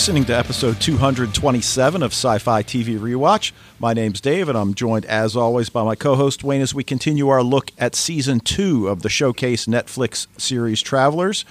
listening 0.00 0.24
to 0.24 0.32
episode 0.34 0.80
227 0.80 2.02
of 2.02 2.12
Sci 2.12 2.38
Fi 2.38 2.62
TV 2.62 2.98
Rewatch. 2.98 3.52
My 3.78 3.92
name's 3.92 4.18
Dave, 4.18 4.48
and 4.48 4.56
I'm 4.56 4.72
joined, 4.72 5.04
as 5.04 5.36
always, 5.36 5.68
by 5.68 5.84
my 5.84 5.94
co 5.94 6.14
host 6.14 6.42
Wayne 6.42 6.62
as 6.62 6.72
we 6.72 6.82
continue 6.82 7.28
our 7.28 7.42
look 7.42 7.70
at 7.76 7.94
season 7.94 8.40
two 8.40 8.88
of 8.88 9.02
the 9.02 9.10
Showcase 9.10 9.66
Netflix 9.66 10.26
series 10.40 10.80
Travelers. 10.80 11.44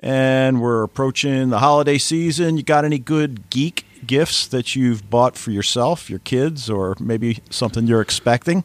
And 0.00 0.62
we're 0.62 0.82
approaching 0.82 1.50
the 1.50 1.58
holiday 1.58 1.98
season. 1.98 2.56
You 2.56 2.62
got 2.62 2.86
any 2.86 2.98
good 2.98 3.50
geek 3.50 3.84
gifts 4.06 4.46
that 4.46 4.74
you've 4.74 5.10
bought 5.10 5.36
for 5.36 5.50
yourself, 5.50 6.08
your 6.08 6.20
kids, 6.20 6.70
or 6.70 6.96
maybe 6.98 7.40
something 7.50 7.86
you're 7.86 8.00
expecting? 8.00 8.64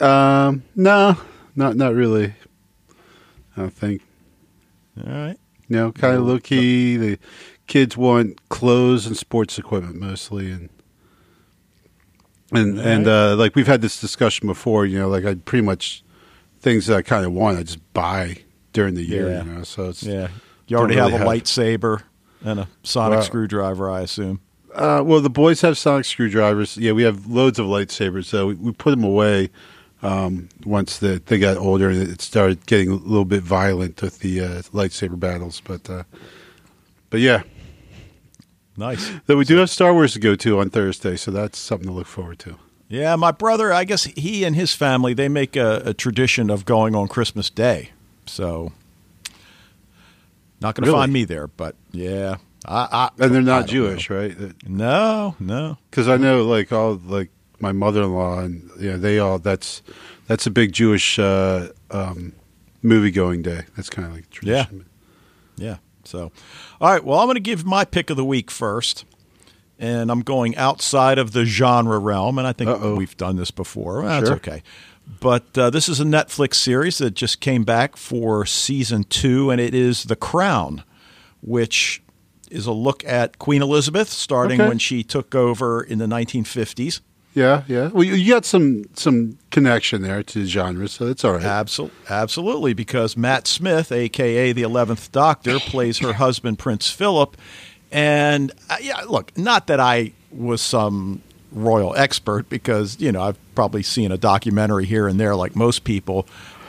Um, 0.00 0.64
no, 0.74 1.16
not 1.54 1.76
not 1.76 1.94
really. 1.94 2.34
I 3.56 3.60
don't 3.60 3.72
think. 3.72 4.02
All 4.98 5.12
right. 5.12 5.38
You 5.68 5.76
know, 5.76 5.92
kind 5.92 6.16
of 6.16 6.24
low 6.24 6.38
key. 6.38 6.96
The 6.96 7.18
kids 7.72 7.96
want 7.96 8.38
clothes 8.50 9.06
and 9.06 9.16
sports 9.16 9.58
equipment 9.58 9.96
mostly, 9.98 10.50
and 10.50 10.68
and 12.52 12.78
and 12.78 13.08
uh, 13.08 13.34
like 13.36 13.56
we've 13.56 13.66
had 13.66 13.80
this 13.80 13.98
discussion 13.98 14.46
before. 14.46 14.84
You 14.84 14.98
know, 14.98 15.08
like 15.08 15.24
I 15.24 15.36
pretty 15.36 15.64
much 15.64 16.04
things 16.60 16.86
that 16.86 16.96
I 16.98 17.02
kind 17.02 17.24
of 17.24 17.32
want, 17.32 17.58
I 17.58 17.62
just 17.62 17.92
buy 17.94 18.36
during 18.74 18.94
the 18.94 19.02
year. 19.02 19.30
Yeah. 19.30 19.44
You 19.44 19.52
know, 19.52 19.62
so 19.62 19.88
it's 19.88 20.02
Yeah. 20.02 20.28
You 20.66 20.76
already 20.76 20.96
Don't 20.96 21.10
have 21.12 21.20
a 21.20 21.24
have- 21.24 21.28
lightsaber 21.28 22.02
and 22.44 22.60
a 22.60 22.68
sonic 22.82 23.22
screwdriver, 23.24 23.90
I 23.90 24.02
assume. 24.02 24.40
Uh, 24.74 25.02
well, 25.04 25.20
the 25.20 25.30
boys 25.30 25.62
have 25.62 25.76
sonic 25.78 26.04
screwdrivers. 26.04 26.76
Yeah, 26.76 26.92
we 26.92 27.02
have 27.04 27.26
loads 27.26 27.58
of 27.58 27.66
lightsabers. 27.66 28.26
So 28.26 28.48
we, 28.48 28.54
we 28.54 28.72
put 28.72 28.90
them 28.90 29.04
away 29.04 29.50
um, 30.02 30.48
once 30.64 30.98
the, 30.98 31.22
they 31.24 31.38
got 31.38 31.56
older 31.56 31.88
and 31.90 32.00
it 32.02 32.20
started 32.20 32.64
getting 32.66 32.90
a 32.90 32.94
little 32.94 33.24
bit 33.24 33.42
violent 33.42 34.00
with 34.02 34.20
the 34.20 34.40
uh, 34.40 34.48
lightsaber 34.72 35.18
battles. 35.18 35.60
But 35.60 35.88
uh, 35.90 36.04
but 37.10 37.20
yeah, 37.20 37.42
Nice. 38.76 39.10
though 39.26 39.36
we 39.36 39.44
do 39.44 39.56
have 39.58 39.68
Star 39.70 39.92
Wars 39.92 40.14
to 40.14 40.18
go 40.18 40.34
to 40.36 40.60
on 40.60 40.70
Thursday, 40.70 41.16
so 41.16 41.30
that's 41.30 41.58
something 41.58 41.88
to 41.88 41.92
look 41.94 42.06
forward 42.06 42.38
to. 42.40 42.56
Yeah, 42.88 43.16
my 43.16 43.30
brother, 43.30 43.72
I 43.72 43.84
guess 43.84 44.04
he 44.04 44.44
and 44.44 44.54
his 44.56 44.74
family, 44.74 45.14
they 45.14 45.28
make 45.28 45.56
a, 45.56 45.82
a 45.86 45.94
tradition 45.94 46.50
of 46.50 46.64
going 46.64 46.94
on 46.94 47.08
Christmas 47.08 47.48
Day. 47.50 47.90
So, 48.26 48.72
not 50.60 50.74
going 50.74 50.84
to 50.84 50.90
Really? 50.90 51.00
find 51.02 51.12
me 51.12 51.24
there, 51.24 51.48
but 51.48 51.74
yeah. 51.90 52.36
I, 52.66 53.10
I, 53.18 53.24
And 53.24 53.34
they're 53.34 53.42
not 53.42 53.66
Jewish, 53.66 54.08
right? 54.10 54.36
No, 54.68 55.34
no. 55.40 55.78
Because 55.90 56.08
I 56.08 56.16
know, 56.16 56.44
like 56.44 56.70
all 56.72 56.94
like 57.04 57.30
my 57.60 57.72
mother-in-law 57.72 58.40
and 58.40 58.70
yeah, 58.78 58.96
they 58.96 59.18
all 59.18 59.38
that's 59.38 59.82
that's 60.28 60.46
a 60.46 60.50
big 60.50 60.72
Jewish 60.72 61.18
uh, 61.18 61.68
um, 61.90 62.32
movie-going 62.82 63.42
day. 63.42 63.62
That's 63.76 63.90
kind 63.90 64.06
of 64.06 64.14
like 64.14 64.24
a 64.24 64.46
Yeah. 64.46 64.64
tradition. 64.64 64.86
Yeah. 65.56 65.76
So, 66.04 66.32
all 66.80 66.90
right. 66.92 67.04
Well, 67.04 67.18
I'm 67.20 67.26
going 67.26 67.34
to 67.36 67.40
give 67.40 67.64
my 67.64 67.84
pick 67.84 68.10
of 68.10 68.16
the 68.16 68.24
week 68.24 68.50
first. 68.50 69.04
And 69.78 70.12
I'm 70.12 70.20
going 70.22 70.54
outside 70.56 71.18
of 71.18 71.32
the 71.32 71.44
genre 71.44 71.98
realm. 71.98 72.38
And 72.38 72.46
I 72.46 72.52
think 72.52 72.70
Uh-oh. 72.70 72.94
we've 72.94 73.16
done 73.16 73.34
this 73.36 73.50
before. 73.50 74.02
That's 74.04 74.28
Sure. 74.28 74.36
okay. 74.36 74.62
But 75.18 75.58
uh, 75.58 75.70
this 75.70 75.88
is 75.88 75.98
a 75.98 76.04
Netflix 76.04 76.54
series 76.54 76.98
that 76.98 77.14
just 77.14 77.40
came 77.40 77.64
back 77.64 77.96
for 77.96 78.46
season 78.46 79.02
two, 79.04 79.50
and 79.50 79.60
it 79.60 79.74
is 79.74 80.04
The 80.04 80.14
Crown, 80.14 80.84
which 81.40 82.00
is 82.48 82.66
a 82.66 82.72
look 82.72 83.04
at 83.04 83.40
Queen 83.40 83.60
Elizabeth 83.62 84.08
starting 84.08 84.60
Okay. 84.60 84.68
when 84.68 84.78
she 84.78 85.02
took 85.02 85.34
over 85.34 85.82
in 85.82 85.98
the 85.98 86.06
1950s. 86.06 87.00
Yeah, 87.34 87.62
yeah. 87.66 87.88
Well, 87.88 88.04
you, 88.04 88.14
you 88.14 88.34
got 88.34 88.44
some 88.44 88.84
some 88.94 89.38
connection 89.50 90.02
there 90.02 90.22
to 90.22 90.44
genre, 90.44 90.86
so 90.88 91.06
it's 91.06 91.24
all 91.24 91.32
right. 91.34 91.42
Absol- 91.42 91.90
absolutely, 92.10 92.74
because 92.74 93.16
Matt 93.16 93.46
Smith, 93.46 93.90
aka 93.90 94.52
the 94.52 94.62
Eleventh 94.62 95.10
Doctor, 95.12 95.58
plays 95.58 95.98
her 95.98 96.12
husband 96.14 96.58
Prince 96.58 96.90
Philip. 96.90 97.36
And 97.90 98.52
uh, 98.68 98.76
yeah, 98.80 99.00
look, 99.08 99.36
not 99.36 99.66
that 99.68 99.80
I 99.80 100.12
was 100.30 100.60
some 100.60 101.22
royal 101.52 101.94
expert, 101.96 102.48
because 102.48 103.00
you 103.00 103.12
know 103.12 103.22
I've 103.22 103.54
probably 103.54 103.82
seen 103.82 104.12
a 104.12 104.18
documentary 104.18 104.84
here 104.84 105.08
and 105.08 105.18
there, 105.18 105.34
like 105.34 105.56
most 105.56 105.84
people. 105.84 106.26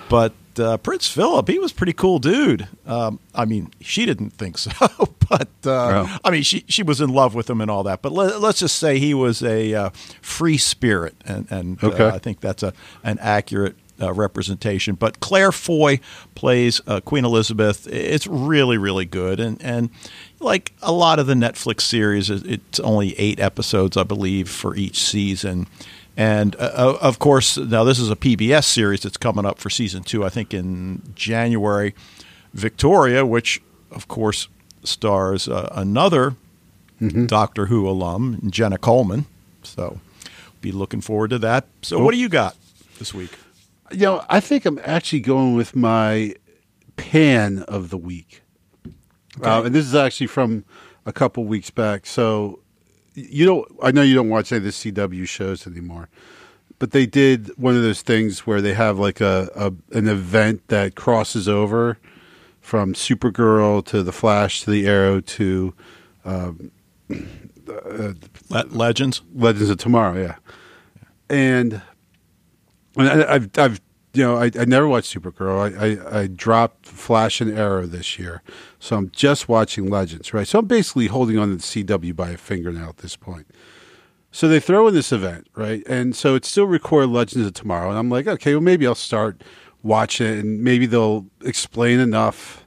But 0.09 0.33
uh, 0.59 0.77
Prince 0.77 1.07
Philip, 1.09 1.47
he 1.47 1.59
was 1.59 1.71
a 1.71 1.75
pretty 1.75 1.93
cool 1.93 2.19
dude. 2.19 2.67
Um, 2.85 3.19
I 3.33 3.45
mean, 3.45 3.71
she 3.81 4.05
didn't 4.05 4.31
think 4.31 4.57
so, 4.57 4.71
but 5.29 5.49
uh, 5.65 6.05
Oh. 6.05 6.17
I 6.23 6.29
mean, 6.31 6.43
she 6.43 6.63
she 6.67 6.83
was 6.83 7.01
in 7.01 7.09
love 7.09 7.35
with 7.35 7.49
him 7.49 7.61
and 7.61 7.69
all 7.71 7.83
that. 7.83 8.01
But 8.01 8.11
let, 8.11 8.41
let's 8.41 8.59
just 8.59 8.77
say 8.77 8.99
he 8.99 9.13
was 9.13 9.41
a 9.43 9.73
uh, 9.73 9.89
free 10.21 10.57
spirit, 10.57 11.15
and 11.25 11.47
and 11.51 11.83
uh, 11.83 11.87
Okay. 11.87 12.07
I 12.07 12.19
think 12.19 12.39
that's 12.39 12.63
a 12.63 12.73
an 13.03 13.17
accurate 13.19 13.75
uh, 14.01 14.11
representation. 14.13 14.95
But 14.95 15.19
Claire 15.19 15.51
Foy 15.51 15.99
plays 16.35 16.81
uh, 16.87 16.99
Queen 17.01 17.25
Elizabeth. 17.25 17.87
It's 17.87 18.27
really 18.27 18.77
really 18.77 19.05
good, 19.05 19.39
and 19.39 19.61
and 19.61 19.89
like 20.39 20.73
a 20.81 20.91
lot 20.91 21.19
of 21.19 21.27
the 21.27 21.35
Netflix 21.35 21.81
series, 21.81 22.29
it's 22.29 22.79
only 22.81 23.17
eight 23.19 23.39
episodes, 23.39 23.95
I 23.95 24.03
believe, 24.03 24.49
for 24.49 24.75
each 24.75 25.01
season. 25.01 25.67
And 26.15 26.55
uh, 26.57 26.97
of 27.01 27.19
course, 27.19 27.57
now 27.57 27.83
this 27.83 27.99
is 27.99 28.11
a 28.11 28.15
PBS 28.15 28.65
series 28.65 29.01
that's 29.01 29.17
coming 29.17 29.45
up 29.45 29.59
for 29.59 29.69
season 29.69 30.03
two, 30.03 30.23
I 30.23 30.29
think 30.29 30.53
in 30.53 31.01
January. 31.15 31.95
Victoria, 32.53 33.25
which 33.25 33.61
of 33.91 34.07
course 34.07 34.47
stars 34.83 35.47
uh, 35.47 35.69
another 35.71 36.35
Doctor 37.25 37.65
Who 37.65 37.89
alum, 37.89 38.47
Jenna 38.49 38.77
Coleman. 38.77 39.25
So 39.63 39.99
be 40.61 40.71
looking 40.71 41.01
forward 41.01 41.29
to 41.31 41.39
that. 41.39 41.67
So, 41.81 42.01
what 42.03 42.13
do 42.13 42.17
you 42.17 42.29
got 42.29 42.55
this 42.97 43.13
week? 43.13 43.31
You 43.91 43.99
know, 43.99 44.25
I 44.29 44.39
think 44.39 44.65
I'm 44.65 44.79
actually 44.83 45.19
going 45.19 45.55
with 45.55 45.75
my 45.75 46.35
pan 46.95 47.59
of 47.67 47.89
the 47.89 47.97
week, 47.97 48.41
uh, 49.41 49.63
and 49.65 49.75
this 49.75 49.85
is 49.85 49.93
actually 49.93 50.27
from 50.27 50.63
a 51.05 51.13
couple 51.13 51.43
weeks 51.43 51.69
back. 51.69 52.05
So 52.05 52.59
you 53.13 53.45
don't, 53.45 53.67
I 53.81 53.91
know 53.91 54.01
you 54.01 54.15
don't 54.15 54.29
watch 54.29 54.51
any 54.51 54.57
of 54.59 54.63
the 54.63 54.69
CW 54.69 55.27
shows 55.27 55.67
anymore, 55.67 56.09
but 56.79 56.91
they 56.91 57.05
did 57.05 57.49
one 57.57 57.75
of 57.75 57.81
those 57.81 58.01
things 58.01 58.45
where 58.47 58.61
they 58.61 58.73
have 58.73 58.99
like 58.99 59.21
a, 59.21 59.49
a 59.55 59.97
an 59.97 60.07
event 60.07 60.67
that 60.67 60.95
crosses 60.95 61.47
over 61.47 61.97
from 62.61 62.93
Supergirl 62.93 63.85
to 63.85 64.03
the 64.03 64.11
Flash 64.11 64.61
to 64.63 64.71
the 64.71 64.87
Arrow 64.87 65.19
to 65.21 65.73
um, 66.25 66.71
uh, 67.11 68.13
Le- 68.49 68.65
Legends. 68.69 69.21
Legends 69.35 69.69
of 69.69 69.77
Tomorrow, 69.77 70.19
yeah. 70.21 70.35
And, 71.29 71.81
and 72.95 73.09
I, 73.09 73.35
I've, 73.35 73.49
I've, 73.57 73.81
you 74.13 74.23
know, 74.23 74.37
I, 74.37 74.51
I 74.57 74.65
never 74.65 74.87
watched 74.87 75.13
Supergirl. 75.13 75.75
I, 75.75 76.17
I, 76.17 76.21
I 76.21 76.27
dropped 76.27 76.85
Flash 76.85 77.41
and 77.41 77.57
Arrow 77.57 77.87
this 77.87 78.19
year, 78.19 78.43
so 78.79 78.95
I'm 78.95 79.09
just 79.09 79.49
watching 79.49 79.89
Legends, 79.89 80.33
right? 80.33 80.47
So 80.47 80.59
I'm 80.59 80.67
basically 80.67 81.07
holding 81.07 81.39
on 81.39 81.49
to 81.49 81.55
the 81.55 81.61
CW 81.61 82.15
by 82.15 82.29
a 82.31 82.37
fingernail 82.37 82.89
at 82.89 82.97
this 82.97 83.15
point. 83.15 83.47
So 84.31 84.47
they 84.47 84.59
throw 84.59 84.87
in 84.87 84.93
this 84.93 85.11
event, 85.11 85.47
right? 85.55 85.83
And 85.87 86.15
so 86.15 86.35
it's 86.35 86.47
still 86.47 86.65
record 86.65 87.09
Legends 87.09 87.47
of 87.47 87.53
Tomorrow, 87.53 87.89
and 87.89 87.97
I'm 87.97 88.09
like, 88.09 88.27
okay, 88.27 88.53
well 88.53 88.61
maybe 88.61 88.85
I'll 88.85 88.95
start 88.95 89.43
watching 89.81 90.27
it, 90.27 90.39
and 90.39 90.63
maybe 90.63 90.85
they'll 90.85 91.25
explain 91.43 91.99
enough 91.99 92.65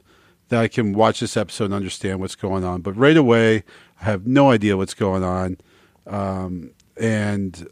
that 0.49 0.61
I 0.61 0.67
can 0.67 0.93
watch 0.93 1.19
this 1.21 1.37
episode 1.37 1.65
and 1.65 1.73
understand 1.73 2.19
what's 2.19 2.35
going 2.35 2.63
on. 2.63 2.81
But 2.81 2.93
right 2.93 3.17
away, 3.17 3.63
I 4.01 4.05
have 4.05 4.27
no 4.27 4.51
idea 4.51 4.77
what's 4.77 4.93
going 4.93 5.23
on, 5.23 5.57
um, 6.05 6.71
and 6.97 7.67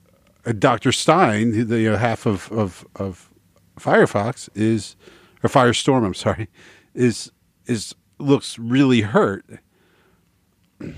uh, 0.46 0.54
Dr. 0.54 0.92
Stein, 0.92 1.68
the 1.68 1.80
you 1.80 1.92
know, 1.92 1.98
half 1.98 2.26
of, 2.26 2.52
of 2.52 2.86
of 2.96 3.30
Firefox 3.80 4.50
is, 4.56 4.96
or 5.44 5.50
Firestorm, 5.50 6.06
I'm 6.06 6.14
sorry, 6.14 6.50
is 6.94 7.32
is 7.66 7.96
looks 8.20 8.58
really 8.58 9.02
hurt. 9.02 9.46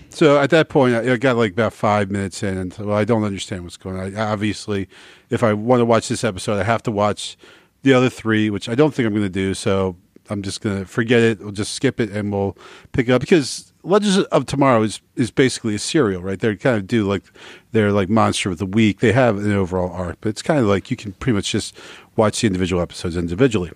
So 0.09 0.39
at 0.39 0.49
that 0.49 0.69
point, 0.69 0.95
I, 0.95 1.17
got 1.17 1.37
like 1.37 1.51
about 1.51 1.73
five 1.73 2.09
minutes 2.09 2.41
in, 2.41 2.57
and 2.57 2.75
well, 2.79 2.97
I 2.97 3.05
don't 3.05 3.23
understand 3.23 3.63
what's 3.63 3.77
going 3.77 3.97
on. 3.97 4.15
I, 4.15 4.31
obviously, 4.31 4.89
if 5.29 5.43
I 5.43 5.53
want 5.53 5.81
to 5.81 5.85
watch 5.85 6.07
this 6.07 6.23
episode, 6.23 6.59
I 6.59 6.63
have 6.63 6.83
to 6.83 6.91
watch 6.91 7.37
the 7.83 7.93
other 7.93 8.09
three, 8.09 8.49
which 8.49 8.67
I 8.67 8.75
don't 8.75 8.93
think 8.93 9.05
I'm 9.05 9.13
going 9.13 9.23
to 9.23 9.29
do. 9.29 9.53
So 9.53 9.95
I'm 10.29 10.41
just 10.41 10.61
going 10.61 10.79
to 10.79 10.85
forget 10.85 11.21
it. 11.21 11.39
We'll 11.39 11.51
just 11.51 11.73
skip 11.73 11.99
it, 11.99 12.09
and 12.09 12.31
we'll 12.31 12.57
pick 12.91 13.07
it 13.07 13.11
up 13.11 13.21
because 13.21 13.71
Legends 13.87 14.17
of 14.17 14.45
Tomorrow 14.45 14.83
is 14.83 15.01
is 15.15 15.31
basically 15.31 15.75
a 15.75 15.79
serial, 15.79 16.21
right? 16.21 16.39
They 16.39 16.55
kind 16.55 16.77
of 16.77 16.87
do 16.87 17.07
like 17.07 17.23
they're 17.71 17.91
like 17.91 18.09
Monster 18.09 18.49
of 18.49 18.57
the 18.57 18.65
Week. 18.65 18.99
They 18.99 19.13
have 19.13 19.37
an 19.37 19.51
overall 19.51 19.91
arc, 19.91 20.17
but 20.21 20.29
it's 20.29 20.41
kind 20.41 20.59
of 20.59 20.65
like 20.65 20.91
you 20.91 20.97
can 20.97 21.13
pretty 21.13 21.35
much 21.35 21.51
just 21.51 21.77
watch 22.15 22.41
the 22.41 22.47
individual 22.47 22.81
episodes 22.81 23.15
individually. 23.15 23.71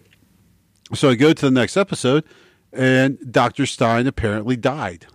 So 0.93 1.09
I 1.09 1.15
go 1.15 1.31
to 1.31 1.45
the 1.45 1.51
next 1.51 1.77
episode, 1.77 2.25
and 2.73 3.17
Dr. 3.31 3.65
Stein 3.65 4.07
apparently 4.07 4.57
died. 4.57 5.07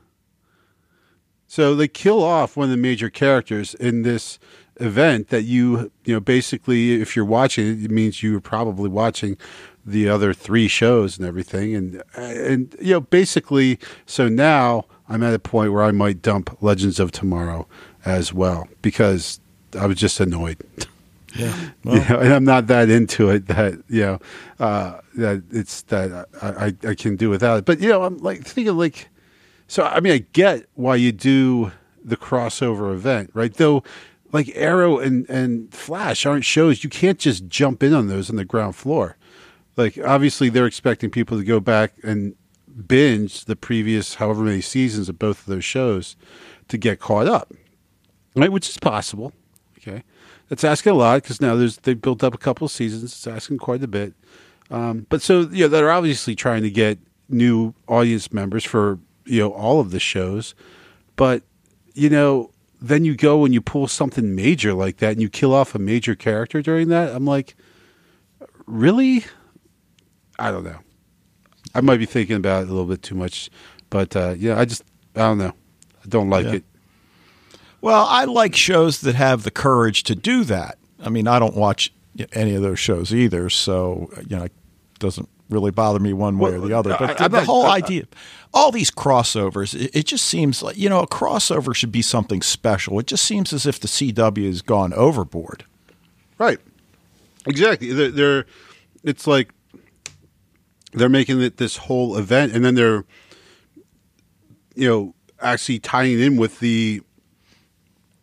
So 1.47 1.75
they 1.75 1.89
kill 1.89 2.23
off 2.23 2.57
one 2.57 2.65
of 2.65 2.71
the 2.71 2.77
major 2.77 3.11
characters 3.11 3.75
in 3.75 4.03
this 4.03 4.39
event 4.81 5.29
that 5.29 5.43
you, 5.43 5.93
you 6.05 6.15
know, 6.15 6.21
basically, 6.21 7.01
if 7.01 7.15
you're 7.15 7.25
watching 7.25 7.85
it, 7.85 7.91
means 7.91 8.23
you 8.23 8.33
were 8.33 8.41
probably 8.41 8.89
watching 8.89 9.37
the 9.87 10.09
other 10.09 10.35
three 10.35 10.69
shows 10.69 11.17
and 11.17 11.27
everything. 11.27 11.75
And, 11.75 12.03
and, 12.15 12.75
you 12.81 12.95
know, 12.95 13.01
basically, 13.01 13.79
so 14.05 14.29
now 14.29 14.87
I'm 15.09 15.23
at 15.23 15.33
a 15.33 15.39
point 15.39 15.73
where 15.73 15.85
I 15.85 15.93
might 15.93 16.21
dump 16.21 16.61
Legends 16.61 16.99
of 16.99 17.13
Tomorrow 17.13 17.69
as 18.05 18.33
well 18.33 18.69
because 18.83 19.41
I 19.79 19.87
was 19.87 19.97
just 19.97 20.19
annoyed. 20.19 20.59
Yeah. 21.35 21.71
you 21.85 22.01
know, 22.09 22.19
and 22.19 22.33
I'm 22.33 22.45
not 22.45 22.67
that 22.69 22.91
into 22.91 23.31
it 23.31 23.47
that 23.49 23.75
you 23.89 24.01
know 24.03 24.19
uh, 24.59 25.01
that 25.17 25.43
it's 25.51 25.83
that 25.83 26.27
I, 26.41 26.49
I 26.49 26.91
I 26.91 26.95
can 26.95 27.17
do 27.17 27.31
without 27.31 27.59
it. 27.59 27.65
But 27.65 27.81
you 27.81 27.89
know, 27.89 28.03
I'm 28.03 28.19
like 28.19 28.45
thinking 28.45 28.77
like 28.77 29.09
So 29.69 29.85
I 29.85 30.01
mean, 30.01 30.13
I 30.13 30.19
get 30.33 30.67
why 30.75 30.97
you 30.97 31.13
do 31.13 31.73
the 32.03 32.17
crossover 32.17 32.95
event, 32.95 33.31
right? 33.35 33.53
Though, 33.53 33.83
like 34.33 34.51
Arrow 34.55 34.99
and 34.99 35.29
and 35.29 35.73
Flash 35.75 36.25
aren't 36.25 36.45
shows 36.45 36.83
you 36.83 36.91
can't 36.91 37.19
just 37.19 37.49
jump 37.49 37.83
in 37.83 37.93
on 37.93 38.09
those 38.09 38.31
on 38.31 38.37
the 38.37 38.45
ground 38.45 38.77
floor. 38.77 39.17
Like 39.77 39.99
obviously, 39.99 40.49
they're 40.49 40.67
expecting 40.67 41.11
people 41.11 41.39
to 41.39 41.45
go 41.45 41.61
back 41.61 41.93
and 42.03 42.35
binge 42.87 43.45
the 43.45 43.57
previous 43.57 44.15
however 44.17 44.43
many 44.43 44.61
seasons 44.61 45.09
of 45.09 45.19
both 45.19 45.41
of 45.41 45.47
those 45.47 45.65
shows 45.65 46.17
to 46.69 46.77
get 46.79 47.01
caught 47.01 47.27
up, 47.27 47.53
right? 48.35 48.53
Which 48.53 48.69
is 48.69 48.79
possible. 48.79 49.33
Okay, 49.79 50.03
that's 50.49 50.65
asking 50.65 50.93
a 50.93 50.95
lot 50.97 51.23
because 51.23 51.41
now 51.41 51.55
there's 51.57 51.77
they've 51.79 52.01
built 52.01 52.25
up 52.25 52.35
a 52.35 52.39
couple 52.39 52.65
of 52.65 52.71
seasons. 52.71 53.05
It's 53.05 53.27
asking 53.27 53.59
quite 53.59 53.83
a 53.83 53.89
bit. 53.89 54.15
Um, 54.71 55.07
but 55.09 55.23
so 55.23 55.41
you 55.43 55.65
know, 55.65 55.69
they're 55.69 55.91
obviously 55.91 56.35
trying 56.35 56.63
to 56.63 56.71
get 56.71 56.99
new 57.29 57.75
audience 57.87 58.33
members 58.33 58.65
for 58.65 58.99
you 59.25 59.41
know 59.41 59.53
all 59.53 59.81
of 59.81 59.91
the 59.91 60.01
shows, 60.01 60.55
but 61.17 61.43
you 61.95 62.09
know 62.11 62.51
then 62.81 63.05
you 63.05 63.17
go 63.17 63.45
and 63.45 63.55
you 63.55 63.61
pull 63.61 63.89
something 63.89 64.35
major 64.35 64.75
like 64.75 64.99
that 64.99 65.13
and 65.13 65.23
you 65.23 65.29
kill 65.29 65.55
off 65.55 65.75
a 65.75 65.79
major 65.79 66.15
character 66.15 66.61
during 66.61 66.89
that. 66.89 67.15
I'm 67.15 67.25
like, 67.25 67.57
really? 68.67 69.25
I 70.39 70.51
don't 70.51 70.65
know. 70.65 70.79
I 71.75 71.81
might 71.81 71.99
be 71.99 72.07
thinking 72.07 72.37
about 72.37 72.63
it 72.63 72.69
a 72.69 72.73
little 72.73 72.87
bit 72.87 73.03
too 73.03 73.15
much, 73.15 73.51
but 73.91 74.15
uh, 74.17 74.35
yeah, 74.39 74.59
I 74.59 74.65
just 74.65 74.83
I 75.15 75.21
don't 75.21 75.39
know. 75.39 75.53
I 76.05 76.09
don't 76.09 76.31
like 76.31 76.47
Yeah. 76.47 76.53
it. 76.55 76.65
Well, 77.81 78.07
I 78.09 78.25
like 78.25 78.55
shows 78.57 79.01
that 79.03 79.15
have 79.15 79.43
the 79.43 79.51
courage 79.51 80.03
to 80.05 80.15
do 80.15 80.45
that. 80.45 80.79
I 81.03 81.09
mean, 81.11 81.29
I 81.29 81.39
don't 81.39 81.55
watch 81.57 81.93
any 82.33 82.55
of 82.55 82.63
those 82.63 82.79
shows 82.79 83.13
either, 83.15 83.51
so 83.51 84.11
you 84.29 84.37
know, 84.37 84.45
it 84.45 84.53
doesn't 84.99 85.29
really 85.51 85.71
bother 85.71 85.99
me 86.01 86.13
one 86.13 86.39
way 86.39 86.53
or 86.55 86.61
the 86.61 86.77
other. 86.77 86.97
But 86.99 87.19
the, 87.19 87.25
I'm 87.25 87.31
the 87.31 87.39
not- 87.39 87.47
whole 87.47 87.67
I- 87.67 87.77
idea, 87.77 88.05
all 88.55 88.71
these 88.73 88.91
crossovers, 88.91 89.79
it, 89.79 89.95
it 89.95 90.07
just 90.07 90.25
seems 90.25 90.63
like 90.63 90.77
you 90.79 90.89
know, 90.89 91.01
a 91.01 91.07
crossover 91.07 91.75
should 91.75 91.93
be 91.93 92.03
something 92.03 92.43
special. 92.43 92.99
It 92.99 93.07
just 93.07 93.25
seems 93.25 93.53
as 93.53 93.67
if 93.67 93.79
the 93.79 93.89
CW 93.89 94.47
has 94.47 94.63
gone 94.63 94.93
overboard. 94.95 95.65
Right. 96.39 96.59
Exactly. 97.47 97.93
They're, 97.93 98.11
they're 98.11 98.47
it's 99.05 99.27
like 99.27 99.51
they're 100.97 101.09
making 101.09 101.43
it 101.43 101.59
this 101.59 101.77
whole 101.77 102.17
event, 102.17 102.53
and 102.53 102.65
then 102.65 102.75
they're 102.75 103.05
you 104.75 104.89
know 104.89 105.15
actually 105.41 105.79
tying 105.79 106.19
in 106.21 106.37
with 106.37 106.61
the 106.61 107.03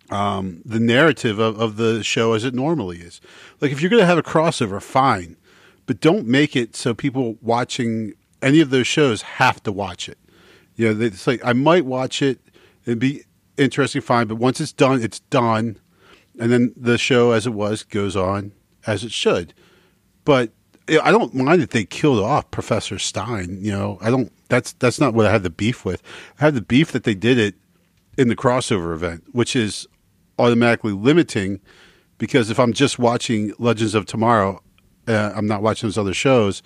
um, 0.10 0.62
the 0.66 0.80
narrative 0.80 1.40
of, 1.40 1.60
of 1.60 1.78
the 1.78 2.04
show 2.04 2.34
as 2.34 2.44
it 2.44 2.54
normally 2.54 2.98
is. 2.98 3.22
Like 3.62 3.72
if 3.72 3.82
you're 3.82 3.90
going 3.90 4.02
to 4.02 4.08
have 4.08 4.18
a 4.18 4.24
crossover, 4.24 4.82
fine, 4.82 5.38
but 5.86 6.00
don't 6.00 6.28
make 6.28 6.56
it 6.56 6.76
so 6.76 6.94
people 6.94 7.38
watching 7.42 8.14
any 8.42 8.60
of 8.60 8.70
those 8.70 8.88
shows 8.88 9.22
have 9.24 9.64
to 9.64 9.72
watch 9.72 10.10
it. 10.10 10.18
You 10.76 10.94
know, 10.94 11.06
it's 11.06 11.28
like 11.28 11.42
I 11.46 11.54
might 11.54 11.86
watch 11.86 12.22
it 12.22 12.40
and 12.86 13.00
be 13.00 13.24
interesting, 13.58 14.02
fine, 14.02 14.28
but 14.28 14.36
once 14.36 14.60
it's 14.60 14.74
done, 14.74 15.02
it's 15.02 15.20
done, 15.20 15.80
and 16.40 16.52
then 16.52 16.74
the 16.76 16.98
show 16.98 17.32
as 17.32 17.46
it 17.46 17.54
was 17.54 17.84
goes 17.84 18.16
on 18.16 18.52
as 18.86 19.04
it 19.04 19.12
should. 19.12 19.54
But 20.26 20.52
I 20.90 21.12
don't 21.12 21.34
mind 21.34 21.62
that 21.62 21.72
they 21.72 21.86
killed 21.86 22.20
off 22.20 22.50
Professor 22.52 23.00
Stein. 23.00 23.58
You 23.62 23.72
know, 23.72 23.98
I 24.02 24.10
don't. 24.10 24.32
That's 24.50 24.74
that's 24.74 25.00
not 25.00 25.14
what 25.14 25.26
I 25.26 25.32
had 25.32 25.44
the 25.44 25.50
beef 25.50 25.86
with. 25.86 26.04
I 26.40 26.46
had 26.46 26.56
the 26.56 26.62
beef 26.62 26.92
that 26.92 27.04
they 27.04 27.16
did 27.16 27.38
it 27.38 27.56
in 28.18 28.28
the 28.28 28.36
crossover 28.36 28.94
event, 28.94 29.24
which 29.32 29.56
is 29.56 29.88
automatically 30.38 30.92
limiting 30.92 31.62
because 32.18 32.50
if 32.50 32.60
I'm 32.60 32.74
just 32.74 33.00
watching 33.00 33.54
Legends 33.60 33.96
of 33.96 34.06
Tomorrow, 34.06 34.62
uh, 35.08 35.34
I'm 35.36 35.48
not 35.48 35.62
watching 35.62 35.88
those 35.88 35.98
other 35.98 36.14
shows, 36.14 36.64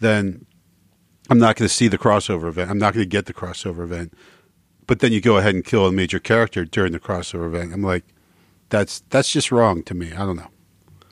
then 0.00 0.46
I'm 1.30 1.38
not 1.38 1.56
going 1.56 1.68
to 1.68 1.74
see 1.74 1.88
the 1.88 1.98
crossover 1.98 2.48
event. 2.48 2.70
I'm 2.70 2.78
not 2.78 2.94
going 2.94 3.04
to 3.04 3.08
get 3.08 3.26
the 3.26 3.34
crossover 3.34 3.84
event. 3.84 4.14
But 4.86 5.00
then 5.00 5.12
you 5.12 5.20
go 5.20 5.38
ahead 5.38 5.54
and 5.54 5.64
kill 5.64 5.86
a 5.86 5.92
major 5.92 6.18
character 6.18 6.64
during 6.64 6.92
the 6.92 7.00
crossover 7.00 7.46
event. 7.46 7.72
I'm 7.72 7.82
like, 7.82 8.04
that's 8.68 9.00
that's 9.10 9.32
just 9.32 9.52
wrong 9.52 9.82
to 9.84 9.94
me. 9.94 10.12
I 10.12 10.18
don't 10.18 10.36
know. 10.36 10.48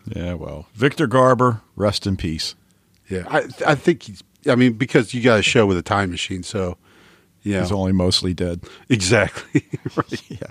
Yeah, 0.07 0.35
well, 0.35 0.67
Victor 0.75 1.07
Garber, 1.07 1.61
rest 1.77 2.07
in 2.07 2.17
peace. 2.17 2.55
Yeah, 3.09 3.25
I 3.29 3.49
I 3.67 3.75
think 3.75 4.05
he's. 4.05 4.23
I 4.49 4.55
mean, 4.55 4.73
because 4.75 5.13
you 5.13 5.23
got 5.23 5.39
a 5.39 5.43
show 5.43 5.67
with 5.67 5.77
a 5.77 5.83
time 5.83 6.11
machine, 6.11 6.43
so 6.43 6.79
yeah, 7.43 7.61
He's 7.61 7.73
only 7.73 7.93
mostly 7.93 8.33
dead. 8.35 8.63
exactly. 8.89 9.67
right. 9.97 10.23
yeah, 10.31 10.49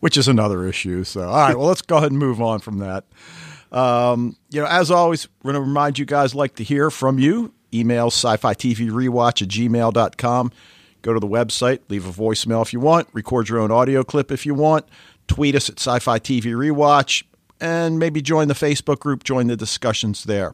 which 0.00 0.16
is 0.16 0.28
another 0.28 0.66
issue. 0.66 1.04
So, 1.04 1.22
all 1.22 1.36
right, 1.36 1.56
well, 1.56 1.66
let's 1.66 1.82
go 1.82 1.96
ahead 1.96 2.10
and 2.10 2.18
move 2.18 2.40
on 2.42 2.60
from 2.60 2.78
that. 2.78 3.04
Um, 3.72 4.36
you 4.50 4.60
know, 4.60 4.66
as 4.66 4.90
always, 4.90 5.28
we're 5.42 5.52
going 5.52 5.62
to 5.62 5.66
remind 5.68 5.98
you 5.98 6.04
guys 6.04 6.34
like 6.34 6.56
to 6.56 6.64
hear 6.64 6.90
from 6.90 7.18
you. 7.18 7.52
Email 7.72 8.08
sci-fi 8.08 8.52
TV 8.54 8.90
rewatch 8.90 9.42
at 9.42 9.48
gmail.com. 9.48 10.52
Go 11.02 11.14
to 11.14 11.20
the 11.20 11.28
website, 11.28 11.78
leave 11.88 12.06
a 12.06 12.10
voicemail 12.12 12.62
if 12.62 12.72
you 12.72 12.80
want, 12.80 13.08
record 13.12 13.48
your 13.48 13.58
own 13.60 13.70
audio 13.70 14.02
clip 14.02 14.30
if 14.32 14.44
you 14.44 14.54
want, 14.54 14.86
tweet 15.28 15.54
us 15.54 15.70
at 15.70 15.78
sci-fi 15.78 16.18
TV 16.18 16.46
rewatch, 16.46 17.22
and 17.60 17.98
maybe 17.98 18.22
join 18.22 18.48
the 18.48 18.54
Facebook 18.54 19.00
group, 19.00 19.24
join 19.24 19.46
the 19.46 19.56
discussions 19.56 20.24
there. 20.24 20.52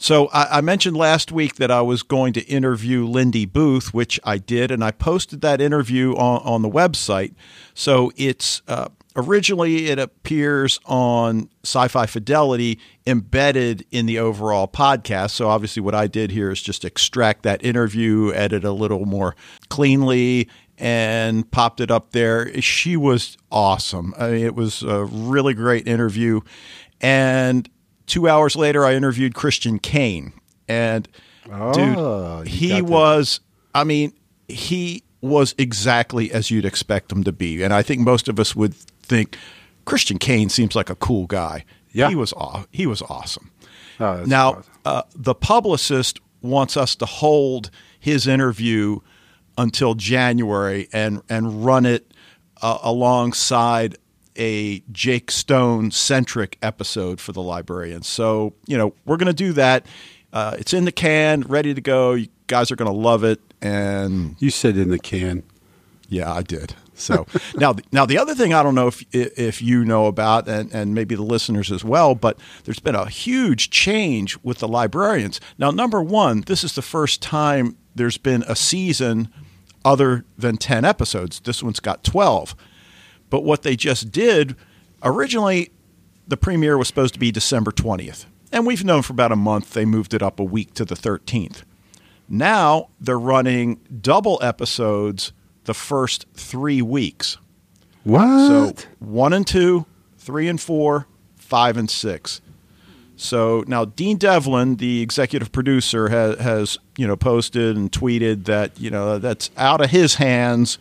So 0.00 0.28
I, 0.32 0.60
mentioned 0.60 0.96
last 0.96 1.32
week 1.32 1.56
that 1.56 1.72
I 1.72 1.80
was 1.82 2.04
going 2.04 2.32
to 2.34 2.40
interview 2.42 3.04
Lindy 3.04 3.46
Booth, 3.46 3.92
which 3.92 4.20
I 4.22 4.38
did, 4.38 4.70
and 4.70 4.84
I 4.84 4.92
posted 4.92 5.40
that 5.40 5.60
interview 5.60 6.14
on, 6.14 6.40
on 6.44 6.62
the 6.62 6.70
website. 6.70 7.34
So 7.74 8.12
it's 8.16 8.62
uh, 8.68 8.90
originally 9.16 9.86
it 9.88 9.98
appears 9.98 10.78
on 10.86 11.50
Sci-Fi 11.64 12.06
Fidelity, 12.06 12.78
embedded 13.08 13.84
in 13.90 14.06
the 14.06 14.20
overall 14.20 14.68
podcast. 14.68 15.32
So 15.32 15.48
obviously, 15.48 15.82
what 15.82 15.96
I 15.96 16.06
did 16.06 16.30
here 16.30 16.52
is 16.52 16.62
just 16.62 16.84
extract 16.84 17.42
that 17.42 17.64
interview, 17.64 18.32
edit 18.32 18.64
a 18.64 18.72
little 18.72 19.04
more 19.04 19.34
cleanly, 19.68 20.48
and 20.78 21.50
popped 21.50 21.80
it 21.80 21.90
up 21.90 22.12
there. 22.12 22.60
She 22.62 22.96
was 22.96 23.36
awesome. 23.50 24.14
I 24.18 24.30
mean, 24.30 24.46
it 24.46 24.54
was 24.54 24.82
a 24.82 25.04
really 25.04 25.54
great 25.54 25.86
interview, 25.88 26.40
and 27.00 27.68
two 28.06 28.28
hours 28.28 28.56
later, 28.56 28.84
I 28.84 28.94
interviewed 28.94 29.34
Christian 29.34 29.78
Kane, 29.78 30.32
and 30.68 31.08
Oh, 31.50 31.72
dude, 32.42 32.48
he 32.48 32.82
was. 32.82 33.40
I 33.74 33.84
mean, 33.84 34.12
he 34.48 35.02
was 35.20 35.54
exactly 35.58 36.30
as 36.30 36.50
you'd 36.50 36.64
expect 36.64 37.10
him 37.10 37.24
to 37.24 37.32
be, 37.32 37.62
and 37.62 37.72
I 37.72 37.82
think 37.82 38.00
most 38.02 38.28
of 38.28 38.38
us 38.38 38.54
would 38.54 38.74
think 38.74 39.36
Christian 39.84 40.18
Kane 40.18 40.48
seems 40.48 40.76
like 40.76 40.90
a 40.90 40.94
cool 40.94 41.26
guy. 41.26 41.64
Yeah. 41.90 42.08
he 42.10 42.14
was. 42.14 42.32
aw- 42.34 42.64
He 42.70 42.86
was 42.86 43.00
awesome. 43.02 43.50
Oh, 43.98 44.22
now, 44.26 44.48
awesome. 44.50 44.64
uh, 44.84 45.02
the 45.16 45.34
publicist 45.34 46.20
wants 46.42 46.76
us 46.76 46.94
to 46.96 47.06
hold 47.06 47.70
his 47.98 48.26
interview 48.28 49.00
until 49.58 49.94
January 49.94 50.88
and 50.92 51.20
and 51.28 51.62
run 51.66 51.84
it 51.84 52.14
uh, 52.62 52.78
alongside 52.82 53.98
a 54.36 54.80
Jake 54.92 55.30
Stone 55.30 55.90
centric 55.90 56.56
episode 56.62 57.20
for 57.20 57.32
the 57.32 57.42
librarians. 57.42 58.06
So 58.06 58.54
you 58.66 58.78
know 58.78 58.94
we're 59.04 59.18
going 59.18 59.26
to 59.26 59.32
do 59.34 59.52
that. 59.52 59.84
Uh, 60.32 60.56
it's 60.58 60.72
in 60.72 60.84
the 60.84 60.92
can, 60.92 61.42
ready 61.42 61.74
to 61.74 61.80
go. 61.80 62.14
You 62.14 62.28
guys 62.46 62.70
are 62.70 62.76
going 62.76 62.90
to 62.90 62.96
love 62.96 63.24
it, 63.24 63.40
and 63.60 64.36
You 64.38 64.50
said 64.50 64.76
in 64.76 64.90
the 64.90 64.98
can. 64.98 65.42
yeah, 66.08 66.32
I 66.32 66.42
did. 66.42 66.74
So 66.94 67.26
now, 67.56 67.74
now 67.92 68.04
the 68.06 68.18
other 68.18 68.34
thing 68.34 68.52
I 68.52 68.62
don't 68.62 68.74
know 68.74 68.88
if 68.88 69.04
if 69.12 69.62
you 69.62 69.84
know 69.84 70.06
about, 70.06 70.46
and, 70.48 70.72
and 70.72 70.94
maybe 70.94 71.14
the 71.14 71.22
listeners 71.22 71.72
as 71.72 71.82
well, 71.82 72.14
but 72.14 72.38
there's 72.64 72.80
been 72.80 72.94
a 72.94 73.08
huge 73.08 73.70
change 73.70 74.36
with 74.42 74.58
the 74.58 74.68
librarians. 74.68 75.40
Now, 75.58 75.70
number 75.70 76.02
one, 76.02 76.42
this 76.42 76.62
is 76.62 76.74
the 76.74 76.82
first 76.82 77.22
time 77.22 77.76
there's 77.94 78.18
been 78.18 78.44
a 78.46 78.54
season 78.54 79.32
other 79.84 80.24
than 80.36 80.56
ten 80.56 80.84
episodes. 80.84 81.40
This 81.40 81.62
one's 81.62 81.80
got 81.80 82.04
twelve. 82.04 82.54
But 83.30 83.44
what 83.44 83.62
they 83.62 83.76
just 83.76 84.10
did 84.10 84.56
originally, 85.02 85.70
the 86.26 86.36
premiere 86.36 86.78
was 86.78 86.88
supposed 86.88 87.14
to 87.14 87.20
be 87.20 87.30
December 87.30 87.72
twentieth, 87.72 88.26
and 88.50 88.66
we've 88.66 88.84
known 88.84 89.02
for 89.02 89.12
about 89.12 89.32
a 89.32 89.36
month 89.36 89.72
they 89.72 89.84
moved 89.84 90.14
it 90.14 90.22
up 90.22 90.40
a 90.40 90.44
week 90.44 90.74
to 90.74 90.84
the 90.84 90.96
thirteenth. 90.96 91.64
Now 92.28 92.90
they're 93.00 93.18
running 93.18 93.80
double 94.00 94.38
episodes 94.42 95.32
the 95.64 95.74
first 95.74 96.26
three 96.34 96.82
weeks. 96.82 97.38
What? 98.04 98.26
So 98.78 98.88
one 98.98 99.32
and 99.32 99.46
two, 99.46 99.86
three 100.16 100.48
and 100.48 100.60
four, 100.60 101.06
five 101.36 101.76
and 101.76 101.90
six. 101.90 102.40
So 103.18 103.64
now 103.66 103.84
Dean 103.84 104.16
Devlin, 104.16 104.76
the 104.76 105.02
executive 105.02 105.50
producer, 105.50 106.08
has, 106.08 106.38
has 106.38 106.78
you 106.96 107.06
know 107.06 107.16
posted 107.16 107.76
and 107.76 107.90
tweeted 107.90 108.44
that 108.44 108.78
you 108.78 108.90
know 108.90 109.18
that's 109.18 109.50
out 109.56 109.80
of 109.80 109.90
his 109.90 110.14
hands. 110.14 110.78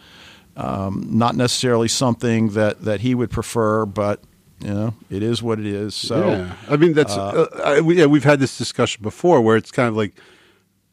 Um, 0.56 1.08
not 1.10 1.36
necessarily 1.36 1.88
something 1.88 2.50
that, 2.50 2.82
that 2.82 3.01
he 3.01 3.13
would 3.13 3.29
prefer, 3.29 3.86
but 3.86 4.22
you 4.60 4.72
know 4.72 4.94
it 5.10 5.24
is 5.24 5.41
what 5.41 5.60
it 5.60 5.65
is. 5.65 5.96
So 5.96 6.29
yeah, 6.29 6.53
I 6.70 6.77
mean 6.77 6.94
that's 6.94 7.17
uh, 7.17 7.48
I, 7.63 7.82
we, 7.82 7.98
yeah, 7.98 8.06
we've 8.06 8.24
had 8.24 8.39
this 8.39 8.56
discussion 8.56 9.01
before 9.01 9.41
where 9.41 9.58
it's 9.58 9.72
kind 9.72 9.89
of 9.89 9.96
like 9.96 10.13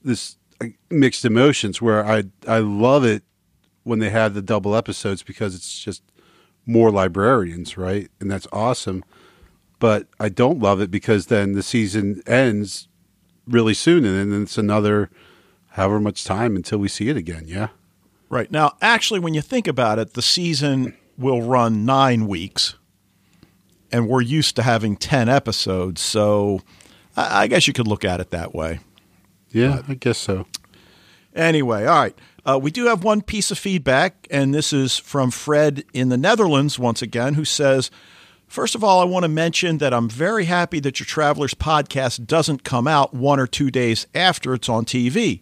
this 0.03 0.39
mixed 0.89 1.27
emotions. 1.27 1.83
Where 1.83 2.07
I 2.07 2.25
I 2.49 2.59
love 2.59 3.05
it 3.05 3.23
when 3.83 3.99
they 3.99 4.09
have 4.09 4.33
the 4.33 4.43
double 4.43 4.75
episodes 4.75 5.23
because 5.23 5.55
it's 5.55 5.79
just 5.79 6.03
more 6.65 6.91
librarians, 6.91 7.77
right? 7.77 8.11
And 8.19 8.31
that's 8.31 8.47
awesome. 8.51 9.05
But 9.85 10.07
I 10.19 10.31
don't 10.31 10.61
love 10.61 10.81
it 10.81 10.91
because 10.91 11.27
then 11.27 11.53
the 11.53 11.63
season 11.63 12.23
ends 12.27 12.89
really 13.47 13.75
soon, 13.75 14.07
and 14.07 14.33
then 14.33 14.45
it's 14.45 14.57
another 14.57 15.11
however 15.73 16.01
much 16.01 16.25
time 16.25 16.57
until 16.57 16.79
we 16.79 16.89
see 16.89 17.11
it 17.11 17.19
again. 17.19 17.45
Yeah. 17.47 17.69
Right. 18.31 18.51
Now, 18.51 18.79
actually, 18.81 19.21
when 19.21 19.35
you 19.35 19.43
think 19.43 19.69
about 19.69 19.99
it, 19.99 20.15
the 20.15 20.23
season 20.23 20.97
will 21.19 21.43
run 21.43 21.85
nine 21.85 22.27
weeks, 22.27 22.77
and 23.93 24.09
we're 24.09 24.23
used 24.23 24.57
to 24.57 24.63
having 24.63 24.97
10 24.97 25.29
episodes. 25.29 26.01
So 26.01 26.63
I, 27.15 27.43
I 27.43 27.47
guess 27.47 27.67
you 27.67 27.75
could 27.75 27.87
look 27.87 28.07
at 28.07 28.21
it 28.21 28.31
that 28.31 28.55
way. 28.55 28.81
Yeah, 29.51 29.83
I 29.87 29.97
guess 29.97 30.17
so. 30.17 30.47
Anyway, 31.35 31.85
all 31.85 32.01
right. 32.01 32.19
Uh, 32.47 32.59
we 32.59 32.71
do 32.71 32.87
have 32.87 33.05
one 33.05 33.21
piece 33.21 33.51
of 33.51 33.59
feedback, 33.59 34.27
and 34.31 34.55
this 34.55 34.73
is 34.73 34.97
from 34.97 35.31
Fred 35.31 35.85
in 35.93 36.09
the 36.09 36.17
Netherlands 36.17 36.79
once 36.79 37.03
again, 37.03 37.35
who 37.35 37.45
says, 37.45 37.91
First 38.55 38.77
of 38.77 38.85
all, 38.85 39.01
I 39.01 39.05
want 39.05 39.25
to 39.25 39.29
mention 39.29 39.79
that 39.79 39.93
I'm 39.93 40.09
very 40.09 40.45
happy 40.45 40.79
that 40.79 41.01
your 41.01 41.07
Travelers 41.07 41.55
podcast 41.55 42.25
doesn't 42.25 42.63
come 42.63 42.87
out 42.87 43.13
one 43.13 43.41
or 43.41 43.49
two 43.49 43.69
days 43.69 44.07
after 44.15 44.55
it's 44.55 44.69
on 44.69 44.85
TV. 44.85 45.41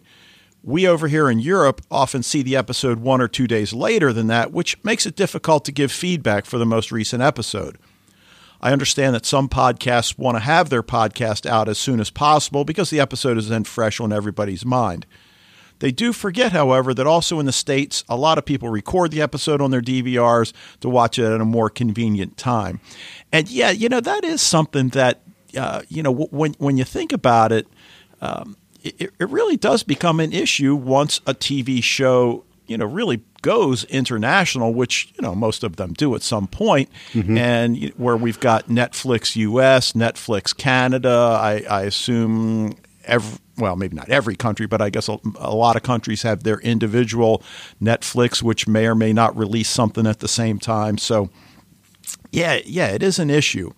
We 0.63 0.87
over 0.87 1.07
here 1.07 1.29
in 1.29 1.37
Europe 1.37 1.83
often 1.91 2.23
see 2.23 2.41
the 2.41 2.55
episode 2.55 3.01
one 3.01 3.21
or 3.21 3.27
two 3.27 3.45
days 3.45 3.71
later 3.71 4.13
than 4.13 4.25
that, 4.29 4.51
which 4.51 4.83
makes 4.83 5.05
it 5.05 5.15
difficult 5.15 5.63
to 5.65 5.71
give 5.71 5.91
feedback 5.91 6.47
for 6.47 6.57
the 6.57 6.65
most 6.65 6.91
recent 6.91 7.21
episode. 7.21 7.77
I 8.59 8.71
understand 8.71 9.13
that 9.13 9.27
some 9.27 9.47
podcasts 9.47 10.17
want 10.17 10.37
to 10.37 10.43
have 10.43 10.71
their 10.71 10.81
podcast 10.81 11.45
out 11.45 11.69
as 11.69 11.77
soon 11.77 11.99
as 11.99 12.09
possible 12.09 12.65
because 12.65 12.89
the 12.89 12.99
episode 12.99 13.37
is 13.37 13.47
then 13.47 13.63
fresh 13.63 13.99
on 13.99 14.11
everybody's 14.11 14.65
mind. 14.65 15.05
They 15.83 15.91
do 15.91 16.13
forget, 16.13 16.53
however, 16.53 16.93
that 16.93 17.05
also 17.05 17.41
in 17.41 17.45
the 17.45 17.51
States, 17.51 18.05
a 18.07 18.15
lot 18.15 18.37
of 18.37 18.45
people 18.45 18.69
record 18.69 19.11
the 19.11 19.21
episode 19.21 19.61
on 19.61 19.69
their 19.69 19.81
DVRs 19.81 20.53
to 20.79 20.87
watch 20.87 21.19
it 21.19 21.25
at 21.25 21.41
a 21.41 21.43
more 21.43 21.69
convenient 21.69 22.37
time. 22.37 22.79
And 23.33 23.49
yeah, 23.49 23.71
you 23.71 23.89
know, 23.89 23.99
that 23.99 24.23
is 24.23 24.41
something 24.41 24.87
that, 24.89 25.23
uh, 25.57 25.81
you 25.89 26.01
know, 26.01 26.13
when, 26.13 26.53
when 26.53 26.77
you 26.77 26.85
think 26.85 27.11
about 27.11 27.51
it, 27.51 27.67
um, 28.21 28.55
it, 28.81 29.11
it 29.19 29.29
really 29.29 29.57
does 29.57 29.83
become 29.83 30.21
an 30.21 30.31
issue 30.31 30.73
once 30.73 31.19
a 31.27 31.33
TV 31.33 31.83
show, 31.83 32.45
you 32.65 32.77
know, 32.77 32.85
really 32.85 33.21
goes 33.41 33.83
international, 33.83 34.73
which 34.73 35.11
you 35.15 35.21
know 35.21 35.35
most 35.35 35.65
of 35.65 35.75
them 35.75 35.91
do 35.91 36.15
at 36.15 36.21
some 36.21 36.47
point, 36.47 36.89
mm-hmm. 37.11 37.37
and 37.37 37.89
where 37.97 38.15
we've 38.15 38.39
got 38.39 38.69
Netflix 38.69 39.35
US, 39.35 39.91
Netflix 39.91 40.55
Canada. 40.55 41.37
I, 41.41 41.65
I 41.69 41.81
assume 41.81 42.77
every 43.05 43.39
well, 43.57 43.75
maybe 43.75 43.95
not 43.95 44.09
every 44.09 44.35
country, 44.35 44.65
but 44.65 44.81
I 44.81 44.89
guess 44.89 45.07
a, 45.07 45.19
a, 45.35 45.53
lot 45.53 45.75
of 45.75 45.83
countries 45.83 46.23
have 46.23 46.43
their 46.43 46.59
individual 46.59 47.43
Netflix, 47.81 48.41
which 48.41 48.67
may 48.67 48.87
or 48.87 48.95
may 48.95 49.13
not 49.13 49.37
release 49.37 49.69
something 49.69 50.07
at 50.07 50.19
the 50.19 50.27
same 50.27 50.57
time. 50.57 50.97
So, 50.97 51.29
yeah, 52.31 52.59
yeah, 52.65 52.87
it 52.87 53.03
is 53.03 53.19
an 53.19 53.29
issue. 53.29 53.73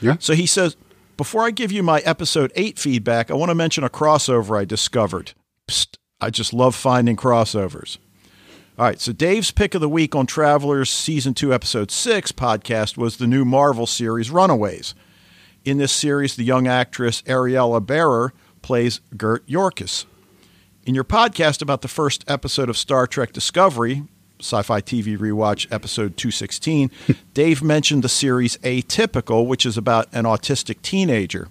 Yeah. 0.00 0.16
So 0.18 0.34
he 0.34 0.46
says, 0.46 0.76
before 1.16 1.44
I 1.44 1.50
give 1.50 1.70
you 1.70 1.82
my 1.82 2.00
episode 2.00 2.50
eight 2.56 2.78
feedback, 2.78 3.30
I 3.30 3.34
want 3.34 3.50
to 3.50 3.54
mention 3.54 3.84
a 3.84 3.88
crossover 3.88 4.58
I 4.58 4.64
discovered. 4.64 5.34
Psst, 5.68 5.98
I 6.20 6.30
just 6.30 6.52
love 6.52 6.74
finding 6.74 7.16
crossovers. 7.16 7.98
All 8.78 8.86
right, 8.86 9.00
so 9.00 9.12
Dave's 9.12 9.50
pick 9.50 9.74
of 9.74 9.82
the 9.82 9.88
week 9.88 10.16
on 10.16 10.26
Travelers 10.26 10.88
season 10.88 11.34
two, 11.34 11.52
episode 11.52 11.90
six 11.90 12.32
podcast 12.32 12.96
was 12.96 13.18
the 13.18 13.26
new 13.26 13.44
Marvel 13.44 13.86
series 13.86 14.30
Runaways. 14.30 14.94
In 15.62 15.76
this 15.76 15.92
series, 15.92 16.36
the 16.36 16.44
young 16.44 16.66
actress 16.66 17.20
Ariela 17.22 17.84
Barer 17.84 18.32
plays 18.62 19.00
Gert 19.16 19.46
Yorkes. 19.46 20.06
In 20.86 20.94
your 20.94 21.04
podcast 21.04 21.60
about 21.60 21.82
the 21.82 21.88
first 21.88 22.24
episode 22.26 22.70
of 22.70 22.78
Star 22.78 23.06
Trek 23.06 23.34
Discovery, 23.34 24.04
Sci 24.38 24.62
Fi 24.62 24.80
TV 24.80 25.18
Rewatch, 25.18 25.70
episode 25.70 26.16
216, 26.16 26.90
Dave 27.34 27.62
mentioned 27.62 28.02
the 28.02 28.08
series 28.08 28.56
Atypical, 28.58 29.46
which 29.46 29.66
is 29.66 29.76
about 29.76 30.08
an 30.14 30.24
autistic 30.24 30.80
teenager. 30.80 31.48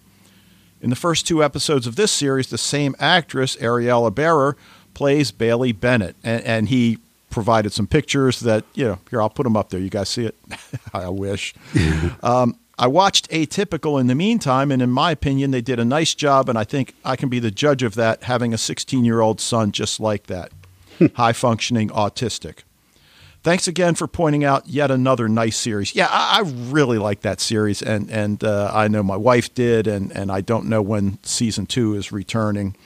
In 0.82 0.89
the 0.89 0.96
first 0.96 1.28
two 1.28 1.44
episodes 1.44 1.86
of 1.86 1.96
this 1.96 2.12
series, 2.12 2.48
the 2.48 2.58
same 2.58 2.96
actress, 2.98 3.56
Ariela 3.58 4.13
Barer, 4.13 4.58
plays 4.96 5.32
Bailey 5.32 5.72
Bennett, 5.72 6.16
and, 6.24 6.44
and, 6.46 6.70
he 6.70 6.98
provided 7.30 7.72
some 7.72 7.86
pictures 7.86 8.39
that, 8.39 8.66
you 8.74 8.86
know, 8.86 9.00
here, 9.12 9.22
I'll 9.22 9.30
put 9.30 9.44
them 9.44 9.56
up 9.56 9.70
there. 9.70 9.80
You 9.80 9.92
guys 9.92 10.10
see 10.10 10.25
it? 10.25 10.36
I 10.94 11.10
wish. 11.10 11.54
um, 12.24 12.58
I 12.79 12.88
watched 12.88 13.29
Atypical 13.29 14.00
in 14.00 14.07
the 14.07 14.15
meantime, 14.15 14.71
and 14.71 14.81
in 14.81 14.89
my 14.89 15.12
opinion, 15.12 15.51
they 15.51 15.59
did 15.59 15.79
a 15.79 15.86
nice 15.86 16.15
job, 16.15 16.48
and 16.48 16.57
I 16.57 16.63
think 16.63 16.95
I 17.03 17.17
can 17.17 17.27
be 17.27 17.39
the 17.39 17.51
judge 17.51 17.83
of 17.83 17.95
that, 17.95 18.24
having 18.24 18.53
a 18.53 18.57
16 18.57 19.03
year 19.03 19.19
old 19.19 19.41
son 19.41 19.74
just 19.74 20.00
like 20.00 20.27
that, 20.27 20.53
high 21.15 21.33
functioning 21.33 21.89
autistic. 21.89 22.59
Thanks 23.43 23.67
again 23.67 23.95
for 23.95 24.07
pointing 24.07 24.45
out 24.45 24.67
yet 24.67 24.91
another 24.91 25.27
nice 25.27 25.57
series. 25.57 25.93
Yeah, 25.93 26.07
I, 26.09 26.39
I 26.39 26.50
really 26.71 26.98
like 26.98 27.19
that 27.21 27.41
series, 27.41 27.81
and 27.81 28.09
and 28.09 28.41
uh, 28.45 28.71
I 28.74 28.88
know 28.88 29.03
my 29.03 29.17
wife 29.17 29.53
did, 29.53 29.86
and 29.86 30.09
and 30.13 30.31
I 30.31 30.39
don't 30.39 30.65
know 30.65 30.81
when 30.81 31.21
season 31.24 31.65
two 31.65 31.95
is 31.95 32.13
returning. 32.13 32.77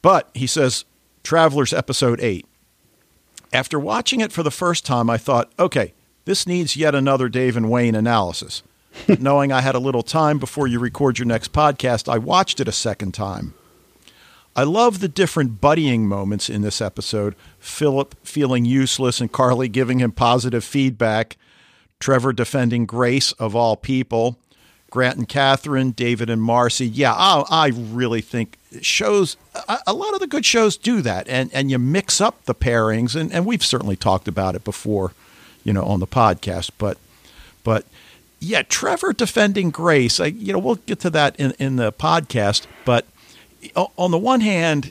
But 0.00 0.30
he 0.32 0.46
says, 0.46 0.84
Travelers 1.24 1.72
episode 1.72 2.20
eight. 2.20 2.46
After 3.52 3.80
watching 3.80 4.20
it 4.20 4.30
for 4.30 4.44
the 4.44 4.50
first 4.52 4.86
time, 4.86 5.10
I 5.10 5.18
thought, 5.18 5.52
okay, 5.58 5.92
this 6.24 6.46
needs 6.46 6.76
yet 6.76 6.94
another 6.94 7.28
Dave 7.28 7.56
and 7.56 7.68
Wayne 7.68 7.96
analysis. 7.96 8.62
Knowing 9.18 9.52
I 9.52 9.60
had 9.60 9.74
a 9.74 9.80
little 9.80 10.02
time 10.02 10.38
before 10.38 10.66
you 10.66 10.78
record 10.78 11.18
your 11.18 11.26
next 11.26 11.52
podcast, 11.52 12.12
I 12.12 12.18
watched 12.18 12.60
it 12.60 12.68
a 12.68 12.72
second 12.72 13.12
time. 13.12 13.54
I 14.54 14.64
love 14.64 15.00
the 15.00 15.08
different 15.08 15.60
buddying 15.60 16.00
moments 16.00 16.50
in 16.50 16.60
this 16.60 16.82
episode 16.82 17.34
Philip 17.58 18.14
feeling 18.22 18.64
useless 18.66 19.20
and 19.20 19.32
Carly 19.32 19.68
giving 19.68 19.98
him 19.98 20.12
positive 20.12 20.62
feedback, 20.62 21.38
Trevor 22.00 22.34
defending 22.34 22.84
Grace 22.84 23.32
of 23.32 23.56
all 23.56 23.76
people, 23.76 24.36
Grant 24.90 25.16
and 25.16 25.28
Catherine, 25.28 25.92
David 25.92 26.28
and 26.28 26.42
Marcy. 26.42 26.86
Yeah, 26.86 27.14
I, 27.14 27.44
I 27.48 27.68
really 27.68 28.20
think 28.20 28.58
shows, 28.82 29.38
a, 29.66 29.78
a, 29.86 29.94
lot 29.94 30.12
of 30.12 30.20
the 30.20 30.26
good 30.26 30.44
shows 30.44 30.76
do 30.76 31.00
that, 31.00 31.26
and, 31.28 31.50
and 31.54 31.70
you 31.70 31.78
mix 31.78 32.20
up 32.20 32.44
the 32.44 32.54
pairings, 32.54 33.18
and, 33.18 33.32
and 33.32 33.46
we've 33.46 33.64
certainly 33.64 33.96
talked 33.96 34.28
about 34.28 34.54
it 34.54 34.64
before, 34.64 35.12
you 35.64 35.72
know, 35.72 35.84
on 35.84 36.00
the 36.00 36.06
podcast, 36.06 36.70
but, 36.76 36.98
but 37.64 37.86
yeah, 38.42 38.62
Trevor 38.62 39.12
defending 39.12 39.70
Grace. 39.70 40.18
I, 40.18 40.26
you 40.26 40.52
know, 40.52 40.58
we'll 40.58 40.74
get 40.74 40.98
to 41.00 41.10
that 41.10 41.36
in, 41.36 41.52
in 41.60 41.76
the 41.76 41.92
podcast. 41.92 42.66
But 42.84 43.06
on 43.96 44.10
the 44.10 44.18
one 44.18 44.40
hand, 44.40 44.90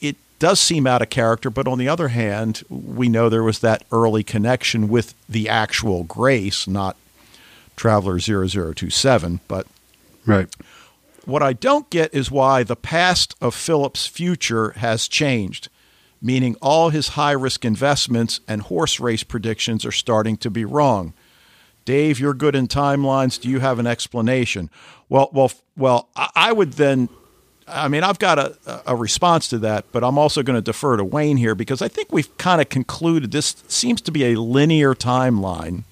it 0.00 0.16
does 0.38 0.60
seem 0.60 0.86
out 0.86 1.02
of 1.02 1.10
character. 1.10 1.50
But 1.50 1.68
on 1.68 1.76
the 1.78 1.88
other 1.88 2.08
hand, 2.08 2.62
we 2.70 3.10
know 3.10 3.28
there 3.28 3.42
was 3.42 3.58
that 3.58 3.84
early 3.92 4.24
connection 4.24 4.88
with 4.88 5.14
the 5.28 5.46
actual 5.46 6.04
Grace, 6.04 6.66
not 6.66 6.96
Traveler 7.76 8.18
0027. 8.18 9.40
But 9.46 9.66
right. 10.24 10.48
What 11.26 11.42
I 11.42 11.52
don't 11.52 11.88
get 11.90 12.14
is 12.14 12.30
why 12.30 12.62
the 12.62 12.76
past 12.76 13.34
of 13.42 13.54
Philip's 13.54 14.06
future 14.06 14.70
has 14.72 15.06
changed, 15.06 15.68
meaning 16.22 16.56
all 16.62 16.88
his 16.88 17.08
high 17.08 17.32
risk 17.32 17.66
investments 17.66 18.40
and 18.48 18.62
horse 18.62 18.98
race 19.00 19.22
predictions 19.22 19.84
are 19.84 19.92
starting 19.92 20.38
to 20.38 20.50
be 20.50 20.64
wrong. 20.64 21.12
Dave, 21.84 22.18
you're 22.18 22.34
good 22.34 22.54
in 22.54 22.68
timelines. 22.68 23.40
Do 23.40 23.48
you 23.48 23.60
have 23.60 23.78
an 23.78 23.86
explanation? 23.86 24.70
Well, 25.08 25.30
well, 25.32 25.52
well. 25.76 26.08
I 26.16 26.52
would 26.52 26.74
then. 26.74 27.08
I 27.66 27.88
mean, 27.88 28.02
I've 28.02 28.18
got 28.18 28.38
a, 28.38 28.82
a 28.86 28.94
response 28.94 29.48
to 29.48 29.58
that, 29.60 29.86
but 29.90 30.04
I'm 30.04 30.18
also 30.18 30.42
going 30.42 30.56
to 30.56 30.62
defer 30.62 30.98
to 30.98 31.04
Wayne 31.04 31.38
here 31.38 31.54
because 31.54 31.80
I 31.80 31.88
think 31.88 32.12
we've 32.12 32.36
kind 32.36 32.60
of 32.60 32.68
concluded 32.68 33.32
this 33.32 33.56
seems 33.68 34.02
to 34.02 34.10
be 34.10 34.32
a 34.32 34.40
linear 34.40 34.94
timeline, 34.94 35.84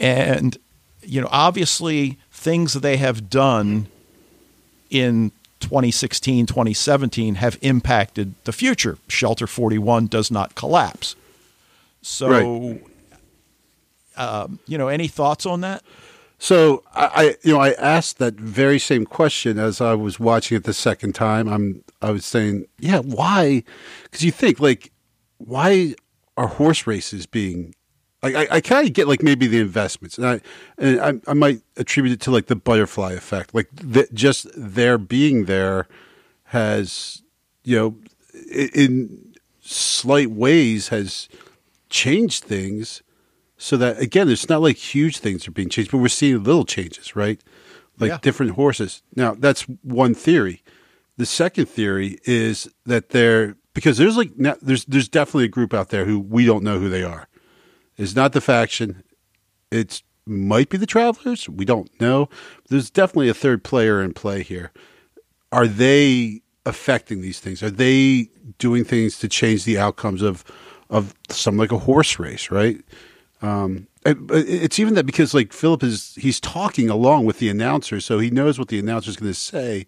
and 0.00 0.58
you 1.02 1.20
know, 1.20 1.28
obviously, 1.30 2.18
things 2.32 2.74
they 2.74 2.96
have 2.96 3.30
done 3.30 3.86
in 4.90 5.30
2016, 5.60 6.46
2017 6.46 7.36
have 7.36 7.58
impacted 7.62 8.34
the 8.44 8.52
future. 8.52 8.98
Shelter 9.08 9.46
41 9.46 10.08
does 10.08 10.30
not 10.30 10.54
collapse. 10.54 11.14
So 12.02 12.28
right. 12.28 12.82
Um, 14.20 14.58
you 14.66 14.76
know, 14.76 14.88
any 14.88 15.08
thoughts 15.08 15.46
on 15.46 15.62
that? 15.62 15.82
So 16.38 16.84
I, 16.94 17.36
you 17.42 17.54
know, 17.54 17.60
I 17.60 17.72
asked 17.72 18.18
that 18.18 18.34
very 18.34 18.78
same 18.78 19.06
question 19.06 19.58
as 19.58 19.80
I 19.80 19.94
was 19.94 20.20
watching 20.20 20.56
it 20.56 20.64
the 20.64 20.74
second 20.74 21.14
time. 21.14 21.48
I'm, 21.48 21.84
I 22.02 22.10
was 22.10 22.26
saying, 22.26 22.66
yeah, 22.78 22.98
why? 22.98 23.62
Because 24.04 24.22
you 24.22 24.30
think 24.30 24.60
like, 24.60 24.92
why 25.38 25.94
are 26.36 26.46
horse 26.46 26.86
races 26.86 27.24
being? 27.24 27.74
Like, 28.22 28.34
I, 28.34 28.56
I 28.56 28.60
kind 28.60 28.86
of 28.86 28.92
get 28.92 29.08
like 29.08 29.22
maybe 29.22 29.46
the 29.46 29.58
investments, 29.58 30.18
and 30.18 30.26
I, 30.26 30.40
and 30.76 31.00
I, 31.00 31.30
I 31.30 31.34
might 31.34 31.62
attribute 31.78 32.12
it 32.12 32.20
to 32.22 32.30
like 32.30 32.46
the 32.46 32.56
butterfly 32.56 33.12
effect, 33.12 33.54
like 33.54 33.68
the, 33.72 34.06
just 34.12 34.46
their 34.54 34.98
being 34.98 35.46
there 35.46 35.88
has, 36.44 37.22
you 37.64 37.76
know, 37.76 37.96
in 38.50 39.34
slight 39.60 40.30
ways 40.30 40.88
has 40.88 41.30
changed 41.88 42.44
things 42.44 43.02
so 43.60 43.76
that 43.76 43.98
again, 44.00 44.30
it's 44.30 44.48
not 44.48 44.62
like 44.62 44.76
huge 44.76 45.18
things 45.18 45.46
are 45.46 45.50
being 45.50 45.68
changed, 45.68 45.90
but 45.90 45.98
we're 45.98 46.08
seeing 46.08 46.42
little 46.42 46.64
changes, 46.64 47.14
right? 47.14 47.42
Like 47.98 48.08
yeah. 48.08 48.18
different 48.22 48.52
horses. 48.52 49.02
Now, 49.14 49.34
that's 49.34 49.62
one 49.82 50.14
theory. 50.14 50.62
The 51.18 51.26
second 51.26 51.66
theory 51.66 52.18
is 52.24 52.70
that 52.86 53.10
they're 53.10 53.56
because 53.74 53.98
there's 53.98 54.16
like 54.16 54.30
there's 54.36 54.86
there's 54.86 55.10
definitely 55.10 55.44
a 55.44 55.48
group 55.48 55.74
out 55.74 55.90
there 55.90 56.06
who 56.06 56.18
we 56.18 56.46
don't 56.46 56.64
know 56.64 56.78
who 56.78 56.88
they 56.88 57.04
are. 57.04 57.28
It's 57.98 58.16
not 58.16 58.32
the 58.32 58.40
faction. 58.40 59.02
It's 59.70 60.02
might 60.24 60.70
be 60.70 60.78
the 60.78 60.86
travelers. 60.86 61.46
We 61.46 61.66
don't 61.66 61.90
know. 62.00 62.30
There's 62.70 62.88
definitely 62.88 63.28
a 63.28 63.34
third 63.34 63.62
player 63.62 64.00
in 64.00 64.14
play 64.14 64.42
here. 64.42 64.72
Are 65.52 65.66
they 65.66 66.40
affecting 66.64 67.20
these 67.20 67.40
things? 67.40 67.62
Are 67.62 67.70
they 67.70 68.30
doing 68.56 68.84
things 68.84 69.18
to 69.18 69.28
change 69.28 69.64
the 69.64 69.78
outcomes 69.78 70.22
of 70.22 70.44
of 70.88 71.14
something 71.28 71.58
like 71.58 71.72
a 71.72 71.78
horse 71.78 72.18
race, 72.18 72.50
right? 72.50 72.82
Um, 73.42 73.86
but 74.02 74.16
it's 74.30 74.78
even 74.78 74.94
that 74.94 75.06
because 75.06 75.34
like 75.34 75.52
Philip 75.52 75.82
is 75.82 76.14
he's 76.16 76.40
talking 76.40 76.88
along 76.88 77.26
with 77.26 77.38
the 77.38 77.48
announcer, 77.48 78.00
so 78.00 78.18
he 78.18 78.30
knows 78.30 78.58
what 78.58 78.68
the 78.68 78.78
announcer 78.78 79.10
is 79.10 79.16
going 79.16 79.30
to 79.32 79.38
say, 79.38 79.86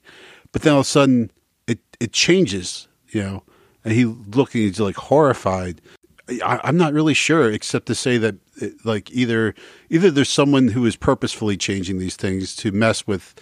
but 0.52 0.62
then 0.62 0.74
all 0.74 0.80
of 0.80 0.86
a 0.86 0.88
sudden 0.88 1.30
it 1.66 1.80
it 2.00 2.12
changes, 2.12 2.88
you 3.08 3.22
know, 3.22 3.42
and 3.84 3.94
he 3.94 4.04
looking 4.04 4.62
he's 4.62 4.80
like 4.80 4.96
horrified. 4.96 5.80
I, 6.28 6.60
I'm 6.64 6.76
not 6.76 6.92
really 6.92 7.14
sure, 7.14 7.50
except 7.50 7.86
to 7.86 7.94
say 7.94 8.16
that 8.18 8.36
it, 8.56 8.74
like 8.84 9.10
either 9.10 9.54
either 9.90 10.10
there's 10.10 10.30
someone 10.30 10.68
who 10.68 10.86
is 10.86 10.96
purposefully 10.96 11.56
changing 11.56 11.98
these 11.98 12.16
things 12.16 12.54
to 12.56 12.72
mess 12.72 13.06
with 13.06 13.34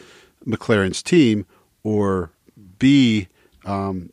MacLaren's 0.44 1.02
team, 1.02 1.46
or 1.82 2.32
B, 2.78 3.28
um, 3.64 4.10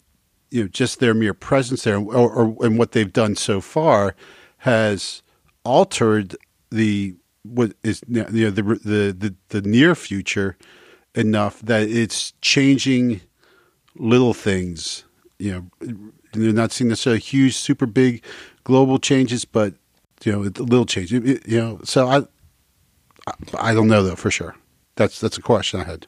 you 0.51 0.63
know, 0.63 0.67
just 0.67 0.99
their 0.99 1.13
mere 1.13 1.33
presence 1.33 1.83
there, 1.83 1.97
or, 1.97 2.31
or 2.31 2.65
and 2.65 2.77
what 2.77 2.91
they've 2.91 3.13
done 3.13 3.35
so 3.35 3.61
far 3.61 4.15
has 4.59 5.21
altered 5.67 6.35
the 6.71 7.15
what 7.43 7.73
is 7.83 8.01
you 8.07 8.23
know 8.23 8.29
the 8.29 8.49
the 8.51 9.15
the, 9.17 9.35
the 9.49 9.61
near 9.61 9.95
future 9.95 10.57
enough 11.15 11.59
that 11.61 11.87
it's 11.89 12.33
changing 12.41 13.21
little 13.95 14.33
things. 14.33 15.03
You 15.39 15.69
know, 15.81 15.95
they're 16.33 16.53
not 16.53 16.71
seeing 16.71 16.89
necessarily 16.89 17.19
huge, 17.19 17.55
super 17.55 17.85
big 17.85 18.23
global 18.63 18.97
changes, 18.99 19.45
but 19.45 19.73
you 20.23 20.31
know, 20.31 20.39
little 20.39 20.85
change. 20.85 21.13
It- 21.13 21.27
it- 21.27 21.47
you 21.47 21.57
know, 21.59 21.79
so 21.83 22.07
I, 22.07 22.23
I, 23.57 23.73
don't 23.73 23.87
know 23.87 24.03
though 24.03 24.15
for 24.15 24.31
sure. 24.31 24.55
That's 24.95 25.19
that's 25.19 25.37
a 25.37 25.41
question 25.41 25.79
I 25.79 25.83
had. 25.83 26.07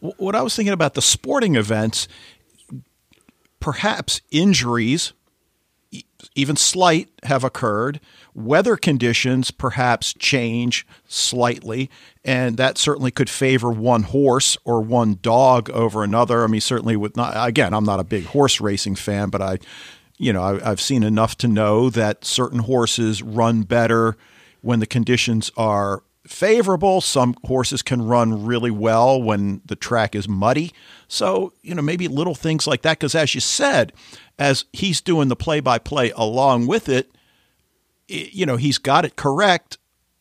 What 0.00 0.34
I 0.34 0.42
was 0.42 0.54
thinking 0.54 0.72
about 0.72 0.94
the 0.94 1.02
sporting 1.02 1.54
events, 1.56 2.06
perhaps 3.60 4.20
injuries, 4.30 5.12
even 6.34 6.56
slight, 6.56 7.08
have 7.24 7.44
occurred. 7.44 8.00
Weather 8.34 8.76
conditions 8.76 9.50
perhaps 9.50 10.12
change 10.14 10.86
slightly, 11.08 11.90
and 12.24 12.56
that 12.56 12.78
certainly 12.78 13.10
could 13.10 13.30
favor 13.30 13.70
one 13.70 14.02
horse 14.02 14.56
or 14.64 14.80
one 14.80 15.18
dog 15.22 15.70
over 15.70 16.04
another. 16.04 16.44
I 16.44 16.46
mean, 16.46 16.60
certainly 16.60 16.96
with 16.96 17.16
not 17.16 17.32
again, 17.48 17.72
I'm 17.72 17.84
not 17.84 18.00
a 18.00 18.04
big 18.04 18.26
horse 18.26 18.60
racing 18.60 18.96
fan, 18.96 19.30
but 19.30 19.40
I, 19.40 19.58
you 20.18 20.32
know, 20.32 20.42
I, 20.42 20.70
I've 20.70 20.80
seen 20.80 21.02
enough 21.02 21.36
to 21.38 21.48
know 21.48 21.88
that 21.90 22.24
certain 22.24 22.60
horses 22.60 23.22
run 23.22 23.62
better 23.62 24.16
when 24.60 24.80
the 24.80 24.86
conditions 24.86 25.50
are 25.56 26.02
favorable. 26.26 27.00
Some 27.00 27.36
horses 27.44 27.82
can 27.82 28.02
run 28.02 28.44
really 28.44 28.70
well 28.70 29.22
when 29.22 29.62
the 29.64 29.76
track 29.76 30.14
is 30.14 30.28
muddy. 30.28 30.72
So, 31.08 31.52
you 31.62 31.74
know, 31.74 31.82
maybe 31.82 32.08
little 32.08 32.34
things 32.34 32.66
like 32.66 32.82
that. 32.82 32.98
Because 32.98 33.14
as 33.14 33.34
you 33.34 33.40
said, 33.40 33.92
as 34.38 34.64
he's 34.72 35.00
doing 35.00 35.28
the 35.28 35.36
play 35.36 35.60
by 35.60 35.78
play 35.78 36.10
along 36.16 36.66
with 36.66 36.88
it, 36.88 37.10
you 38.08 38.46
know, 38.46 38.56
he's 38.56 38.78
got 38.78 39.04
it 39.04 39.16
correct 39.16 39.78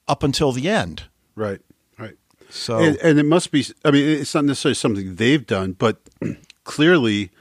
up 0.08 0.24
until 0.24 0.52
the 0.52 0.70
end. 0.70 1.04
Right. 1.36 1.60
Right. 2.00 2.16
So, 2.50 2.80
And, 2.80 2.98
and 2.98 3.20
it 3.20 3.26
must 3.26 3.52
be. 3.52 3.66
I 3.84 3.92
mean, 3.92 4.08
it's 4.08 4.34
not 4.34 4.46
necessarily 4.46 4.76
something 4.76 5.16
they've 5.16 5.46
done, 5.46 5.74
but 5.74 6.02
clearly, 6.64 7.32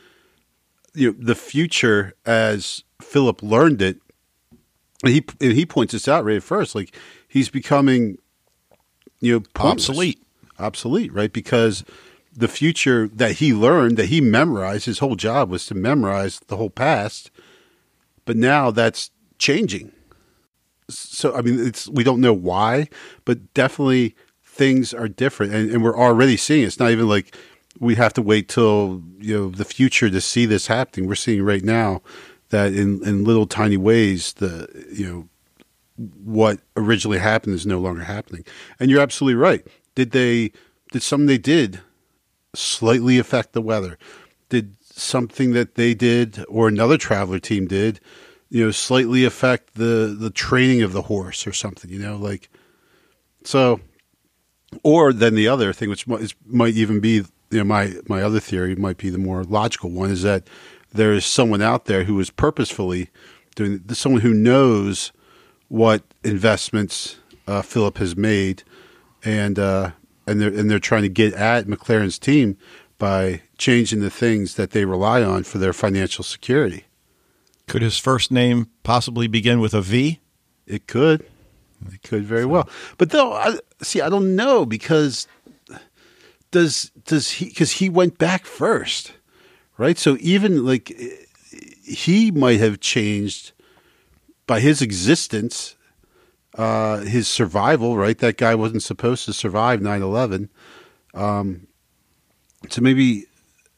you 0.95 1.13
know, 1.13 1.17
the 1.19 1.35
future 1.35 2.15
as 2.27 2.83
Philip 3.01 3.43
learned 3.43 3.81
it. 3.83 3.99
and 5.03 5.13
He 5.13 5.25
and 5.41 5.53
he 5.53 5.65
points 5.67 5.93
this 5.93 6.09
out 6.09 6.25
right 6.25 6.37
at 6.37 6.43
first. 6.43 6.75
Like 6.75 6.97
he's 7.29 7.49
becoming, 7.49 8.19
you 9.21 9.35
know, 9.35 9.41
pointless. 9.55 9.89
Obsolete. 9.89 10.23
obsolete, 10.59 11.13
right? 11.13 11.33
Because 11.33 11.85
the 12.37 12.49
future 12.49 13.09
that 13.09 13.33
he 13.33 13.55
learned, 13.55 13.97
that 13.97 14.07
he 14.07 14.21
memorized, 14.21 14.87
his 14.87 14.99
whole 14.99 15.17
job 15.17 15.51
was 15.51 15.67
to 15.67 15.75
memorize 15.75 16.41
the 16.49 16.57
whole 16.57 16.71
past. 16.71 17.31
But 18.25 18.37
now 18.37 18.71
that's 18.71 19.11
changing. 19.39 19.93
So 20.89 21.35
I 21.35 21.43
mean, 21.43 21.65
it's 21.67 21.89
we 21.89 22.05
don't 22.05 22.21
know 22.21 22.35
why, 22.35 22.89
but 23.25 23.55
definitely 23.55 24.17
things 24.45 24.93
are 24.93 25.09
different, 25.09 25.55
and, 25.55 25.71
and 25.71 25.83
we're 25.83 25.99
already 25.99 26.37
seeing 26.37 26.63
it. 26.63 26.67
It's 26.67 26.79
not 26.79 26.91
even 26.91 27.09
like 27.09 27.37
we 27.81 27.95
have 27.95 28.13
to 28.15 28.23
wait 28.23 28.49
till 28.49 29.03
you 29.19 29.37
know 29.37 29.49
the 29.49 29.65
future 29.65 30.11
to 30.11 30.21
see 30.21 30.47
this 30.47 30.67
happening. 30.67 31.09
We're 31.09 31.15
seeing 31.15 31.43
right 31.43 31.65
now 31.65 32.03
that 32.51 32.75
in 32.75 33.03
in 33.07 33.25
little 33.25 33.47
tiny 33.47 33.77
ways, 33.77 34.35
the 34.35 34.69
you 34.93 35.07
know 35.07 35.29
what 36.25 36.61
originally 36.77 37.19
happened 37.19 37.55
is 37.55 37.67
no 37.67 37.79
longer 37.79 38.05
happening. 38.05 38.45
And 38.79 38.91
you're 38.91 39.01
absolutely 39.01 39.37
right. 39.37 39.67
Did 39.95 40.11
they 40.11 40.53
did 40.93 41.03
something 41.03 41.27
they 41.27 41.39
did 41.39 41.81
slightly 42.55 43.19
affect 43.19 43.53
the 43.53 43.63
weather? 43.63 43.99
Did 44.49 44.77
something 44.83 45.53
that 45.53 45.75
they 45.75 45.95
did 45.95 46.45
or 46.49 46.69
another 46.69 46.97
traveler 46.97 47.39
team 47.39 47.67
did, 47.67 48.01
you 48.49 48.65
know, 48.65 48.71
slightly 48.71 49.25
affect 49.25 49.75
the 49.75 50.17
the 50.19 50.31
training 50.31 50.83
of 50.83 50.93
the 50.93 51.03
horse 51.03 51.47
or 51.47 51.53
something, 51.53 51.91
you 51.91 51.99
know, 51.99 52.17
like 52.17 52.49
so 53.45 53.81
or 54.83 55.13
then 55.13 55.35
the 55.35 55.49
other 55.49 55.73
thing 55.73 55.89
which 55.89 56.07
might, 56.07 56.75
even 56.75 57.01
be 57.01 57.25
you 57.51 57.59
know 57.59 57.65
my 57.65 57.95
my 58.09 58.23
other 58.23 58.41
theory 58.41 58.75
might 58.75 58.97
be 58.97 59.11
the 59.11 59.19
more 59.19 59.45
logical 59.45 59.91
one 59.91 60.11
is 60.11 60.23
that 60.23 60.49
there 60.93 61.13
is 61.13 61.27
someone 61.27 61.63
out 61.63 61.85
there 61.87 62.05
who 62.05 62.19
is 62.21 62.31
purposefully 62.31 63.11
doing 63.55 63.83
someone 63.91 64.23
who 64.23 64.35
knows 64.35 65.13
what 65.69 66.03
investments 66.23 67.19
uh, 67.47 67.63
Philip 67.63 67.99
has 67.99 68.17
made, 68.17 68.63
and 69.25 69.59
uh, 69.59 69.91
and 70.27 70.41
they're 70.41 70.53
and 70.53 70.71
they're 70.71 70.79
trying 70.79 71.03
to 71.03 71.09
get 71.09 71.35
at 71.35 71.67
MacLaren's 71.67 72.19
team 72.19 72.57
by 72.99 73.43
changing 73.59 74.01
the 74.01 74.11
things 74.11 74.55
that 74.55 74.71
they 74.71 74.85
rely 74.85 75.23
on 75.23 75.45
for 75.45 75.59
their 75.59 75.73
financial 75.73 76.25
security. 76.25 76.85
could 77.67 77.83
his 77.83 77.99
first 77.99 78.31
name 78.31 78.69
possibly 78.83 79.27
begin 79.27 79.61
with 79.61 79.75
a 79.75 79.81
V? 79.81 80.21
It 80.67 80.87
could, 80.87 81.27
it 81.93 82.03
could 82.03 82.25
very 82.25 82.47
well. 82.47 82.69
But 82.97 83.11
though, 83.11 83.33
I, 83.33 83.59
see, 83.83 84.01
I 84.01 84.09
don't 84.09 84.37
know 84.37 84.65
because 84.65 85.27
does 86.51 86.91
does 87.05 87.33
he 87.33 87.47
because 87.47 87.73
he 87.73 87.89
went 87.89 88.17
back 88.17 88.47
first, 88.47 89.13
right? 89.77 89.99
So 89.99 90.17
even 90.21 90.65
like 90.65 90.93
he 91.85 92.31
might 92.31 92.61
have 92.61 92.81
changed 92.81 93.53
by 94.47 94.61
his 94.61 94.81
existence, 94.81 95.77
uh, 96.55 96.99
his 96.99 97.27
survival, 97.29 97.97
right? 97.97 98.19
That 98.19 98.37
guy 98.37 98.55
wasn't 98.55 98.83
supposed 98.83 99.25
to 99.27 99.33
survive 99.33 99.83
9 99.83 100.03
11. 100.03 100.51
Um, 101.15 101.67
so 102.71 102.81
maybe 102.81 103.27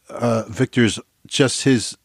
uh, 0.08 0.44
Victor's 0.48 0.98
just 1.26 1.64
his 1.64 1.96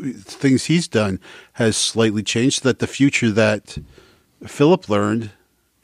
things 0.00 0.64
he's 0.64 0.88
done 0.88 1.20
has 1.54 1.76
slightly 1.76 2.22
changed 2.22 2.62
so 2.62 2.68
that 2.68 2.78
the 2.78 2.86
future 2.86 3.30
that 3.30 3.78
Philip 4.46 4.88
learned 4.88 5.30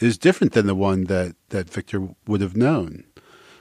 is 0.00 0.18
different 0.18 0.52
than 0.54 0.66
the 0.66 0.74
one 0.74 1.04
that, 1.04 1.34
that 1.50 1.68
Victor 1.70 2.08
would 2.26 2.40
have 2.40 2.56
known. 2.56 3.04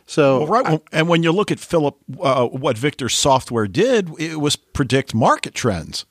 So, 0.06 0.40
Well, 0.46 0.48
right. 0.64 0.82
and 0.92 1.08
when 1.10 1.24
you 1.24 1.32
look 1.32 1.52
at 1.52 1.60
Philip, 1.60 1.98
uh, 2.22 2.46
what 2.48 2.78
Victor's 2.78 3.16
software 3.16 3.68
did, 3.68 4.12
it 4.20 4.40
was 4.40 4.56
predict 4.56 5.14
market 5.16 5.54
trends. 5.54 6.06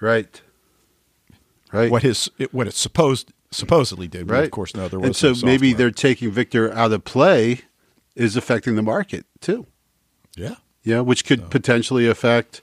right. 0.00 0.40
Right. 1.72 1.90
What 1.90 2.02
his 2.04 2.30
what 2.52 2.68
it 2.68 2.74
supposed 2.74 3.32
supposedly 3.56 4.06
did. 4.08 4.30
Right. 4.30 4.44
of 4.44 4.50
course, 4.50 4.74
no, 4.74 4.88
there 4.88 4.98
was. 5.00 5.06
And 5.22 5.38
so 5.38 5.46
maybe 5.46 5.72
they're 5.72 5.90
taking 5.90 6.30
Victor 6.30 6.72
out 6.72 6.92
of 6.92 7.04
play 7.04 7.62
is 8.14 8.36
affecting 8.36 8.76
the 8.76 8.82
market 8.82 9.26
too. 9.40 9.66
yeah. 10.36 10.56
Yeah, 10.82 11.00
which 11.00 11.24
could 11.24 11.50
potentially 11.50 12.06
affect, 12.06 12.62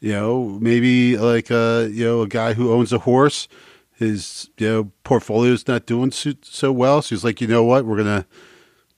you 0.00 0.12
know, 0.12 0.58
maybe 0.60 1.16
like 1.16 1.50
a 1.50 1.88
you 1.90 2.04
know 2.04 2.20
a 2.20 2.28
guy 2.28 2.52
who 2.52 2.70
owns 2.70 2.92
a 2.92 2.98
horse, 2.98 3.48
his 3.94 4.50
you 4.58 4.68
know 4.68 4.92
portfolio 5.04 5.52
is 5.54 5.66
not 5.66 5.86
doing 5.86 6.10
so, 6.12 6.32
so 6.42 6.70
well, 6.70 7.00
so 7.00 7.14
he's 7.14 7.24
like, 7.24 7.40
you 7.40 7.46
know 7.46 7.64
what, 7.64 7.86
we're 7.86 7.96
gonna 7.96 8.26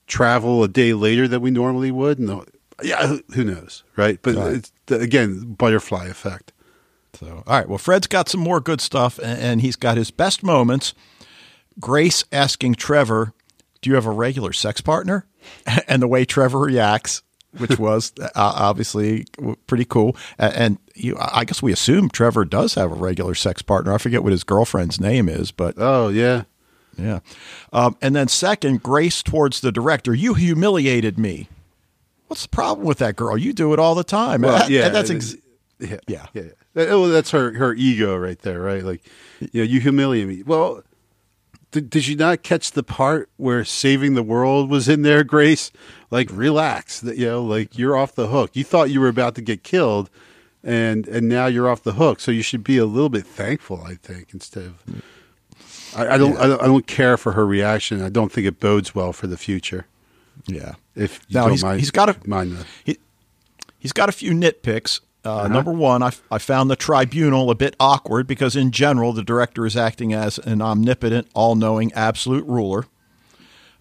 travel 0.09 0.65
a 0.65 0.69
day 0.69 0.93
later 0.93 1.29
than 1.29 1.41
we 1.41 1.53
normally 1.53 1.93
would, 1.93 2.19
and 2.19 2.29
the, 2.29 2.45
yeah, 2.83 3.07
who, 3.07 3.23
who 3.35 3.45
knows, 3.45 3.85
right? 3.97 4.19
But 4.23 4.35
Right. 4.35 4.55
it's 4.57 4.73
again 4.89 5.53
butterfly 5.55 6.07
effect. 6.07 6.53
So, 7.15 7.45
all 7.47 7.59
right. 7.59 7.69
Well, 7.69 7.79
Fred's 7.79 8.07
got 8.09 8.29
some 8.29 8.41
more 8.41 8.61
good 8.61 8.81
stuff, 8.81 9.19
and, 9.19 9.41
and 9.41 9.61
he's 9.63 9.77
got 9.77 9.97
his 9.97 10.11
best 10.11 10.43
moments. 10.43 10.95
Grace 11.81 12.25
asking 12.33 12.75
Trevor, 12.75 13.33
"Do 13.81 13.91
you 13.91 13.95
have 13.97 14.07
a 14.07 14.11
regular 14.11 14.53
sex 14.53 14.81
partner?" 14.81 15.27
and 15.89 16.03
the 16.03 16.09
way 16.09 16.25
Trevor 16.25 16.59
reacts, 16.61 17.23
which 17.57 17.79
was 17.79 18.13
uh, 18.21 18.29
obviously 18.35 19.27
pretty 19.67 19.85
cool. 19.85 20.17
And 20.39 20.79
you, 20.95 21.17
I 21.21 21.45
guess 21.45 21.63
we 21.63 21.73
assume 21.73 22.09
Trevor 22.09 22.45
does 22.45 22.75
have 22.75 22.91
a 22.91 22.95
regular 22.95 23.35
sex 23.35 23.63
partner. 23.63 23.93
I 23.95 23.99
forget 23.99 24.23
what 24.23 24.33
his 24.33 24.45
girlfriend's 24.45 25.01
name 25.01 25.29
is, 25.29 25.51
but 25.53 25.75
Oh 25.79 26.09
yeah, 26.09 26.45
yeah. 26.99 27.21
Um, 27.73 27.97
and 28.03 28.15
then 28.17 28.29
second, 28.29 28.83
Grace 28.83 29.23
towards 29.23 29.61
the 29.61 29.73
director. 29.73 30.15
You 30.15 30.35
humiliated 30.35 31.19
me. 31.19 31.49
What's 32.27 32.43
the 32.43 32.49
problem 32.51 32.87
with 32.87 32.99
that 32.99 33.17
girl? 33.17 33.39
You 33.39 33.53
do 33.55 33.73
it 33.73 33.79
all 33.79 33.95
the 33.95 34.05
time. 34.05 34.43
well 34.43 34.63
And- 34.65 34.71
yeah, 34.71 34.87
and 34.87 34.95
that's 34.95 35.11
ex- 35.11 35.37
yeah, 35.79 35.97
Yeah. 36.09 36.27
yeah. 36.35 36.43
That- 36.75 36.89
oh, 36.91 37.09
that's 37.09 37.31
her 37.31 37.55
her 37.55 37.73
ego 37.75 38.17
right 38.17 38.39
there, 38.41 38.61
right? 38.61 38.83
Like, 38.85 39.03
you 39.41 39.49
know, 39.63 39.63
you 39.63 39.81
humiliate 39.81 40.27
me. 40.29 40.43
Well, 40.45 40.83
did, 41.71 41.91
did 41.91 42.07
you 42.07 42.17
not 42.17 42.43
catch 42.43 42.73
the 42.73 42.83
part 42.83 43.29
where 43.37 43.65
saving 43.65 44.15
the 44.15 44.23
world 44.23 44.71
was 44.71 44.89
in 44.89 45.03
there, 45.03 45.23
Grace? 45.25 45.71
Like, 46.11 46.29
relax. 46.33 47.01
That 47.01 47.17
you 47.19 47.27
know, 47.27 47.43
like 47.43 47.77
you're 47.79 47.97
off 47.97 48.15
the 48.15 48.29
hook. 48.29 48.51
You 48.55 48.65
thought 48.65 48.91
you 48.91 49.01
were 49.01 49.09
about 49.09 49.35
to 49.37 49.43
get 49.43 49.63
killed, 49.63 50.09
and 50.65 51.07
and 51.09 51.29
now 51.29 51.47
you're 51.47 51.69
off 51.69 51.83
the 51.83 51.93
hook. 51.95 52.21
So 52.21 52.31
you 52.31 52.43
should 52.43 52.65
be 52.65 52.79
a 52.79 52.87
little 52.87 53.11
bit 53.11 53.27
thankful, 53.27 53.83
I 53.85 53.95
think, 53.97 54.33
instead 54.33 54.65
of. 54.65 54.85
I, 55.97 56.15
I 56.15 56.19
don't. 56.19 56.37
I 56.39 56.47
don't. 56.47 56.63
I 56.63 56.67
don't 56.67 56.87
care 56.87 57.17
for 57.17 57.33
her 57.33 57.47
reaction. 57.47 58.03
I 58.03 58.09
don't 58.09 58.31
think 58.33 58.47
it 58.47 58.61
bodes 58.61 58.95
well 58.95 59.13
for 59.13 59.27
the 59.27 59.37
future. 59.39 59.87
Yeah. 60.47 60.75
If 60.95 61.21
you 61.29 61.35
Now, 61.35 61.43
don't 61.43 61.51
he's- 61.53 61.63
mind, 61.63 61.81
he's 61.81 61.91
got 61.91 62.09
a- 62.09 62.29
mind 62.29 62.53
the, 62.57 62.67
He, 62.85 62.99
he's 63.79 63.93
got 63.93 64.09
a 64.09 64.13
few 64.13 64.33
nitpicks. 64.33 65.01
Uh, 65.29 65.37
Uh-huh. 65.39 65.49
Number 65.49 65.73
one, 65.73 66.03
I, 66.03 66.11
I 66.31 66.39
found 66.39 66.71
the 66.71 66.77
tribunal 66.77 67.51
a 67.51 67.55
bit 67.55 67.77
awkward 67.79 68.27
because, 68.27 68.57
in 68.57 68.71
general, 68.71 69.13
the 69.13 69.23
director 69.23 69.67
is 69.67 69.77
acting 69.77 70.13
as 70.13 70.39
an 70.39 70.63
omnipotent, 70.63 71.29
all 71.35 71.55
knowing, 71.55 71.93
absolute 71.93 72.45
ruler. 72.47 72.87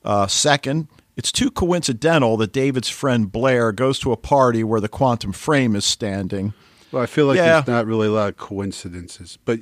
Uh, 0.04 0.28
second, 0.28 0.88
it's 1.16 1.32
too 1.32 1.50
coincidental 1.52 2.38
that 2.38 2.52
David's 2.54 2.90
friend 2.90 3.32
Blair 3.32 3.72
goes 3.72 4.00
to 4.00 4.12
a 4.12 4.18
party 4.18 4.64
where 4.64 4.80
the 4.80 4.88
quantum 4.90 5.32
frame 5.34 5.76
is 5.76 5.86
standing. 5.86 6.54
Well, 6.92 7.04
I 7.04 7.06
feel 7.08 7.26
like 7.26 7.38
Yeah. 7.38 7.54
there's 7.62 7.68
not 7.68 7.86
really 7.86 8.08
a 8.08 8.12
lot 8.12 8.30
of 8.30 8.38
coincidences, 8.38 9.38
but 9.44 9.60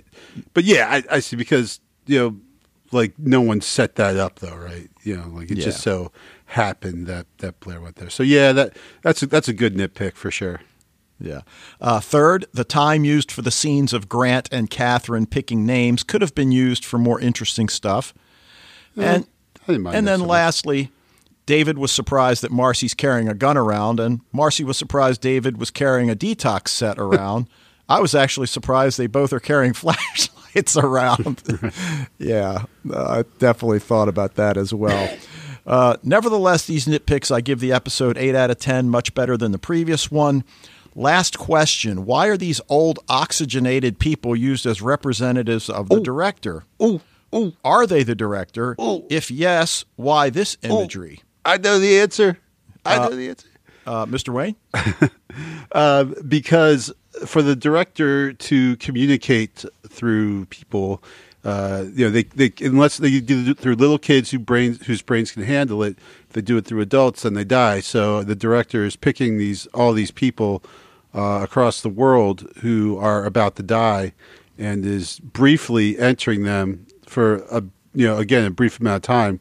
but 0.54 0.64
yeah, 0.64 0.88
I, 0.92 1.16
I 1.16 1.20
see 1.22 1.36
because 1.36 1.80
you 2.06 2.20
know, 2.20 2.36
like 2.92 3.14
no 3.18 3.42
one 3.42 3.62
set 3.62 3.96
that 3.96 4.16
up 4.18 4.40
though, 4.40 4.56
right? 4.56 4.90
You 5.04 5.18
know, 5.18 5.28
like 5.30 5.50
it 5.50 5.56
just 5.56 5.82
so 5.82 6.12
happened 6.46 7.08
that 7.08 7.26
that 7.40 7.60
Blair 7.62 7.82
went 7.82 7.96
there. 7.96 8.12
So 8.12 8.22
yeah, 8.22 8.52
that 8.52 8.78
that's 9.02 9.24
a, 9.24 9.26
that's 9.28 9.48
a 9.48 9.54
good 9.54 9.74
nitpick 9.76 10.14
for 10.14 10.30
sure. 10.30 10.62
Yeah. 11.20 11.42
Uh, 11.80 12.00
third, 12.00 12.46
the 12.54 12.64
time 12.64 13.06
used 13.06 13.32
for 13.32 13.42
the 13.42 13.52
scenes 13.52 13.94
of 13.94 14.10
Grant 14.10 14.50
and 14.52 14.70
Catherine 14.70 15.26
picking 15.26 15.66
names 15.66 16.04
could 16.04 16.22
have 16.22 16.36
been 16.36 16.52
used 16.52 16.84
for 16.84 16.98
more 16.98 17.20
interesting 17.20 17.70
stuff. 17.70 18.14
And 18.98 19.26
I 19.64 19.68
didn't 19.68 19.84
mind 19.84 19.98
and 19.98 20.08
then 20.08 20.22
lastly, 20.22 20.92
David 21.46 21.78
was 21.78 21.92
surprised 21.92 22.42
that 22.44 22.52
Marcy's 22.52 22.94
carrying 22.94 23.30
a 23.30 23.34
gun 23.34 23.58
around, 23.58 24.00
and 24.00 24.22
Marcy 24.32 24.64
was 24.64 24.78
surprised 24.78 25.22
David 25.22 25.58
was 25.58 25.70
carrying 25.70 26.10
a 26.10 26.16
detox 26.16 26.70
set 26.70 26.98
around. 26.98 27.48
I 27.90 28.00
was 28.00 28.16
actually 28.16 28.48
surprised 28.48 28.98
they 28.98 29.08
both 29.08 29.32
are 29.32 29.40
carrying 29.40 29.74
flashlights 29.76 30.76
around. 30.76 31.44
yeah, 32.18 32.64
I 32.92 33.24
definitely 33.38 33.80
thought 33.80 34.10
about 34.10 34.36
that 34.36 34.58
as 34.58 34.74
well. 34.74 35.16
Uh, 35.68 35.98
nevertheless, 36.04 36.66
these 36.66 36.86
nitpicks, 36.86 37.32
I 37.32 37.42
give 37.42 37.60
the 37.60 37.72
episode 37.72 38.18
8 38.18 38.36
out 38.36 38.52
of 38.52 38.60
10, 38.60 38.90
much 38.90 39.14
better 39.14 39.38
than 39.38 39.52
the 39.52 39.60
previous 39.60 40.12
one. 40.12 40.44
Last 40.96 41.38
question 41.38 42.06
Why 42.06 42.28
are 42.28 42.38
these 42.38 42.62
old 42.70 43.00
oxygenated 43.10 44.00
people 44.00 44.36
used 44.36 44.66
as 44.66 44.82
representatives 44.82 45.70
of 45.70 45.90
the 45.90 46.00
director? 46.00 46.64
Oh, 46.80 47.02
oh, 47.34 47.54
Are 47.66 47.86
they 47.86 48.04
the 48.04 48.16
director? 48.16 48.76
Oh. 48.80 49.06
If 49.10 49.30
yes, 49.30 49.84
why 49.98 50.30
this 50.30 50.58
imagery? 50.64 51.22
I 51.44 51.58
know 51.58 51.80
the 51.80 52.00
answer. 52.00 52.40
I 52.86 52.98
know 52.98 53.16
the 53.16 53.30
answer. 53.30 53.48
Uh, 53.86 54.06
Mr. 54.06 54.30
Wayne? 54.30 54.56
Uh, 55.72 56.06
because 56.26 56.94
for 57.26 57.42
the 57.42 57.58
director 57.58 58.32
to 58.32 58.78
communicate 58.78 59.66
through 59.90 60.46
people, 60.46 61.04
uh, 61.44 61.84
you 61.94 62.06
know, 62.06 62.12
they, 62.12 62.24
they 62.24 62.54
unless 62.66 62.98
they 62.98 63.20
do 63.20 63.52
it 63.52 63.58
through 63.58 63.76
little 63.76 63.98
kids 63.98 64.32
who 64.32 64.40
brains 64.40 64.86
whose 64.86 65.02
brains 65.02 65.34
can 65.34 65.44
handle 65.44 65.84
it, 65.84 65.98
if 66.30 66.34
they 66.34 66.42
do 66.42 66.56
it 66.56 66.64
through 66.64 66.80
adults, 66.80 67.24
then 67.24 67.34
they 67.34 67.44
die. 67.44 67.82
So 67.82 68.24
the 68.24 68.36
director 68.36 68.86
is 68.86 68.96
picking 68.96 69.38
these 69.38 69.66
all 69.68 69.92
these 69.92 70.12
people 70.12 70.64
uh, 71.16 71.40
across 71.44 71.82
the 71.82 71.90
world 71.90 72.48
who 72.62 72.98
are 72.98 73.26
about 73.26 73.56
to 73.56 73.64
die, 73.64 74.14
and 74.58 74.86
is 74.86 75.20
briefly 75.20 75.98
entering 75.98 76.44
them 76.44 76.86
for 77.08 77.38
a 77.50 77.64
you 77.94 78.06
know 78.06 78.18
again 78.18 78.46
a 78.46 78.50
brief 78.52 78.80
amount 78.80 78.98
of 78.98 79.02
time, 79.04 79.40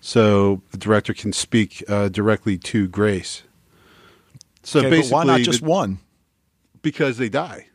so 0.00 0.62
the 0.70 0.78
director 0.78 1.12
can 1.14 1.32
speak 1.32 1.84
uh, 1.88 2.08
directly 2.08 2.56
to 2.58 2.88
Grace. 2.88 3.42
So 4.62 4.80
Okay, 4.80 4.90
basically, 4.90 5.12
why 5.14 5.24
not 5.24 5.40
just 5.40 5.60
the- 5.60 5.66
one? 5.68 5.98
because 6.82 7.16
they 7.18 7.28
die, 7.28 7.66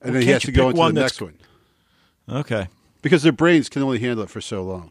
and 0.00 0.12
Well, 0.12 0.12
then 0.14 0.22
he 0.22 0.28
has 0.28 0.42
to 0.42 0.52
go 0.52 0.68
into 0.70 0.82
the 0.82 0.92
next 0.92 1.20
one 1.22 1.34
Okay. 2.28 2.68
because 3.02 3.22
their 3.22 3.32
brains 3.32 3.68
can 3.68 3.82
only 3.82 3.98
handle 4.00 4.24
it 4.24 4.30
for 4.30 4.40
so 4.40 4.62
long, 4.64 4.90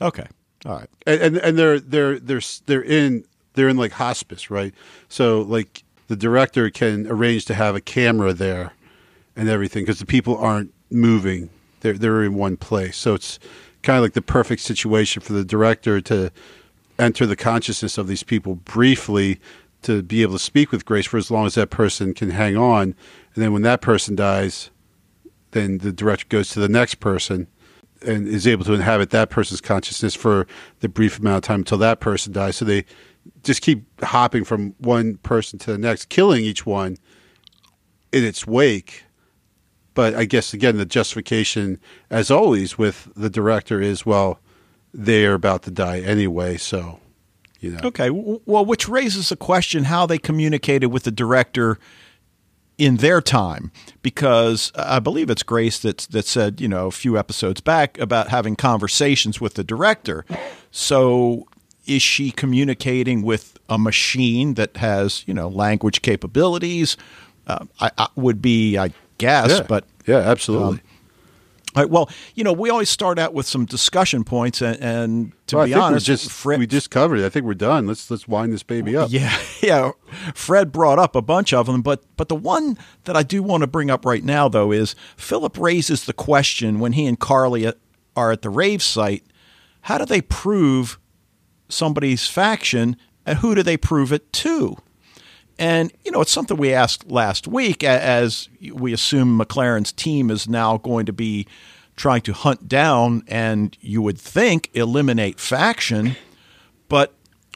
Okay. 0.00 0.26
All 0.66 0.76
right. 0.76 0.88
and 1.06 1.20
and, 1.22 1.36
and 1.38 1.58
they're 1.58 1.78
they're 1.80 2.18
they're 2.18 2.40
they're 2.66 2.82
in 2.82 3.24
they're 3.54 3.68
in 3.68 3.76
like 3.76 3.92
hospice, 3.92 4.50
right? 4.50 4.74
So 5.08 5.42
like 5.42 5.82
the 6.08 6.16
director 6.16 6.68
can 6.70 7.06
arrange 7.06 7.44
to 7.46 7.54
have 7.54 7.76
a 7.76 7.80
camera 7.80 8.32
there 8.32 8.72
and 9.36 9.48
everything 9.48 9.84
because 9.84 10.00
the 10.00 10.06
people 10.06 10.36
aren't 10.36 10.74
moving; 10.90 11.50
they're 11.80 11.94
they're 11.94 12.24
in 12.24 12.34
one 12.34 12.56
place. 12.56 12.96
So 12.96 13.14
it's 13.14 13.38
kind 13.82 13.98
of 13.98 14.02
like 14.02 14.14
the 14.14 14.22
perfect 14.22 14.62
situation 14.62 15.22
for 15.22 15.34
the 15.34 15.44
director 15.44 16.00
to 16.00 16.32
enter 16.98 17.26
the 17.26 17.36
consciousness 17.36 17.96
of 17.96 18.08
these 18.08 18.24
people 18.24 18.56
briefly 18.56 19.38
to 19.82 20.02
be 20.02 20.22
able 20.22 20.32
to 20.32 20.38
speak 20.40 20.72
with 20.72 20.84
Grace 20.84 21.06
for 21.06 21.16
as 21.16 21.30
long 21.30 21.46
as 21.46 21.54
that 21.54 21.70
person 21.70 22.12
can 22.12 22.30
hang 22.30 22.56
on, 22.56 22.82
and 23.34 23.44
then 23.44 23.52
when 23.52 23.62
that 23.62 23.80
person 23.80 24.16
dies, 24.16 24.70
then 25.52 25.78
the 25.78 25.92
director 25.92 26.26
goes 26.28 26.48
to 26.50 26.60
the 26.60 26.68
next 26.68 26.96
person 26.96 27.46
and 28.06 28.28
is 28.28 28.46
able 28.46 28.64
to 28.64 28.72
inhabit 28.72 29.10
that 29.10 29.30
person's 29.30 29.60
consciousness 29.60 30.14
for 30.14 30.46
the 30.80 30.88
brief 30.88 31.18
amount 31.18 31.38
of 31.38 31.42
time 31.42 31.60
until 31.60 31.78
that 31.78 32.00
person 32.00 32.32
dies. 32.32 32.56
So 32.56 32.64
they 32.64 32.84
just 33.42 33.62
keep 33.62 33.84
hopping 34.02 34.44
from 34.44 34.74
one 34.78 35.16
person 35.18 35.58
to 35.60 35.72
the 35.72 35.78
next, 35.78 36.08
killing 36.08 36.44
each 36.44 36.66
one 36.66 36.96
in 38.12 38.24
its 38.24 38.46
wake. 38.46 39.04
But 39.94 40.14
I 40.14 40.24
guess 40.26 40.54
again, 40.54 40.76
the 40.76 40.86
justification, 40.86 41.80
as 42.10 42.30
always, 42.30 42.78
with 42.78 43.08
the 43.16 43.30
director 43.30 43.80
is 43.80 44.06
well, 44.06 44.38
they 44.94 45.26
are 45.26 45.34
about 45.34 45.62
to 45.64 45.70
die 45.70 46.00
anyway, 46.00 46.56
so 46.56 47.00
you 47.60 47.72
know. 47.72 47.80
Okay. 47.84 48.10
Well, 48.10 48.64
which 48.64 48.88
raises 48.88 49.30
the 49.30 49.36
question 49.36 49.84
how 49.84 50.06
they 50.06 50.18
communicated 50.18 50.86
with 50.86 51.02
the 51.02 51.10
director 51.10 51.78
in 52.78 52.98
their 52.98 53.20
time, 53.20 53.72
because 54.02 54.70
I 54.76 55.00
believe 55.00 55.30
it's 55.30 55.42
Grace 55.42 55.80
that 55.80 56.06
that 56.10 56.26
said, 56.26 56.60
you 56.60 56.68
know, 56.68 56.86
a 56.86 56.92
few 56.92 57.18
episodes 57.18 57.60
back 57.60 57.98
about 57.98 58.28
having 58.28 58.54
conversations 58.54 59.40
with 59.40 59.54
the 59.54 59.64
director. 59.64 60.24
So, 60.70 61.48
is 61.88 62.02
she 62.02 62.30
communicating 62.30 63.22
with 63.22 63.58
a 63.68 63.78
machine 63.78 64.54
that 64.54 64.76
has, 64.76 65.24
you 65.26 65.34
know, 65.34 65.48
language 65.48 66.02
capabilities? 66.02 66.96
Uh, 67.46 67.64
I, 67.80 67.90
I 67.98 68.08
would 68.14 68.40
be, 68.42 68.76
I 68.78 68.92
guess, 69.16 69.50
Yeah, 69.50 69.62
but 69.66 69.84
yeah, 70.06 70.18
absolutely. 70.18 70.80
All 71.76 71.82
right, 71.82 71.90
well, 71.90 72.08
you 72.34 72.44
know, 72.44 72.52
we 72.52 72.70
always 72.70 72.88
start 72.88 73.18
out 73.18 73.34
with 73.34 73.46
some 73.46 73.66
discussion 73.66 74.24
points, 74.24 74.62
and, 74.62 74.80
and 74.80 75.32
to 75.48 75.56
Well, 75.56 75.66
be 75.66 75.74
honest, 75.74 76.06
just 76.06 76.30
Fred- 76.30 76.58
we 76.58 76.66
just 76.66 76.90
covered 76.90 77.20
it. 77.20 77.26
I 77.26 77.28
think 77.28 77.44
we're 77.44 77.54
done. 77.54 77.86
Let's 77.86 78.10
let's 78.10 78.26
wind 78.26 78.52
this 78.54 78.62
baby 78.62 78.96
up. 78.96 79.10
Yeah, 79.12 79.38
yeah. 79.62 79.90
Fred 80.34 80.72
brought 80.72 80.98
up 80.98 81.14
a 81.14 81.22
bunch 81.22 81.52
of 81.52 81.66
them, 81.66 81.82
but 81.82 82.02
but 82.16 82.28
the 82.28 82.34
one 82.34 82.78
that 83.04 83.16
I 83.16 83.22
do 83.22 83.42
want 83.42 83.60
to 83.62 83.66
bring 83.66 83.90
up 83.90 84.04
right 84.06 84.24
now, 84.24 84.48
though, 84.48 84.72
is 84.72 84.94
Philip 85.16 85.58
raises 85.58 86.04
the 86.06 86.14
question 86.14 86.80
when 86.80 86.92
he 86.92 87.06
and 87.06 87.18
Carly 87.20 87.70
are 88.16 88.32
at 88.32 88.40
the 88.42 88.50
rave 88.50 88.82
site: 88.82 89.24
How 89.82 89.98
do 89.98 90.06
they 90.06 90.22
prove 90.22 90.98
somebody's 91.68 92.26
faction, 92.26 92.96
and 93.26 93.38
who 93.38 93.54
do 93.54 93.62
they 93.62 93.76
prove 93.76 94.12
it 94.12 94.32
to? 94.34 94.76
And 95.58 95.92
you 96.04 96.12
know, 96.12 96.20
it's 96.20 96.30
something 96.32 96.56
we 96.56 96.72
asked 96.72 97.10
last 97.10 97.46
week, 97.48 97.82
as 97.82 98.48
we 98.72 98.92
assume 98.92 99.36
MacLaren's 99.36 99.92
team 99.92 100.30
is 100.30 100.48
now 100.48 100.78
going 100.78 101.06
to 101.06 101.12
be 101.12 101.46
trying 101.96 102.20
to 102.22 102.32
hunt 102.32 102.68
down 102.68 103.24
and 103.26 103.76
you 103.80 104.00
would 104.00 104.18
think 104.18 104.70
eliminate 104.72 105.40
faction, 105.40 106.14
but 106.88 107.12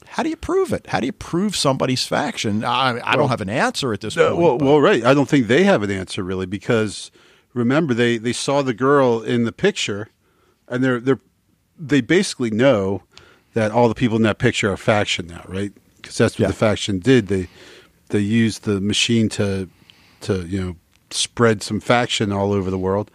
how 0.08 0.24
do 0.24 0.28
you 0.28 0.36
prove 0.36 0.72
it? 0.72 0.88
How 0.88 0.98
do 0.98 1.06
you 1.06 1.12
prove 1.12 1.54
somebody's 1.54 2.04
faction? 2.04 2.64
I, 2.64 3.00
I 3.04 3.14
don't 3.14 3.28
have 3.28 3.40
an 3.40 3.48
answer 3.48 3.92
at 3.92 4.00
this 4.00 4.16
Uh, 4.16 4.30
point. 4.30 4.40
well, 4.42 4.58
well, 4.58 4.80
right. 4.80 5.04
I 5.04 5.14
don't 5.14 5.28
think 5.28 5.46
they 5.46 5.62
have 5.62 5.84
an 5.84 5.90
answer 5.92 6.24
really 6.24 6.44
because 6.46 7.12
remember 7.54 7.94
they 7.94 8.18
they 8.18 8.32
saw 8.32 8.62
the 8.62 8.74
girl 8.74 9.22
in 9.22 9.44
the 9.44 9.52
picture, 9.52 10.08
and 10.66 10.82
they're 10.82 10.98
they're 10.98 11.20
they 11.78 12.00
basically 12.00 12.50
know 12.50 13.04
that 13.54 13.70
all 13.70 13.88
the 13.88 13.94
people 13.94 14.16
in 14.16 14.22
that 14.22 14.38
picture 14.38 14.70
are 14.72 14.76
faction 14.76 15.26
now, 15.26 15.44
right? 15.46 15.72
Because 16.00 16.16
that's 16.18 16.34
what 16.38 16.40
Yeah. 16.44 16.46
the 16.48 16.52
faction 16.54 16.98
did. 16.98 17.28
They 17.28 17.48
they 18.08 18.20
used 18.20 18.64
the 18.64 18.80
machine 18.80 19.28
to 19.30 19.68
to 20.22 20.46
you 20.46 20.60
know 20.60 20.76
spread 21.10 21.62
some 21.62 21.80
faction 21.80 22.32
all 22.32 22.52
over 22.52 22.70
the 22.70 22.78
world. 22.78 23.10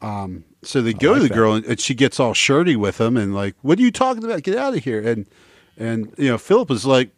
Um, 0.00 0.44
so 0.62 0.80
they 0.82 0.92
go 0.92 1.12
like 1.12 1.16
to 1.18 1.22
the 1.24 1.28
that. 1.28 1.34
girl 1.34 1.52
and, 1.54 1.64
and 1.66 1.80
she 1.80 1.94
gets 1.94 2.18
all 2.20 2.34
shirty 2.34 2.76
with 2.76 3.00
him 3.00 3.16
and 3.16 3.34
like, 3.34 3.54
"What 3.62 3.78
are 3.78 3.82
you 3.82 3.90
talking 3.90 4.24
about? 4.24 4.42
Get 4.42 4.56
out 4.56 4.76
of 4.76 4.84
here!" 4.84 5.00
And 5.06 5.26
and 5.76 6.12
you 6.18 6.28
know 6.28 6.38
Philip 6.38 6.70
is 6.70 6.84
like, 6.86 7.10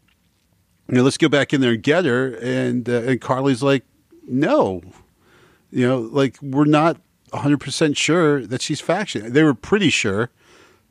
you 0.88 0.96
know, 0.96 1.02
let's 1.02 1.16
go 1.18 1.28
back 1.28 1.52
in 1.52 1.60
there 1.60 1.72
and 1.72 1.82
get 1.82 2.04
her. 2.04 2.34
And 2.34 2.88
uh, 2.88 3.02
and 3.02 3.20
Carly's 3.20 3.62
like, 3.62 3.84
no, 4.26 4.82
you 5.70 5.86
know, 5.86 6.00
like 6.00 6.36
we're 6.42 6.64
not 6.64 6.96
100 7.30 7.58
percent 7.60 7.96
sure 7.96 8.46
that 8.46 8.60
she's 8.62 8.80
faction. 8.80 9.32
They 9.32 9.42
were 9.42 9.54
pretty 9.54 9.90
sure, 9.90 10.30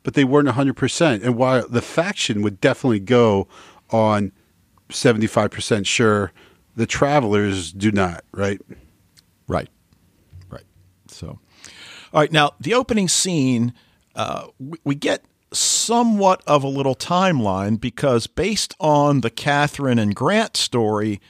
but 0.02 0.14
they 0.14 0.24
weren't 0.24 0.46
100 0.46 0.74
percent. 0.76 1.22
And 1.22 1.36
while 1.36 1.66
the 1.68 1.82
faction 1.82 2.42
would 2.42 2.60
definitely 2.60 3.00
go 3.00 3.48
on 3.90 4.32
75 4.90 5.50
percent 5.50 5.86
sure, 5.86 6.32
the 6.76 6.86
travelers 6.86 7.72
do 7.72 7.92
not. 7.92 8.24
Right? 8.32 8.60
Right. 9.46 9.68
Right. 10.48 10.64
So, 11.08 11.38
all 12.12 12.20
right. 12.20 12.32
Now, 12.32 12.52
the 12.60 12.74
opening 12.74 13.08
scene 13.08 13.74
uh, 14.14 14.48
we, 14.58 14.78
we 14.84 14.94
get 14.94 15.24
somewhat 15.52 16.42
of 16.46 16.62
a 16.62 16.68
little 16.68 16.94
timeline 16.94 17.80
because 17.80 18.26
based 18.26 18.74
on 18.78 19.20
the 19.20 19.30
Catherine 19.30 19.98
and 19.98 20.14
Grant 20.14 20.56
story, 20.56 21.20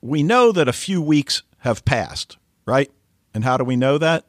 we 0.00 0.22
know 0.22 0.52
that 0.52 0.68
a 0.68 0.72
few 0.72 1.00
weeks 1.00 1.42
have 1.58 1.84
passed, 1.84 2.36
right? 2.66 2.90
And 3.32 3.44
how 3.44 3.56
do 3.56 3.64
we 3.64 3.76
know 3.76 3.98
that? 3.98 4.26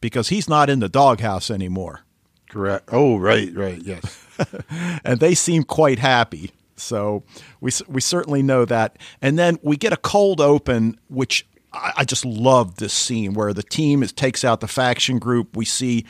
Because 0.00 0.28
he's 0.28 0.48
not 0.48 0.68
in 0.68 0.80
the 0.80 0.88
doghouse 0.88 1.50
anymore. 1.50 2.00
Correct. 2.48 2.88
Oh, 2.92 3.16
right, 3.16 3.54
right, 3.54 3.80
yes. 3.82 4.26
and 5.04 5.20
they 5.20 5.34
seem 5.34 5.64
quite 5.64 5.98
happy. 5.98 6.52
So 6.76 7.22
we 7.60 7.70
we 7.88 8.00
certainly 8.00 8.42
know 8.42 8.64
that. 8.64 8.98
And 9.22 9.38
then 9.38 9.58
we 9.62 9.76
get 9.76 9.92
a 9.92 9.96
cold 9.96 10.40
open, 10.40 10.98
which 11.08 11.46
I, 11.72 11.92
I 11.98 12.04
just 12.04 12.24
love 12.24 12.76
this 12.76 12.92
scene 12.92 13.34
where 13.34 13.52
the 13.52 13.62
team 13.62 14.02
is, 14.02 14.12
takes 14.12 14.44
out 14.44 14.60
the 14.60 14.68
faction 14.68 15.18
group. 15.18 15.56
We 15.56 15.64
see 15.64 16.04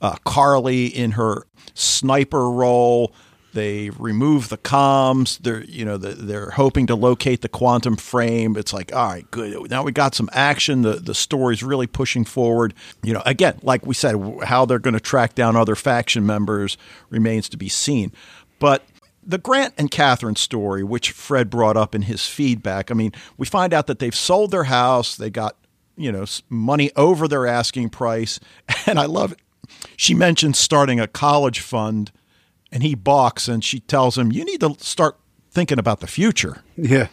uh, 0.00 0.16
Carly 0.24 0.86
in 0.86 1.12
her 1.12 1.46
sniper 1.74 2.50
role. 2.50 3.12
They 3.56 3.88
remove 3.88 4.50
the 4.50 4.58
comms. 4.58 5.38
They're 5.38 5.64
you 5.64 5.86
know 5.86 5.96
they're 5.96 6.50
hoping 6.50 6.86
to 6.88 6.94
locate 6.94 7.40
the 7.40 7.48
quantum 7.48 7.96
frame. 7.96 8.54
It's 8.54 8.74
like 8.74 8.94
all 8.94 9.08
right, 9.08 9.30
good. 9.30 9.70
Now 9.70 9.82
we 9.82 9.92
got 9.92 10.14
some 10.14 10.28
action. 10.34 10.82
The 10.82 10.96
the 10.96 11.14
story's 11.14 11.62
really 11.62 11.86
pushing 11.86 12.26
forward. 12.26 12.74
You 13.02 13.14
know, 13.14 13.22
again, 13.24 13.58
like 13.62 13.86
we 13.86 13.94
said, 13.94 14.14
how 14.44 14.66
they're 14.66 14.78
going 14.78 14.92
to 14.92 15.00
track 15.00 15.34
down 15.34 15.56
other 15.56 15.74
faction 15.74 16.26
members 16.26 16.76
remains 17.08 17.48
to 17.48 17.56
be 17.56 17.70
seen. 17.70 18.12
But 18.58 18.84
the 19.24 19.38
Grant 19.38 19.72
and 19.78 19.90
Catherine 19.90 20.36
story, 20.36 20.84
which 20.84 21.12
Fred 21.12 21.48
brought 21.48 21.78
up 21.78 21.94
in 21.94 22.02
his 22.02 22.26
feedback, 22.26 22.90
I 22.90 22.94
mean, 22.94 23.12
we 23.38 23.46
find 23.46 23.72
out 23.72 23.86
that 23.86 24.00
they've 24.00 24.14
sold 24.14 24.50
their 24.50 24.64
house. 24.64 25.16
They 25.16 25.30
got 25.30 25.56
you 25.96 26.12
know 26.12 26.26
money 26.50 26.90
over 26.94 27.26
their 27.26 27.46
asking 27.46 27.88
price, 27.88 28.38
and 28.86 29.00
I 29.00 29.06
love 29.06 29.32
it. 29.32 29.38
She 29.96 30.12
mentions 30.12 30.58
starting 30.58 31.00
a 31.00 31.08
college 31.08 31.60
fund 31.60 32.12
and 32.72 32.82
he 32.82 32.94
balks 32.94 33.48
and 33.48 33.64
she 33.64 33.80
tells 33.80 34.18
him 34.18 34.32
you 34.32 34.44
need 34.44 34.60
to 34.60 34.74
start 34.78 35.16
thinking 35.50 35.78
about 35.78 36.00
the 36.00 36.06
future. 36.06 36.62
Yeah. 36.76 37.08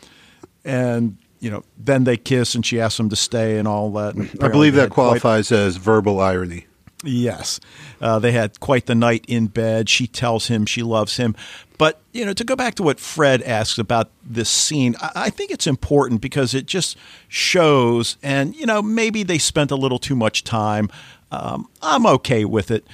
And 0.65 1.17
you 1.39 1.51
know 1.51 1.63
then 1.77 2.05
they 2.05 2.17
kiss 2.17 2.55
and 2.55 2.65
she 2.65 2.79
asks 2.79 2.99
him 2.99 3.09
to 3.09 3.15
stay 3.15 3.57
and 3.57 3.67
all 3.67 3.91
that. 3.93 4.15
And 4.15 4.29
i 4.41 4.47
believe 4.47 4.75
that 4.75 4.89
qualifies 4.89 5.49
quite, 5.49 5.57
as 5.57 5.77
verbal 5.77 6.19
irony. 6.19 6.67
Yes. 7.05 7.59
Uh, 7.99 8.17
they 8.19 8.31
had 8.31 8.61
quite 8.61 8.85
the 8.85 8.95
night 8.95 9.25
in 9.27 9.47
bed. 9.47 9.89
She 9.89 10.07
tells 10.07 10.47
him 10.47 10.65
she 10.65 10.83
loves 10.83 11.17
him. 11.17 11.35
But 11.77 12.01
you 12.13 12.25
know 12.25 12.33
to 12.33 12.43
go 12.43 12.55
back 12.55 12.75
to 12.75 12.83
what 12.83 12.99
fred 12.99 13.41
asks 13.41 13.77
about 13.77 14.09
this 14.23 14.49
scene 14.49 14.95
I, 15.01 15.11
I 15.15 15.29
think 15.29 15.51
it's 15.51 15.67
important 15.67 16.21
because 16.21 16.53
it 16.53 16.65
just 16.65 16.97
shows 17.27 18.17
and 18.23 18.55
you 18.55 18.65
know 18.65 18.81
maybe 18.81 19.23
they 19.23 19.37
spent 19.37 19.71
a 19.71 19.75
little 19.75 19.99
too 19.99 20.15
much 20.15 20.43
time. 20.43 20.89
Um, 21.31 21.67
i'm 21.81 22.05
okay 22.05 22.45
with 22.45 22.69
it 22.69 22.85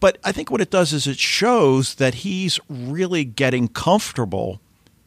but 0.00 0.18
I 0.24 0.32
think 0.32 0.50
what 0.50 0.60
it 0.60 0.70
does 0.70 0.92
is 0.92 1.06
it 1.06 1.18
shows 1.18 1.96
that 1.96 2.16
he's 2.16 2.58
really 2.68 3.24
getting 3.24 3.68
comfortable 3.68 4.60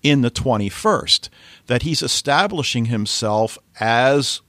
in 0.04 0.22
the 0.22 0.32
21st, 0.32 1.30
that 1.68 1.82
he's 1.82 2.02
establishing 2.02 2.86
himself 2.86 3.58
as 3.80 4.42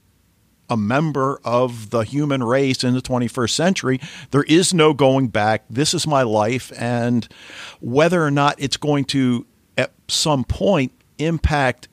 a 0.69 0.77
member 0.77 1.39
of 1.43 1.89
the 1.89 2.01
human 2.01 2.43
race 2.43 2.83
in 2.83 2.93
the 2.93 3.01
21st 3.01 3.51
century. 3.51 3.99
There 4.31 4.43
is 4.43 4.73
no 4.73 4.93
going 4.93 5.29
back. 5.29 5.63
This 5.69 5.93
is 5.93 6.05
my 6.05 6.23
life. 6.23 6.71
And 6.77 7.27
whether 7.79 8.23
or 8.23 8.31
not 8.31 8.55
it's 8.57 8.77
going 8.77 9.05
to, 9.05 9.45
at 9.77 9.93
some 10.07 10.43
point, 10.43 10.91
impact 11.17 11.87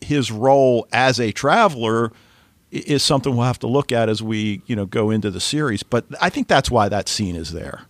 his 0.00 0.30
role 0.30 0.88
as 0.92 1.20
a 1.20 1.32
traveler 1.32 2.12
is 2.74 3.02
something 3.02 3.36
we'll 3.36 3.46
have 3.46 3.58
to 3.60 3.66
look 3.66 3.92
at 3.92 4.08
as 4.08 4.22
we 4.22 4.62
you 4.66 4.74
know 4.74 4.86
go 4.86 5.10
into 5.10 5.30
the 5.30 5.40
series. 5.40 5.82
But 5.82 6.06
I 6.20 6.30
think 6.30 6.48
that's 6.48 6.70
why 6.70 6.88
that 6.88 7.08
scene 7.08 7.36
is 7.36 7.52
there. 7.52 7.82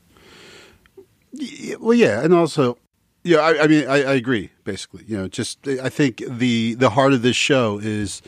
Well, 1.81 1.95
yeah, 1.95 2.23
and 2.23 2.33
also, 2.33 2.79
yeah, 3.25 3.39
I, 3.39 3.65
I 3.65 3.67
mean, 3.67 3.89
I, 3.89 3.97
I, 3.97 4.15
agree. 4.15 4.51
Basically, 4.63 5.05
you 5.09 5.17
know, 5.17 5.27
just 5.27 5.67
I 5.67 5.89
think 5.89 6.23
the 6.29 6.75
the 6.75 6.91
heart 6.91 7.13
of 7.13 7.23
this 7.23 7.37
show 7.37 7.79
is 7.83 8.23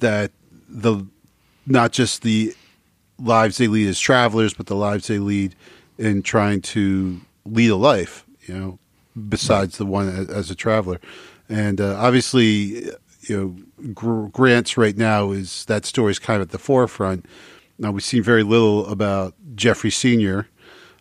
that 0.00 0.30
the 0.68 1.06
not 1.66 1.92
just 1.92 2.22
the 2.22 2.54
lives 3.18 3.56
they 3.58 3.66
lead 3.66 3.88
as 3.88 3.98
travelers, 3.98 4.54
but 4.54 4.66
the 4.66 4.76
lives 4.76 5.08
they 5.08 5.18
lead 5.18 5.56
in 5.98 6.22
trying 6.22 6.60
to 6.60 7.20
lead 7.44 7.70
a 7.70 7.76
life. 7.76 8.24
You 8.42 8.54
know, 8.54 8.78
besides 9.28 9.78
the 9.78 9.86
one 9.86 10.08
as, 10.08 10.28
as 10.28 10.50
a 10.50 10.54
traveler, 10.54 11.00
and 11.48 11.80
uh, 11.80 11.96
obviously, 11.98 12.90
you 13.22 13.36
know, 13.36 13.56
Grant's 13.94 14.76
right 14.76 14.96
now 14.96 15.30
is 15.30 15.64
that 15.66 15.84
story 15.84 16.10
is 16.12 16.18
kind 16.18 16.40
of 16.40 16.48
at 16.48 16.52
the 16.52 16.58
forefront. 16.58 17.26
Now 17.78 17.90
we've 17.90 18.04
seen 18.04 18.22
very 18.22 18.42
little 18.42 18.86
about 18.86 19.34
Jeffrey 19.54 19.90
Senior 19.90 20.48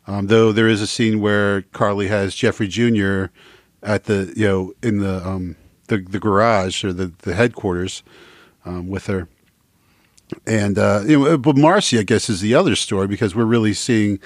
um, 0.07 0.27
though 0.27 0.51
there 0.51 0.67
is 0.67 0.81
a 0.81 0.87
scene 0.87 1.21
where 1.21 1.61
Carly 1.73 2.07
has 2.07 2.35
Jeffrey 2.35 2.67
Jr. 2.67 3.25
at 3.81 4.05
the 4.05 4.33
you 4.35 4.47
know 4.47 4.73
in 4.81 4.99
the 4.99 5.25
um, 5.25 5.55
the, 5.87 5.97
the 5.97 6.19
garage 6.19 6.83
or 6.83 6.93
the, 6.93 7.13
the 7.19 7.33
headquarters 7.33 8.03
um, 8.65 8.87
with 8.87 9.07
her. 9.07 9.27
And 10.45 10.77
uh, 10.77 11.03
you 11.05 11.19
know, 11.19 11.37
but 11.37 11.57
Marcy, 11.57 11.99
I 11.99 12.03
guess, 12.03 12.29
is 12.29 12.41
the 12.41 12.55
other 12.55 12.75
story 12.75 13.07
because 13.07 13.35
we're 13.35 13.45
really 13.45 13.73
seeing 13.73 14.19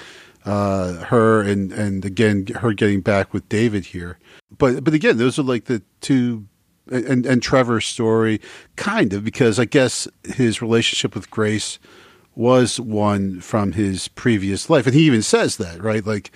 uh, 0.46 1.06
her 1.06 1.42
and 1.42 1.72
and 1.72 2.04
again 2.04 2.48
her 2.48 2.74
getting 2.74 3.02
back 3.02 3.34
with 3.34 3.48
David 3.50 3.88
here. 3.88 4.18
But 4.58 4.84
but 4.84 4.94
again, 4.94 5.18
those 5.18 5.38
are 5.38 5.44
like 5.44 5.66
the 5.66 5.84
two 6.02 6.48
and 6.92 7.26
and 7.26 7.42
Trevor's 7.42 7.86
story, 7.86 8.42
kind 8.76 9.14
of 9.14 9.24
because 9.24 9.60
I 9.60 9.66
guess 9.66 10.08
his 10.24 10.62
relationship 10.62 11.16
with 11.16 11.30
Grace 11.30 11.80
was 12.36 12.80
one 12.80 13.42
from 13.42 13.72
his 13.72 14.08
previous 14.10 14.70
life, 14.70 14.86
and 14.86 14.96
he 14.96 15.04
even 15.04 15.24
says 15.24 15.58
that, 15.58 15.82
right? 15.82 16.06
Like, 16.06 16.32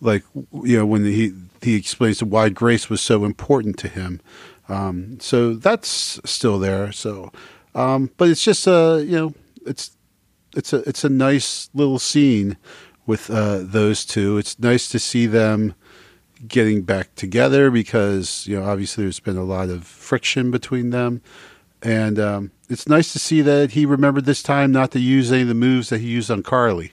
like 0.00 0.22
you 0.62 0.76
know, 0.76 0.86
when 0.86 1.04
he 1.04 1.32
he 1.62 1.74
explains 1.74 2.22
why 2.22 2.48
grace 2.50 2.90
was 2.90 3.00
so 3.00 3.24
important 3.24 3.78
to 3.78 3.88
him. 3.88 4.20
Um, 4.68 5.18
so 5.20 5.54
that's 5.54 6.20
still 6.24 6.58
there. 6.58 6.92
So, 6.92 7.32
um, 7.74 8.10
but 8.18 8.28
it's 8.28 8.44
just 8.44 8.66
a 8.66 9.02
you 9.04 9.16
know, 9.16 9.34
it's 9.66 9.96
it's 10.54 10.72
a 10.72 10.88
it's 10.88 11.04
a 11.04 11.08
nice 11.08 11.70
little 11.74 11.98
scene 11.98 12.56
with 13.06 13.30
uh, 13.30 13.60
those 13.62 14.04
two. 14.04 14.36
It's 14.36 14.58
nice 14.58 14.88
to 14.90 14.98
see 14.98 15.26
them 15.26 15.74
getting 16.46 16.82
back 16.82 17.14
together 17.14 17.70
because 17.70 18.46
you 18.46 18.58
know 18.58 18.66
obviously 18.66 19.04
there's 19.04 19.20
been 19.20 19.36
a 19.36 19.44
lot 19.44 19.68
of 19.68 19.84
friction 19.84 20.50
between 20.50 20.90
them, 20.90 21.22
and 21.82 22.18
um, 22.18 22.50
it's 22.68 22.88
nice 22.88 23.12
to 23.12 23.18
see 23.18 23.40
that 23.42 23.72
he 23.72 23.86
remembered 23.86 24.24
this 24.24 24.42
time 24.42 24.72
not 24.72 24.90
to 24.92 25.00
use 25.00 25.32
any 25.32 25.42
of 25.42 25.48
the 25.48 25.54
moves 25.54 25.88
that 25.88 26.00
he 26.00 26.08
used 26.08 26.30
on 26.30 26.42
Carly. 26.42 26.92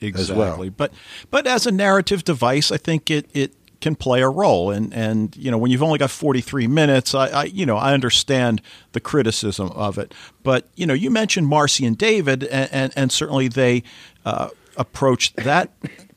Exactly. 0.00 0.68
Well. 0.68 0.74
But 0.76 0.92
but 1.30 1.46
as 1.46 1.66
a 1.66 1.72
narrative 1.72 2.24
device, 2.24 2.72
I 2.72 2.76
think 2.76 3.10
it 3.10 3.28
it 3.34 3.54
can 3.80 3.94
play 3.94 4.22
a 4.22 4.28
role. 4.28 4.70
And 4.70 4.92
and 4.94 5.36
you 5.36 5.50
know 5.50 5.58
when 5.58 5.70
you've 5.70 5.82
only 5.82 5.98
got 5.98 6.10
43 6.10 6.66
minutes, 6.66 7.14
I, 7.14 7.28
I 7.28 7.44
you 7.44 7.66
know 7.66 7.76
I 7.76 7.92
understand 7.92 8.62
the 8.92 9.00
criticism 9.00 9.70
of 9.70 9.98
it. 9.98 10.14
But 10.42 10.68
you 10.74 10.86
know 10.86 10.94
you 10.94 11.10
mentioned 11.10 11.46
Marcy 11.48 11.84
and 11.84 11.96
David, 11.96 12.44
and 12.44 12.72
and, 12.72 12.92
and 12.96 13.12
certainly 13.12 13.48
they 13.48 13.82
uh, 14.24 14.48
approached 14.76 15.36
that 15.36 15.70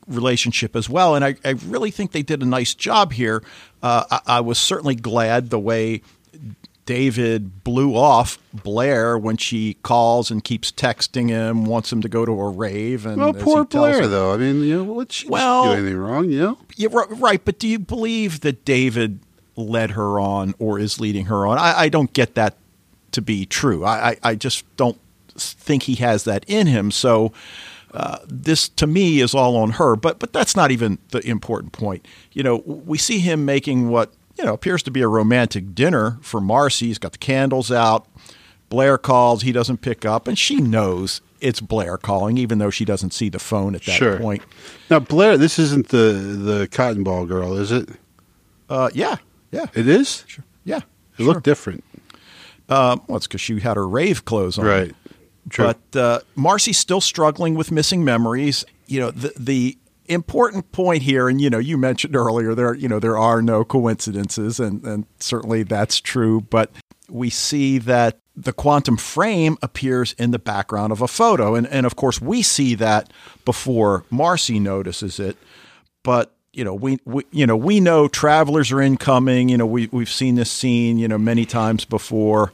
relationship 0.08 0.74
as 0.74 0.88
well. 0.88 1.14
And 1.14 1.24
I, 1.24 1.36
I 1.44 1.50
really 1.66 1.90
think 1.90 2.12
they 2.12 2.22
did 2.22 2.42
a 2.42 2.46
nice 2.46 2.74
job 2.74 3.12
here. 3.12 3.42
Uh, 3.82 4.04
I, 4.10 4.20
I 4.26 4.40
was 4.40 4.58
certainly 4.58 4.94
glad 4.94 5.50
the 5.50 5.58
way 5.58 6.02
David 6.88 7.64
blew 7.64 7.94
off 7.94 8.38
Blair 8.54 9.18
when 9.18 9.36
she 9.36 9.74
calls 9.82 10.30
and 10.30 10.42
keeps 10.42 10.72
texting 10.72 11.28
him, 11.28 11.66
wants 11.66 11.92
him 11.92 12.00
to 12.00 12.08
go 12.08 12.24
to 12.24 12.32
a 12.32 12.48
rave. 12.48 13.04
And 13.04 13.18
well, 13.18 13.34
poor 13.34 13.66
Blair, 13.66 14.00
her, 14.00 14.06
though. 14.06 14.32
I 14.32 14.38
mean, 14.38 14.62
you 14.62 14.78
know, 14.78 14.84
what 14.84 15.12
she 15.12 15.28
well, 15.28 15.64
do 15.64 15.72
anything 15.72 15.98
wrong, 15.98 16.30
you 16.30 16.40
know? 16.40 16.58
Yeah, 16.76 16.88
right. 16.92 17.44
But 17.44 17.58
do 17.58 17.68
you 17.68 17.78
believe 17.78 18.40
that 18.40 18.64
David 18.64 19.20
led 19.54 19.90
her 19.90 20.18
on 20.18 20.54
or 20.58 20.78
is 20.78 20.98
leading 20.98 21.26
her 21.26 21.46
on? 21.46 21.58
I, 21.58 21.78
I 21.78 21.88
don't 21.90 22.10
get 22.14 22.36
that 22.36 22.56
to 23.12 23.20
be 23.20 23.44
true. 23.44 23.84
I, 23.84 24.08
I, 24.08 24.16
I, 24.22 24.34
just 24.34 24.64
don't 24.78 24.98
think 25.36 25.82
he 25.82 25.96
has 25.96 26.24
that 26.24 26.46
in 26.48 26.66
him. 26.68 26.90
So. 26.90 27.32
Uh, 27.98 28.18
this 28.28 28.68
to 28.68 28.86
me 28.86 29.18
is 29.18 29.34
all 29.34 29.56
on 29.56 29.72
her, 29.72 29.96
but 29.96 30.20
but 30.20 30.32
that's 30.32 30.54
not 30.54 30.70
even 30.70 30.98
the 31.08 31.18
important 31.26 31.72
point. 31.72 32.06
You 32.32 32.44
know, 32.44 32.62
we 32.64 32.96
see 32.96 33.18
him 33.18 33.44
making 33.44 33.88
what 33.88 34.12
you 34.38 34.44
know, 34.44 34.54
appears 34.54 34.82
to 34.84 34.90
be 34.90 35.02
a 35.02 35.08
romantic 35.08 35.74
dinner 35.74 36.18
for 36.22 36.40
Marcy. 36.40 36.86
He's 36.86 36.98
got 36.98 37.12
the 37.12 37.18
candles 37.18 37.72
out. 37.72 38.06
Blair 38.68 38.98
calls, 38.98 39.42
he 39.42 39.50
doesn't 39.50 39.78
pick 39.78 40.04
up, 40.04 40.28
and 40.28 40.38
she 40.38 40.56
knows 40.56 41.20
it's 41.40 41.60
Blair 41.60 41.96
calling, 41.96 42.38
even 42.38 42.58
though 42.58 42.70
she 42.70 42.84
doesn't 42.84 43.12
see 43.12 43.28
the 43.28 43.38
phone 43.38 43.74
at 43.74 43.82
that 43.82 43.92
sure. 43.92 44.18
point. 44.18 44.42
Now, 44.90 45.00
Blair, 45.00 45.36
this 45.36 45.58
isn't 45.58 45.88
the 45.88 45.96
the 45.96 46.68
cotton 46.70 47.02
ball 47.02 47.26
girl, 47.26 47.56
is 47.56 47.72
it? 47.72 47.88
Uh, 48.68 48.90
yeah, 48.94 49.16
yeah, 49.50 49.66
it 49.74 49.88
is. 49.88 50.24
Sure. 50.28 50.44
Yeah, 50.64 50.76
it 50.76 50.82
sure. 51.16 51.26
looked 51.26 51.44
different. 51.44 51.82
Um, 52.68 53.02
well, 53.08 53.16
it's 53.16 53.26
because 53.26 53.40
she 53.40 53.58
had 53.58 53.76
her 53.76 53.88
rave 53.88 54.24
clothes 54.24 54.58
on, 54.58 54.66
right? 54.66 54.94
True. 55.48 55.66
But 55.66 55.98
uh, 55.98 56.20
Marcy's 56.34 56.78
still 56.78 57.00
struggling 57.00 57.54
with 57.54 57.70
missing 57.70 58.04
memories. 58.04 58.64
You 58.86 59.00
know, 59.00 59.10
the 59.10 59.32
the 59.38 59.78
important 60.06 60.72
point 60.72 61.02
here, 61.02 61.28
and 61.28 61.40
you 61.40 61.50
know, 61.50 61.58
you 61.58 61.78
mentioned 61.78 62.16
earlier 62.16 62.54
there, 62.54 62.74
you 62.74 62.88
know, 62.88 62.98
there 62.98 63.18
are 63.18 63.42
no 63.42 63.64
coincidences, 63.64 64.58
and, 64.58 64.82
and 64.84 65.06
certainly 65.20 65.62
that's 65.62 66.00
true. 66.00 66.40
But 66.40 66.70
we 67.08 67.30
see 67.30 67.78
that 67.78 68.18
the 68.36 68.52
quantum 68.52 68.96
frame 68.96 69.58
appears 69.62 70.14
in 70.14 70.30
the 70.30 70.38
background 70.38 70.92
of 70.92 71.02
a 71.02 71.08
photo. 71.08 71.54
And, 71.54 71.66
and 71.66 71.84
of 71.86 71.96
course, 71.96 72.20
we 72.20 72.42
see 72.42 72.74
that 72.76 73.12
before 73.44 74.04
Marcy 74.10 74.60
notices 74.60 75.18
it. 75.18 75.36
But 76.04 76.32
you 76.52 76.64
know, 76.64 76.74
we, 76.74 76.98
we 77.04 77.24
you 77.30 77.46
know 77.46 77.56
we 77.56 77.80
know 77.80 78.08
travelers 78.08 78.72
are 78.72 78.80
incoming. 78.80 79.48
You 79.48 79.58
know, 79.58 79.66
we 79.66 79.88
we've 79.88 80.10
seen 80.10 80.36
this 80.36 80.50
scene 80.50 80.98
you 80.98 81.08
know 81.08 81.18
many 81.18 81.44
times 81.44 81.84
before. 81.84 82.52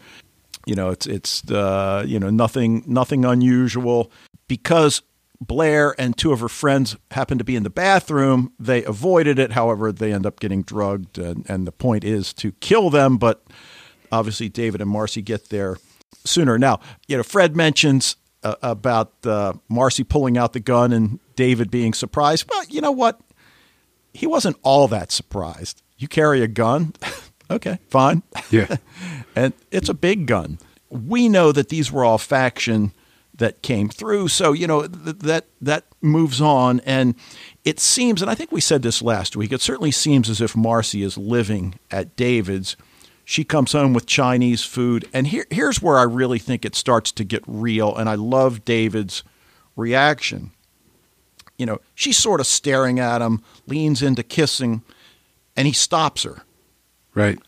You 0.66 0.74
know, 0.74 0.90
it's 0.90 1.06
it's 1.06 1.50
uh, 1.50 2.04
you 2.06 2.18
know 2.18 2.30
nothing 2.30 2.84
nothing 2.86 3.24
unusual 3.24 4.10
because 4.48 5.02
Blair 5.40 5.94
and 5.98 6.16
two 6.16 6.32
of 6.32 6.40
her 6.40 6.48
friends 6.48 6.96
happened 7.10 7.38
to 7.38 7.44
be 7.44 7.56
in 7.56 7.62
the 7.62 7.70
bathroom. 7.70 8.52
They 8.58 8.84
avoided 8.84 9.38
it. 9.38 9.52
However, 9.52 9.92
they 9.92 10.12
end 10.12 10.26
up 10.26 10.40
getting 10.40 10.62
drugged, 10.62 11.18
and, 11.18 11.44
and 11.48 11.66
the 11.66 11.72
point 11.72 12.04
is 12.04 12.32
to 12.34 12.52
kill 12.52 12.90
them. 12.90 13.18
But 13.18 13.44
obviously, 14.10 14.48
David 14.48 14.80
and 14.80 14.90
Marcy 14.90 15.22
get 15.22 15.50
there 15.50 15.76
sooner. 16.24 16.58
Now, 16.58 16.80
you 17.08 17.16
know, 17.16 17.22
Fred 17.22 17.56
mentions 17.56 18.16
uh, 18.42 18.56
about 18.62 19.12
uh, 19.26 19.54
Marcy 19.68 20.04
pulling 20.04 20.38
out 20.38 20.52
the 20.52 20.60
gun 20.60 20.92
and 20.92 21.18
David 21.36 21.70
being 21.70 21.92
surprised. 21.94 22.46
Well, 22.48 22.64
you 22.68 22.80
know 22.80 22.92
what? 22.92 23.20
He 24.12 24.26
wasn't 24.26 24.56
all 24.62 24.86
that 24.88 25.10
surprised. 25.10 25.82
You 25.96 26.08
carry 26.08 26.42
a 26.42 26.48
gun, 26.48 26.94
okay, 27.50 27.78
fine. 27.88 28.22
Yeah. 28.50 28.76
and 29.36 29.52
it's 29.70 29.88
a 29.88 29.94
big 29.94 30.26
gun. 30.26 30.58
We 30.90 31.28
know 31.28 31.52
that 31.52 31.68
these 31.68 31.90
were 31.90 32.04
all 32.04 32.18
faction 32.18 32.92
that 33.36 33.62
came 33.62 33.88
through. 33.88 34.28
So 34.28 34.52
you 34.52 34.66
know 34.66 34.86
th- 34.86 35.18
that 35.18 35.46
that 35.60 35.84
moves 36.00 36.40
on, 36.40 36.80
and 36.80 37.14
it 37.64 37.80
seems, 37.80 38.22
and 38.22 38.30
I 38.30 38.34
think 38.34 38.52
we 38.52 38.60
said 38.60 38.82
this 38.82 39.02
last 39.02 39.36
week. 39.36 39.52
It 39.52 39.60
certainly 39.60 39.90
seems 39.90 40.30
as 40.30 40.40
if 40.40 40.56
Marcy 40.56 41.02
is 41.02 41.18
living 41.18 41.78
at 41.90 42.16
David's. 42.16 42.76
She 43.26 43.42
comes 43.42 43.72
home 43.72 43.94
with 43.94 44.06
Chinese 44.06 44.64
food, 44.64 45.08
and 45.12 45.26
here 45.26 45.46
here's 45.50 45.82
where 45.82 45.98
I 45.98 46.02
really 46.02 46.38
think 46.38 46.64
it 46.64 46.76
starts 46.76 47.10
to 47.12 47.24
get 47.24 47.42
real. 47.46 47.94
And 47.96 48.08
I 48.08 48.14
love 48.14 48.64
David's 48.64 49.24
reaction. 49.76 50.52
You 51.58 51.66
know, 51.66 51.80
she's 51.94 52.18
sort 52.18 52.40
of 52.40 52.46
staring 52.46 52.98
at 52.98 53.22
him, 53.22 53.42
leans 53.66 54.02
into 54.02 54.22
kissing, 54.22 54.82
and 55.56 55.66
he 55.66 55.72
stops 55.72 56.24
her 56.24 56.42
Right. 57.14 57.38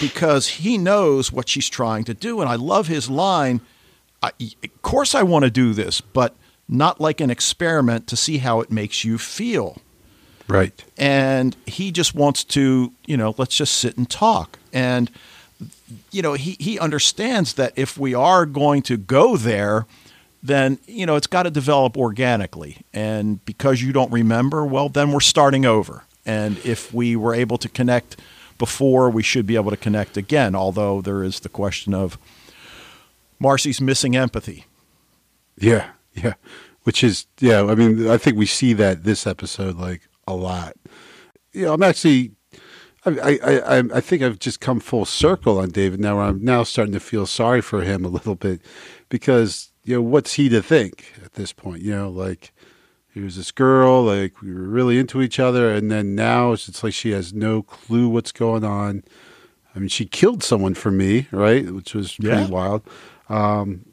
because 0.00 0.48
he 0.48 0.78
knows 0.78 1.32
what 1.32 1.48
she's 1.48 1.68
trying 1.68 2.04
to 2.04 2.14
do. 2.14 2.40
And 2.40 2.48
I 2.48 2.56
love 2.56 2.86
his 2.88 3.08
line. 3.08 3.60
I, 4.22 4.32
of 4.40 4.82
course, 4.82 5.14
I 5.14 5.22
want 5.22 5.44
to 5.44 5.50
do 5.50 5.72
this, 5.72 6.00
but 6.00 6.34
not 6.68 7.00
like 7.00 7.20
an 7.20 7.30
experiment 7.30 8.06
to 8.08 8.16
see 8.16 8.38
how 8.38 8.60
it 8.60 8.70
makes 8.70 9.04
you 9.04 9.18
feel. 9.18 9.78
Right. 10.46 10.84
And 10.96 11.56
he 11.66 11.90
just 11.90 12.14
wants 12.14 12.44
to, 12.44 12.92
you 13.06 13.16
know, 13.16 13.34
let's 13.38 13.56
just 13.56 13.76
sit 13.76 13.96
and 13.96 14.08
talk. 14.08 14.58
And, 14.72 15.10
you 16.10 16.22
know, 16.22 16.34
he, 16.34 16.56
he 16.58 16.78
understands 16.78 17.54
that 17.54 17.72
if 17.76 17.98
we 17.98 18.14
are 18.14 18.46
going 18.46 18.82
to 18.82 18.96
go 18.96 19.36
there, 19.36 19.86
then, 20.42 20.78
you 20.86 21.04
know, 21.04 21.16
it's 21.16 21.26
got 21.26 21.42
to 21.42 21.50
develop 21.50 21.96
organically. 21.96 22.78
And 22.94 23.44
because 23.44 23.82
you 23.82 23.92
don't 23.92 24.12
remember, 24.12 24.64
well, 24.64 24.88
then 24.88 25.12
we're 25.12 25.20
starting 25.20 25.66
over. 25.66 26.04
And 26.28 26.58
if 26.58 26.92
we 26.92 27.16
were 27.16 27.34
able 27.34 27.56
to 27.56 27.70
connect 27.70 28.20
before, 28.58 29.08
we 29.08 29.22
should 29.22 29.46
be 29.46 29.56
able 29.56 29.70
to 29.70 29.78
connect 29.78 30.18
again, 30.18 30.54
although 30.54 31.00
there 31.00 31.24
is 31.24 31.40
the 31.40 31.48
question 31.48 31.94
of 31.94 32.18
Marcy's 33.40 33.80
missing 33.80 34.14
empathy. 34.14 34.66
Yeah. 35.56 35.88
Yeah. 36.12 36.34
Which 36.82 37.02
is, 37.02 37.26
yeah, 37.40 37.64
I 37.64 37.74
mean, 37.74 38.08
I 38.08 38.18
think 38.18 38.36
we 38.36 38.44
see 38.44 38.74
that 38.74 39.04
this 39.04 39.26
episode 39.26 39.76
like 39.76 40.02
a 40.26 40.34
lot. 40.34 40.74
You 41.52 41.64
know, 41.64 41.72
I'm 41.72 41.82
actually, 41.82 42.32
I, 43.06 43.38
I, 43.42 43.78
I, 43.78 43.82
I 43.94 44.00
think 44.00 44.22
I've 44.22 44.38
just 44.38 44.60
come 44.60 44.80
full 44.80 45.06
circle 45.06 45.58
on 45.58 45.70
David 45.70 45.98
now. 45.98 46.16
Where 46.16 46.26
I'm 46.26 46.44
now 46.44 46.62
starting 46.62 46.92
to 46.92 47.00
feel 47.00 47.24
sorry 47.24 47.62
for 47.62 47.82
him 47.82 48.04
a 48.04 48.08
little 48.08 48.34
bit 48.34 48.60
because, 49.08 49.70
you 49.84 49.94
know, 49.94 50.02
what's 50.02 50.34
he 50.34 50.50
to 50.50 50.60
think 50.60 51.14
at 51.24 51.34
this 51.34 51.54
point? 51.54 51.80
You 51.80 51.94
know, 51.94 52.10
like, 52.10 52.52
he 53.14 53.20
was 53.20 53.36
this 53.36 53.50
girl, 53.50 54.04
like, 54.04 54.40
we 54.42 54.52
were 54.54 54.62
really 54.68 54.98
into 54.98 55.22
each 55.22 55.40
other. 55.40 55.72
And 55.72 55.90
then 55.90 56.14
now 56.14 56.52
it's, 56.52 56.68
it's 56.68 56.84
like 56.84 56.94
she 56.94 57.10
has 57.12 57.32
no 57.32 57.62
clue 57.62 58.08
what's 58.08 58.32
going 58.32 58.64
on. 58.64 59.02
I 59.74 59.78
mean, 59.78 59.88
she 59.88 60.06
killed 60.06 60.42
someone 60.42 60.74
for 60.74 60.90
me, 60.90 61.26
right? 61.30 61.68
Which 61.70 61.94
was 61.94 62.14
pretty 62.16 62.42
Yeah. 62.42 62.48
wild. 62.48 62.82
Um, 63.28 63.84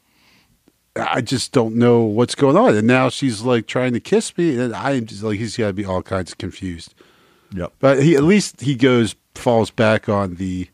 I 0.96 1.20
just 1.20 1.52
don't 1.52 1.76
know 1.76 2.00
what's 2.02 2.34
going 2.34 2.56
on. 2.56 2.74
And 2.76 2.86
now 2.86 3.08
she's 3.10 3.42
like 3.42 3.66
trying 3.66 3.92
to 3.92 4.00
kiss 4.00 4.36
me, 4.38 4.58
and 4.58 4.74
I'm 4.74 5.04
just 5.06 5.22
like, 5.22 5.38
he's 5.38 5.56
got 5.56 5.68
to 5.68 5.72
be 5.72 5.84
all 5.84 6.02
kinds 6.02 6.32
of 6.32 6.38
confused. 6.38 6.94
Yep. 7.54 7.72
But 7.78 8.02
he 8.02 8.16
at 8.16 8.22
least 8.22 8.62
he 8.62 8.74
goes 8.74 9.14
falls 9.34 9.70
back 9.70 10.08
on 10.08 10.36
the, 10.36 10.68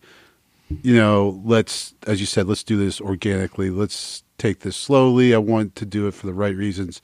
you 0.83 0.95
know, 0.95 1.43
let's 1.45 1.95
as 2.07 2.21
you 2.21 2.27
said, 2.27 2.47
let's 2.47 2.63
do 2.63 2.77
this 2.77 3.01
organically. 3.01 3.69
Let's 3.71 4.23
take 4.39 4.61
this 4.61 4.77
slowly. 4.77 5.35
I 5.35 5.39
want 5.39 5.75
to 5.77 5.85
do 5.85 6.07
it 6.07 6.15
for 6.15 6.27
the 6.27 6.35
right 6.35 6.55
reasons. 6.57 7.03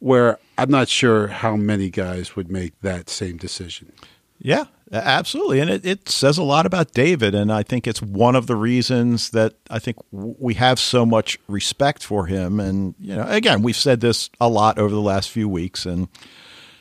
Where 0.00 0.38
I'm 0.56 0.70
not 0.70 0.88
sure 0.88 1.28
how 1.28 1.56
many 1.56 1.90
guys 1.90 2.36
would 2.36 2.50
make 2.50 2.80
that 2.82 3.08
same 3.08 3.36
decision. 3.36 3.92
Yeah, 4.40 4.66
absolutely. 4.92 5.58
And 5.58 5.68
it, 5.68 5.84
it 5.84 6.08
says 6.08 6.38
a 6.38 6.44
lot 6.44 6.66
about 6.66 6.92
David. 6.92 7.34
And 7.34 7.52
I 7.52 7.64
think 7.64 7.86
it's 7.86 8.00
one 8.00 8.36
of 8.36 8.46
the 8.46 8.54
reasons 8.54 9.30
that 9.30 9.54
I 9.68 9.80
think 9.80 9.96
we 10.12 10.54
have 10.54 10.78
so 10.78 11.04
much 11.04 11.38
respect 11.48 12.04
for 12.04 12.26
him. 12.26 12.60
And, 12.60 12.94
you 13.00 13.16
know, 13.16 13.26
again, 13.28 13.62
we've 13.62 13.76
said 13.76 14.00
this 14.00 14.30
a 14.40 14.48
lot 14.48 14.78
over 14.78 14.94
the 14.94 15.00
last 15.00 15.30
few 15.30 15.48
weeks. 15.48 15.84
And, 15.84 16.08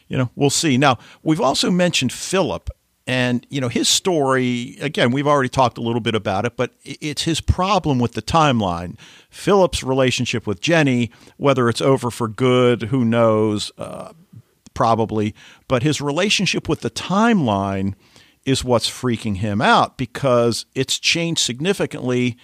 you 0.08 0.18
know, 0.18 0.30
we'll 0.36 0.52
see. 0.52 0.78
Now, 0.78 1.00
we've 1.24 1.42
also 1.42 1.72
mentioned 1.72 2.14
Philip. 2.14 2.70
And, 3.08 3.48
you 3.50 3.62
know, 3.62 3.70
his 3.70 3.88
story, 3.88 4.78
again, 4.82 5.12
we've 5.12 5.28
already 5.28 5.48
talked 5.48 5.78
a 5.78 5.82
little 5.82 6.02
bit 6.02 6.14
about 6.14 6.46
it, 6.46 6.58
but 6.58 6.74
it's 6.84 7.24
his 7.24 7.40
problem 7.40 8.00
with 8.00 8.12
the 8.14 8.22
timeline. 8.22 8.98
Philip's 9.30 9.82
relationship 9.82 10.46
with 10.46 10.60
Jenny, 10.60 11.10
whether 11.38 11.70
it's 11.70 11.80
over 11.80 12.12
for 12.12 12.28
good, 12.28 12.84
who 12.84 13.06
knows, 13.06 13.72
uh, 13.78 14.12
probably, 14.74 15.34
but 15.70 15.84
his 15.84 16.02
relationship 16.02 16.68
with 16.68 16.82
the 16.82 16.90
timeline 16.90 17.96
is 18.46 18.64
what's 18.64 18.90
freaking 18.90 19.38
him 19.38 19.62
out 19.62 19.98
because 19.98 20.66
it's 20.76 21.00
changed 21.00 21.40
significantly. 21.40 22.38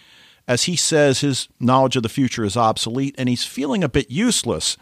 As 0.47 0.63
he 0.63 0.77
says, 0.77 1.19
his 1.19 1.49
knowledge 1.59 1.97
of 1.97 2.03
the 2.03 2.09
future 2.09 2.45
is 2.45 2.55
obsolete 2.55 3.15
and 3.17 3.27
he's 3.27 3.45
feeling 3.45 3.83
a 3.83 3.89
bit 3.89 4.09
useless. 4.09 4.77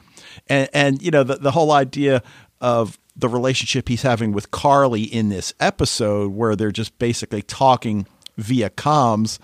And, 0.47 0.69
and 0.73 1.01
you 1.01 1.09
know, 1.09 1.23
the, 1.23 1.35
the 1.37 1.51
whole 1.51 1.71
idea 1.71 2.21
of 2.61 2.97
the 3.15 3.27
relationship 3.27 3.89
he's 3.89 4.03
having 4.03 4.31
with 4.31 4.51
Carly 4.51 5.03
in 5.03 5.29
this 5.29 5.53
episode, 5.59 6.31
where 6.31 6.55
they're 6.55 6.71
just 6.71 6.97
basically 6.97 7.41
talking 7.41 8.07
via 8.37 8.69
comms, 8.69 9.39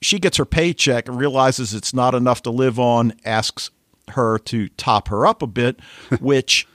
she 0.00 0.18
gets 0.18 0.36
her 0.38 0.44
paycheck 0.44 1.08
and 1.08 1.18
realizes 1.18 1.74
it's 1.74 1.92
not 1.92 2.14
enough 2.14 2.42
to 2.42 2.50
live 2.50 2.78
on, 2.78 3.12
asks 3.24 3.70
her 4.12 4.38
to 4.38 4.68
top 4.70 5.08
her 5.08 5.26
up 5.26 5.42
a 5.42 5.46
bit, 5.46 5.80
which, 6.20 6.66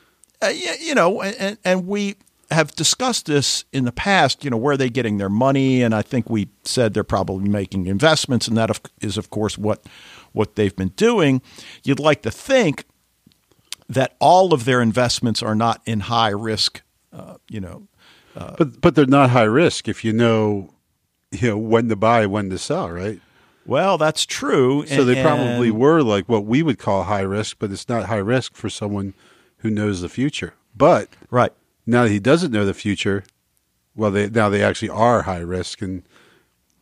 uh, 0.42 0.50
you 0.80 0.94
know, 0.94 1.22
and, 1.22 1.58
and 1.64 1.88
we 1.88 2.16
have 2.52 2.74
discussed 2.74 3.28
this 3.28 3.64
in 3.72 3.86
the 3.86 3.92
past, 3.94 4.44
you 4.44 4.50
know, 4.50 4.58
where 4.58 4.74
are 4.74 4.78
they 4.78 4.90
getting 4.90 5.18
their 5.18 5.30
money? 5.30 5.82
And 5.82 5.96
I 5.96 6.02
think 6.02 6.30
we 6.30 6.50
said 6.66 6.94
they're 6.94 7.04
probably 7.04 7.48
making 7.48 7.88
investments, 7.88 8.48
and 8.48 8.58
that 8.58 8.70
is, 9.02 9.18
of- 9.18 9.24
of 9.26 9.30
course, 9.30 9.58
what, 9.58 9.86
what 10.34 10.56
they've 10.56 10.76
been 10.76 10.90
doing. 10.90 11.42
You'd 11.84 12.00
like 12.00 12.24
to 12.24 12.32
think 12.32 12.86
that 13.94 14.16
all 14.20 14.54
of 14.54 14.66
their 14.66 14.82
investments 14.82 15.44
are 15.44 15.56
not 15.56 15.82
in 15.86 16.02
high 16.02 16.30
risk, 16.30 16.82
uh, 17.12 17.36
you 17.50 17.60
know, 17.60 17.88
But 18.58 18.82
but 18.82 18.96
they're 18.96 19.06
not 19.06 19.32
high 19.32 19.44
risk 19.44 19.88
if 19.88 20.04
you 20.06 20.14
know, 20.14 20.74
you 21.32 21.50
know 21.50 21.58
when 21.58 21.90
to 21.90 21.96
buy, 21.96 22.26
when 22.26 22.50
to 22.50 22.58
sell, 22.58 22.90
right? 22.90 23.20
well, 23.66 23.98
that's 23.98 24.26
true. 24.26 24.86
So 24.88 25.06
they 25.06 25.22
probably 25.22 25.72
were 25.72 26.02
like 26.02 26.28
what 26.28 26.46
we 26.46 26.64
would 26.64 26.80
call 26.80 27.04
high 27.04 27.22
risk, 27.22 27.58
but 27.60 27.72
it's 27.72 27.88
not 27.88 28.06
high 28.06 28.18
risk 28.18 28.56
for 28.56 28.70
someone 28.70 29.14
who 29.58 29.70
knows 29.70 30.02
the 30.02 30.10
future. 30.10 30.54
But 30.76 31.10
right. 31.30 31.54
now 31.86 32.04
that 32.04 32.10
he 32.12 32.20
doesn't 32.20 32.52
know 32.52 32.66
the 32.66 32.74
future, 32.74 33.24
well, 33.96 34.12
they 34.12 34.30
now 34.30 34.50
they 34.50 34.64
actually 34.64 34.90
are 34.90 35.24
high 35.24 35.40
risk, 35.40 35.82
and 35.82 36.04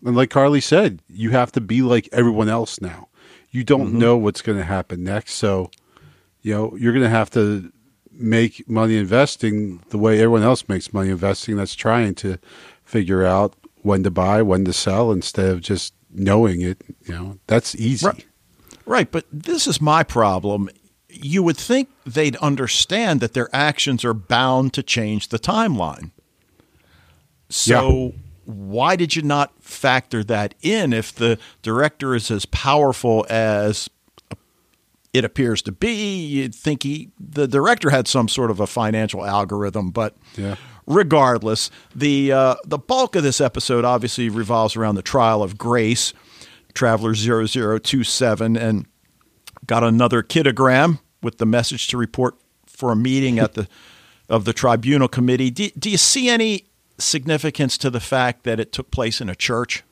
and 0.06 0.16
like 0.16 0.30
Carly 0.30 0.62
said, 0.62 1.02
you 1.10 1.32
have 1.32 1.52
to 1.54 1.62
be 1.62 1.82
like 1.82 2.08
everyone 2.12 2.50
else 2.50 2.80
now. 2.80 3.08
You 3.52 3.64
don't 3.64 3.94
know 3.94 4.16
what's 4.16 4.44
going 4.44 4.60
to 4.60 4.64
happen 4.64 5.04
next, 5.04 5.34
so 5.34 5.72
you 6.42 6.54
know 6.54 6.76
you're 6.78 6.94
going 6.94 7.04
to 7.04 7.10
have 7.10 7.30
to 7.32 7.72
make 8.12 8.68
money 8.70 8.98
investing 8.98 9.82
the 9.90 9.98
way 9.98 10.16
everyone 10.16 10.44
else 10.44 10.68
makes 10.68 10.94
money 10.94 11.10
investing. 11.10 11.56
That's 11.56 11.76
trying 11.76 12.16
to 12.16 12.38
figure 12.84 13.26
out 13.26 13.56
when 13.82 14.04
to 14.04 14.12
buy, 14.12 14.42
when 14.42 14.66
to 14.66 14.74
sell, 14.74 15.12
instead 15.12 15.50
of 15.50 15.62
just 15.62 15.94
knowing 16.12 16.62
it. 16.62 16.82
You 17.06 17.14
know, 17.14 17.40
that's 17.48 17.76
easy. 17.76 18.06
Right. 18.06 18.26
Right, 18.86 19.12
but 19.12 19.26
this 19.32 19.68
is 19.68 19.80
my 19.80 20.02
problem. 20.02 20.68
You 21.10 21.44
would 21.44 21.58
think 21.58 21.90
they'd 22.08 22.36
understand 22.38 23.20
that 23.22 23.34
their 23.34 23.48
actions 23.54 24.04
are 24.04 24.16
bound 24.16 24.74
to 24.74 24.82
change 24.82 25.28
the 25.28 25.38
timeline. 25.38 26.10
So 27.50 28.16
why 28.46 28.96
did 28.96 29.16
you 29.16 29.22
not 29.22 29.54
factor 29.62 30.24
that 30.24 30.56
in 30.64 30.92
if 30.92 31.14
the 31.14 31.38
director 31.62 32.16
is 32.16 32.32
as 32.32 32.48
powerful 32.48 33.28
as 33.30 33.92
it 35.14 35.26
appears 35.26 35.62
to 35.64 35.72
be? 35.72 36.24
You'd 36.26 36.56
think 36.56 36.84
he 36.84 37.10
the 37.20 37.48
director 37.48 37.90
had 37.90 38.08
some 38.08 38.28
sort 38.28 38.52
of 38.52 38.60
a 38.60 38.68
financial 38.68 39.26
algorithm, 39.26 39.92
but 39.92 40.16
Yeah. 40.38 40.56
regardless, 40.86 41.70
the 41.96 42.32
uh, 42.32 42.56
the 42.66 42.78
bulk 42.78 43.16
of 43.16 43.24
this 43.24 43.42
episode 43.42 43.86
obviously 43.86 44.30
revolves 44.30 44.76
around 44.76 44.96
the 44.96 45.02
trial 45.02 45.42
of 45.44 45.58
Grace. 45.58 46.14
Traveler 46.76 47.16
0027 47.16 48.56
and 48.56 48.86
got 49.66 49.84
another 49.84 50.22
kidogram 50.24 51.00
with 51.22 51.38
the 51.40 51.46
message 51.46 51.88
to 51.90 51.98
report 51.98 52.36
for 52.68 52.92
a 52.92 52.96
meeting 52.96 53.40
at 53.40 53.54
the 53.56 53.68
of 54.30 54.46
the 54.46 54.54
tribunal 54.54 55.08
committee. 55.08 55.50
Do, 55.50 55.70
do 55.78 55.90
you 55.90 55.98
see 55.98 56.30
any 56.30 56.66
significance 57.00 57.78
to 57.80 57.90
the 57.90 58.00
fact 58.00 58.44
that 58.44 58.60
it 58.60 58.72
took 58.72 58.92
place 58.92 59.20
in 59.20 59.30
a 59.30 59.36
church? 59.36 59.84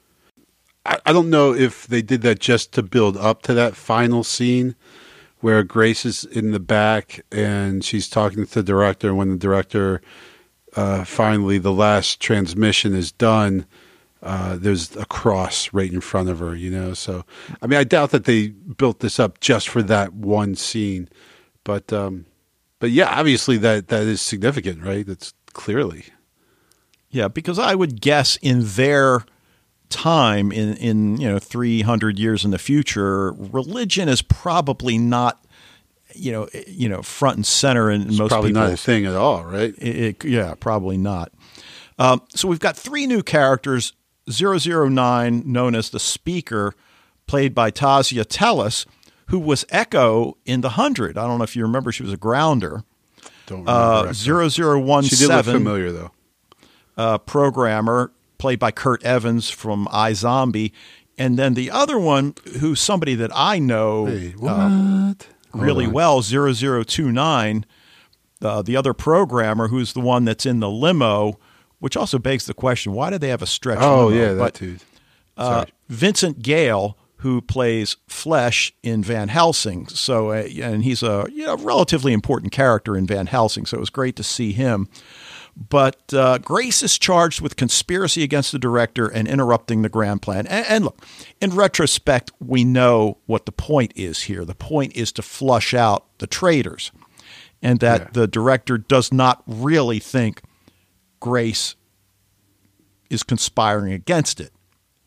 I, 0.85 0.99
I 1.07 1.13
don't 1.13 1.29
know 1.31 1.53
if 1.53 1.87
they 1.87 2.03
did 2.03 2.21
that 2.21 2.39
just 2.39 2.71
to 2.73 2.83
build 2.83 3.17
up 3.17 3.41
to 3.43 3.53
that 3.55 3.75
final 3.75 4.23
scene 4.23 4.75
where 5.39 5.63
Grace 5.63 6.05
is 6.05 6.23
in 6.23 6.51
the 6.51 6.59
back 6.59 7.21
and 7.31 7.83
she's 7.83 8.09
talking 8.09 8.45
to 8.45 8.53
the 8.53 8.63
director. 8.63 9.09
And 9.09 9.17
when 9.17 9.29
the 9.29 9.37
director 9.37 10.01
uh, 10.75 11.03
finally, 11.03 11.57
the 11.57 11.73
last 11.73 12.19
transmission 12.19 12.93
is 12.93 13.11
done, 13.11 13.65
uh, 14.21 14.57
there's 14.57 14.95
a 14.95 15.05
cross 15.05 15.71
right 15.73 15.91
in 15.91 16.01
front 16.01 16.29
of 16.29 16.39
her, 16.39 16.55
you 16.55 16.69
know. 16.69 16.93
So, 16.93 17.23
I 17.61 17.67
mean, 17.67 17.79
I 17.79 17.83
doubt 17.83 18.11
that 18.11 18.25
they 18.25 18.49
built 18.49 18.99
this 18.99 19.19
up 19.19 19.39
just 19.39 19.69
for 19.69 19.81
that 19.83 20.13
one 20.13 20.55
scene, 20.55 21.09
but, 21.63 21.91
um, 21.93 22.25
but 22.79 22.91
yeah, 22.91 23.09
obviously 23.19 23.57
that 23.57 23.87
that 23.87 24.03
is 24.03 24.21
significant, 24.21 24.83
right? 24.83 25.05
That's 25.05 25.33
clearly, 25.53 26.05
yeah, 27.09 27.27
because 27.27 27.57
I 27.57 27.73
would 27.73 28.01
guess 28.01 28.37
in 28.37 28.61
their 28.63 29.23
time 29.89 30.51
in 30.51 30.75
in 30.77 31.17
you 31.17 31.29
know 31.29 31.39
300 31.39 32.19
years 32.19 32.43
in 32.43 32.51
the 32.51 32.57
future 32.59 33.31
religion 33.33 34.09
is 34.09 34.21
probably 34.21 34.97
not 34.97 35.43
you 36.13 36.31
know 36.31 36.47
you 36.67 36.89
know 36.89 37.01
front 37.01 37.37
and 37.37 37.45
center 37.45 37.89
in 37.89 38.01
it's 38.07 38.17
most 38.17 38.29
probably 38.29 38.51
not 38.51 38.71
a 38.71 38.77
thing 38.77 39.05
at 39.05 39.15
all, 39.15 39.43
right? 39.45 39.73
it, 39.77 39.95
it- 40.21 40.25
yeah 40.25 40.53
probably 40.59 40.97
not 40.97 41.31
um, 41.99 42.21
so 42.35 42.47
we've 42.47 42.59
got 42.59 42.75
three 42.77 43.07
new 43.07 43.23
characters 43.23 43.93
009 44.29 45.43
known 45.45 45.73
as 45.75 45.89
the 45.89 45.99
speaker 45.99 46.73
played 47.27 47.55
by 47.55 47.71
Tasya 47.71 48.25
Teles 48.25 48.85
who 49.27 49.39
was 49.39 49.65
Echo 49.69 50.37
in 50.45 50.61
the 50.61 50.69
100 50.69 51.17
I 51.17 51.25
don't 51.27 51.37
know 51.37 51.43
if 51.43 51.55
you 51.55 51.63
remember 51.63 51.91
she 51.91 52.03
was 52.03 52.11
a 52.13 52.17
grounder 52.17 52.83
Don't 53.45 53.59
remember. 53.59 54.09
uh, 54.09 54.13
0017 54.13 55.09
she 55.09 55.15
did 55.15 55.33
look 55.33 55.45
familiar 55.45 55.91
though. 55.91 56.11
uh, 56.97 57.17
programmer 57.19 58.11
played 58.37 58.59
by 58.59 58.71
Kurt 58.71 59.03
Evans 59.03 59.49
from 59.49 59.87
iZombie, 59.87 60.71
and 61.17 61.37
then 61.37 61.53
the 61.55 61.71
other 61.71 61.97
one 61.99 62.35
who's 62.59 62.79
somebody 62.79 63.15
that 63.15 63.31
I 63.33 63.59
know 63.59 64.05
Hey, 64.05 64.33
uh, 64.41 65.13
really 65.53 65.87
well, 65.87 66.21
0029, 66.21 67.65
uh, 68.41 68.61
the 68.61 68.75
other 68.75 68.93
programmer 68.93 69.67
who's 69.69 69.93
the 69.93 69.99
one 69.99 70.25
that's 70.25 70.45
in 70.45 70.59
the 70.59 70.69
limo, 70.69 71.39
which 71.79 71.97
also 71.97 72.19
begs 72.19 72.45
the 72.45 72.53
question, 72.53 72.93
why 72.93 73.09
did 73.09 73.21
they 73.21 73.29
have 73.29 73.41
a 73.41 73.47
stretch 73.47 73.79
Oh 73.81 74.07
limo? 74.07 74.19
yeah, 74.19 74.33
that 74.33 74.37
But, 74.39 74.53
dude. 74.55 74.81
uh, 75.37 75.65
Vincent 75.89 76.41
Gale, 76.41 76.97
who 77.21 77.41
plays 77.41 77.97
Flesh 78.07 78.71
in 78.83 79.03
Van 79.03 79.29
Helsing, 79.29 79.87
so 79.87 80.29
uh, 80.31 80.47
and 80.61 80.83
he's 80.83 81.01
a 81.01 81.25
you 81.31 81.45
know, 81.47 81.57
relatively 81.57 82.13
important 82.13 82.51
character 82.51 82.95
in 82.95 83.07
Van 83.07 83.25
Helsing, 83.25 83.65
so 83.65 83.77
it 83.77 83.79
was 83.79 83.89
great 83.89 84.15
to 84.17 84.23
see 84.23 84.51
him. 84.51 84.87
But 85.59 86.13
uh, 86.13 86.37
Grace 86.37 86.83
is 86.83 86.99
charged 86.99 87.41
with 87.41 87.55
conspiracy 87.55 88.21
against 88.21 88.51
the 88.51 88.59
director 88.59 89.07
and 89.07 89.27
interrupting 89.27 89.81
the 89.81 89.89
grand 89.89 90.21
plan. 90.21 90.45
And, 90.45 90.65
and 90.67 90.83
look, 90.85 91.03
in 91.41 91.55
retrospect, 91.55 92.31
we 92.39 92.63
know 92.63 93.17
what 93.25 93.47
the 93.47 93.51
point 93.51 93.91
is 93.95 94.23
here. 94.23 94.45
The 94.45 94.53
point 94.53 94.95
is 94.95 95.11
to 95.13 95.23
flush 95.23 95.73
out 95.73 96.05
the 96.19 96.27
traitors, 96.27 96.91
and 97.61 97.79
that 97.79 98.01
Yeah. 98.01 98.07
the 98.13 98.27
director 98.27 98.77
does 98.77 99.11
not 99.11 99.41
really 99.47 99.97
think 99.97 100.43
Grace 101.19 101.73
is 103.09 103.23
conspiring 103.23 103.93
against 103.93 104.39
it. 104.39 104.51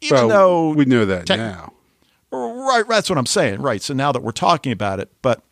Even 0.01 0.17
Well, 0.17 0.29
though 0.29 0.71
we 0.71 0.85
know 0.85 1.05
that 1.05 1.27
tech- 1.27 1.39
now. 1.39 1.75
Right, 2.33 2.85
that's 2.89 3.09
what 3.09 3.19
I'm 3.19 3.27
saying. 3.27 3.61
Right. 3.63 3.83
So 3.83 3.95
now 3.95 4.11
that 4.13 4.23
we're 4.23 4.31
talking 4.33 4.73
about 4.73 4.99
it, 5.01 5.11
but 5.23 5.43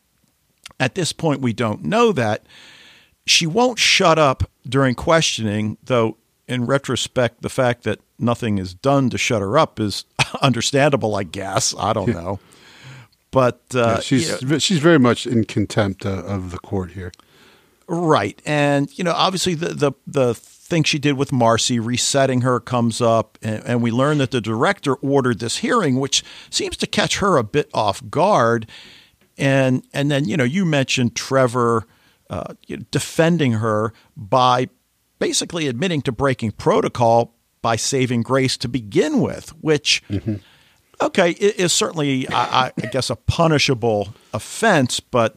at 0.81 0.95
this 0.97 1.13
point 1.13 1.41
we 1.41 1.53
don't 1.53 1.85
know 1.85 2.11
that. 2.13 2.47
She 3.29 3.47
won't 3.47 3.79
shut 3.79 4.18
up 4.18 4.51
during 4.66 4.95
questioning, 4.95 5.79
though 5.85 6.16
in 6.47 6.66
retrospect 6.66 7.43
the 7.43 7.49
fact 7.49 7.85
that 7.85 8.01
nothing 8.18 8.59
is 8.59 8.74
done 8.74 9.11
to 9.11 9.18
shut 9.18 9.43
her 9.43 9.59
up 9.59 9.79
is 9.79 10.05
understandable, 10.43 11.14
I 11.14 11.22
guess. 11.24 11.74
I 11.79 11.93
don't 11.93 12.09
know. 12.09 12.41
But 13.31 13.61
uh, 13.74 13.79
Yeah, 13.79 14.01
she's 14.01 14.43
you 14.43 14.49
know, 14.49 14.59
she's 14.59 14.79
very 14.79 14.99
much 14.99 15.26
in 15.26 15.45
contempt 15.45 16.07
uh, 16.07 16.22
of 16.24 16.51
the 16.51 16.59
court 16.59 16.93
here. 16.93 17.12
Right. 17.87 18.41
And, 18.45 18.97
you 18.99 19.05
know, 19.05 19.12
obviously 19.12 19.55
the, 19.55 19.68
the, 19.68 19.93
the 20.07 20.35
thing 20.35 20.85
she 20.85 20.99
did 20.99 21.16
with 21.16 21.33
Marcy, 21.33 21.79
resetting 21.79 22.43
her, 22.43 22.61
comes 22.61 23.01
up. 23.01 23.39
And, 23.43 23.62
and 23.64 23.83
we 23.83 23.91
learn 23.91 24.18
that 24.18 24.31
the 24.31 24.41
director 24.41 24.95
ordered 24.95 25.41
this 25.41 25.59
hearing, 25.59 25.99
which 25.99 26.22
seems 26.51 26.76
to 26.79 26.87
catch 26.87 27.18
her 27.18 27.37
a 27.37 27.45
bit 27.45 27.70
off 27.72 28.03
guard. 28.11 28.66
And, 29.37 29.85
and 29.93 30.11
then, 30.11 30.26
you 30.26 30.37
know, 30.37 30.45
you 30.45 30.64
mentioned 30.64 31.14
Trevor 31.14 31.87
uh, 32.31 32.55
defending 32.91 33.53
her 33.53 33.93
by 34.16 34.68
basically 35.18 35.66
admitting 35.66 36.03
to 36.03 36.12
breaking 36.12 36.53
protocol 36.53 37.35
by 37.62 37.74
saving 37.76 38.22
Grace 38.22 38.57
to 38.59 38.68
begin 38.68 39.20
with, 39.20 39.51
which, 39.61 40.03
okay, 41.01 41.31
it 41.33 41.57
is 41.59 41.72
certainly, 41.72 42.29
I, 42.29 42.66
I- 42.66 42.72
I 42.83 42.87
guess, 42.87 43.11
a 43.11 43.16
punishable 43.16 44.14
offense, 44.33 45.01
but 45.01 45.37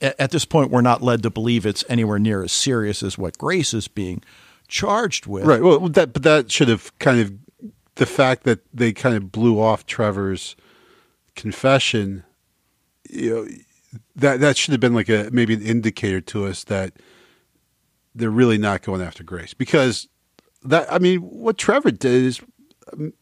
at 0.00 0.30
this 0.30 0.46
point, 0.46 0.70
we're 0.70 0.80
not 0.80 1.02
led 1.02 1.22
to 1.24 1.30
believe 1.30 1.66
it's 1.66 1.84
anywhere 1.88 2.18
near 2.18 2.42
as 2.42 2.52
serious 2.52 3.02
as 3.02 3.18
what 3.18 3.36
Grace 3.36 3.74
is 3.74 3.88
being 3.88 4.22
charged 4.68 5.26
with. 5.26 5.44
Right. 5.44 5.60
Well, 5.62 5.80
that 5.90 6.14
but 6.14 6.22
that 6.22 6.50
should 6.50 6.68
have 6.68 6.96
kind 6.98 7.20
of 7.20 7.34
the 7.96 8.06
fact 8.06 8.44
that 8.44 8.60
they 8.72 8.92
kind 8.92 9.14
of 9.16 9.30
blew 9.30 9.60
off 9.60 9.84
Trevor's 9.84 10.56
confession. 11.34 12.24
You 13.10 13.30
know, 13.30 13.46
that 14.16 14.40
that 14.40 14.56
should 14.56 14.72
have 14.72 14.80
been 14.80 14.94
like 14.94 15.08
a 15.08 15.28
maybe 15.32 15.54
an 15.54 15.62
indicator 15.62 16.20
to 16.20 16.46
us 16.46 16.64
that 16.64 16.94
they're 18.14 18.30
really 18.30 18.58
not 18.58 18.82
going 18.82 19.00
after 19.02 19.22
Grace 19.24 19.54
because 19.54 20.08
that 20.64 20.92
I 20.92 20.98
mean 20.98 21.20
what 21.20 21.58
Trevor 21.58 21.90
did 21.90 22.22
is 22.24 22.40
um, 22.92 23.12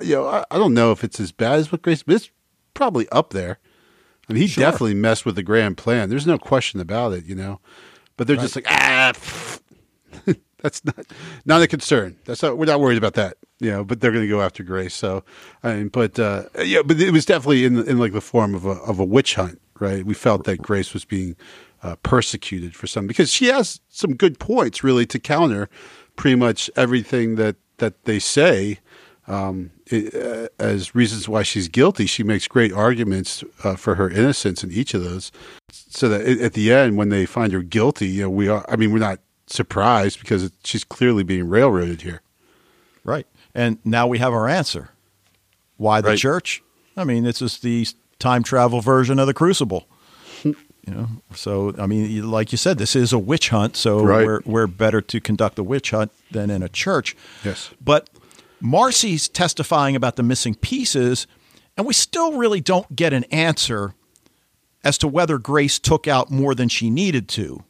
you 0.00 0.14
know 0.16 0.26
I, 0.26 0.44
I 0.50 0.58
don't 0.58 0.74
know 0.74 0.92
if 0.92 1.04
it's 1.04 1.20
as 1.20 1.32
bad 1.32 1.58
as 1.60 1.70
what 1.72 1.82
Grace 1.82 2.02
but 2.02 2.16
it's 2.16 2.30
probably 2.74 3.08
up 3.10 3.30
there. 3.30 3.58
I 4.28 4.32
mean 4.32 4.42
he 4.42 4.48
Sure. 4.48 4.62
definitely 4.62 4.94
messed 4.94 5.24
with 5.26 5.36
the 5.36 5.42
grand 5.42 5.76
plan. 5.76 6.08
There's 6.10 6.26
no 6.26 6.38
question 6.38 6.80
about 6.80 7.12
it, 7.12 7.24
you 7.24 7.34
know. 7.34 7.60
But 8.16 8.26
they're 8.26 8.36
just 8.36 8.56
like 8.56 8.66
ah 8.68 9.12
that's 10.62 10.84
not 10.84 11.06
not 11.44 11.62
a 11.62 11.68
concern. 11.68 12.16
That's 12.24 12.42
not 12.42 12.56
we're 12.58 12.64
not 12.66 12.80
worried 12.80 12.98
about 12.98 13.14
that. 13.14 13.36
You 13.60 13.70
know, 13.70 13.84
but 13.84 14.00
they're 14.00 14.10
going 14.12 14.24
to 14.24 14.28
go 14.28 14.42
after 14.42 14.62
Grace. 14.62 14.94
So, 14.94 15.24
I 15.62 15.74
mean, 15.76 15.88
but 15.88 16.18
uh, 16.18 16.44
yeah, 16.62 16.82
but 16.84 17.00
it 17.00 17.10
was 17.10 17.24
definitely 17.24 17.64
in 17.64 17.78
in 17.88 17.98
like 17.98 18.12
the 18.12 18.20
form 18.20 18.54
of 18.54 18.66
a 18.66 18.70
of 18.72 18.98
a 18.98 19.04
witch 19.04 19.34
hunt, 19.34 19.60
right? 19.80 20.04
We 20.04 20.14
felt 20.14 20.44
that 20.44 20.62
Grace 20.62 20.92
was 20.92 21.04
being 21.04 21.36
uh, 21.82 21.96
persecuted 22.02 22.74
for 22.74 22.86
some 22.86 23.06
because 23.06 23.32
she 23.32 23.46
has 23.46 23.80
some 23.88 24.14
good 24.14 24.38
points 24.38 24.82
really 24.82 25.06
to 25.06 25.18
counter 25.18 25.68
pretty 26.16 26.36
much 26.36 26.70
everything 26.76 27.36
that 27.36 27.56
that 27.78 28.04
they 28.04 28.18
say 28.18 28.78
um, 29.28 29.70
it, 29.86 30.14
uh, 30.14 30.48
as 30.58 30.94
reasons 30.94 31.28
why 31.28 31.42
she's 31.42 31.68
guilty. 31.68 32.06
She 32.06 32.22
makes 32.22 32.48
great 32.48 32.72
arguments 32.72 33.44
uh, 33.64 33.76
for 33.76 33.96
her 33.96 34.08
innocence 34.08 34.62
in 34.64 34.70
each 34.70 34.94
of 34.94 35.02
those. 35.02 35.30
So 35.70 36.08
that 36.08 36.22
at 36.22 36.38
at 36.38 36.52
the 36.54 36.72
end, 36.72 36.96
when 36.96 37.08
they 37.10 37.26
find 37.26 37.52
her 37.52 37.62
guilty, 37.62 38.08
you 38.08 38.22
know, 38.22 38.30
we 38.30 38.48
are. 38.48 38.64
I 38.68 38.76
mean, 38.76 38.92
we're 38.92 38.98
not 38.98 39.20
surprised 39.46 40.20
because 40.20 40.44
it, 40.44 40.52
she's 40.64 40.84
clearly 40.84 41.22
being 41.22 41.48
railroaded 41.48 42.02
here. 42.02 42.22
Right. 43.04 43.26
And 43.54 43.78
now 43.84 44.06
we 44.06 44.18
have 44.18 44.32
our 44.32 44.48
answer. 44.48 44.90
Why 45.76 46.00
the 46.00 46.08
Right. 46.08 46.18
church? 46.18 46.62
I 46.96 47.04
mean, 47.04 47.24
this 47.24 47.40
is 47.42 47.58
the 47.58 47.86
time 48.18 48.42
travel 48.42 48.80
version 48.80 49.18
of 49.18 49.26
the 49.26 49.34
Crucible. 49.34 49.86
you 50.44 50.54
know, 50.86 51.08
so 51.34 51.74
I 51.78 51.86
mean, 51.86 52.30
like 52.30 52.52
you 52.52 52.58
said, 52.58 52.78
this 52.78 52.94
is 52.96 53.12
a 53.12 53.18
witch 53.18 53.48
hunt. 53.50 53.76
So 53.76 54.02
Right. 54.02 54.24
we're 54.26 54.40
we're 54.44 54.66
better 54.66 55.00
to 55.00 55.20
conduct 55.20 55.58
a 55.58 55.62
witch 55.62 55.90
hunt 55.90 56.12
than 56.30 56.50
in 56.50 56.62
a 56.62 56.68
church. 56.68 57.16
Yes. 57.44 57.70
But 57.84 58.08
Marcy's 58.60 59.28
testifying 59.28 59.96
about 59.96 60.16
the 60.16 60.22
missing 60.22 60.54
pieces, 60.54 61.26
and 61.76 61.86
we 61.86 61.92
still 61.92 62.36
really 62.38 62.60
don't 62.60 62.94
get 62.96 63.12
an 63.12 63.24
answer 63.24 63.94
as 64.84 64.96
to 64.98 65.08
whether 65.08 65.38
Grace 65.38 65.78
took 65.78 66.06
out 66.06 66.30
more 66.30 66.54
than 66.54 66.68
she 66.68 66.88
needed 66.90 67.28
to. 67.30 67.64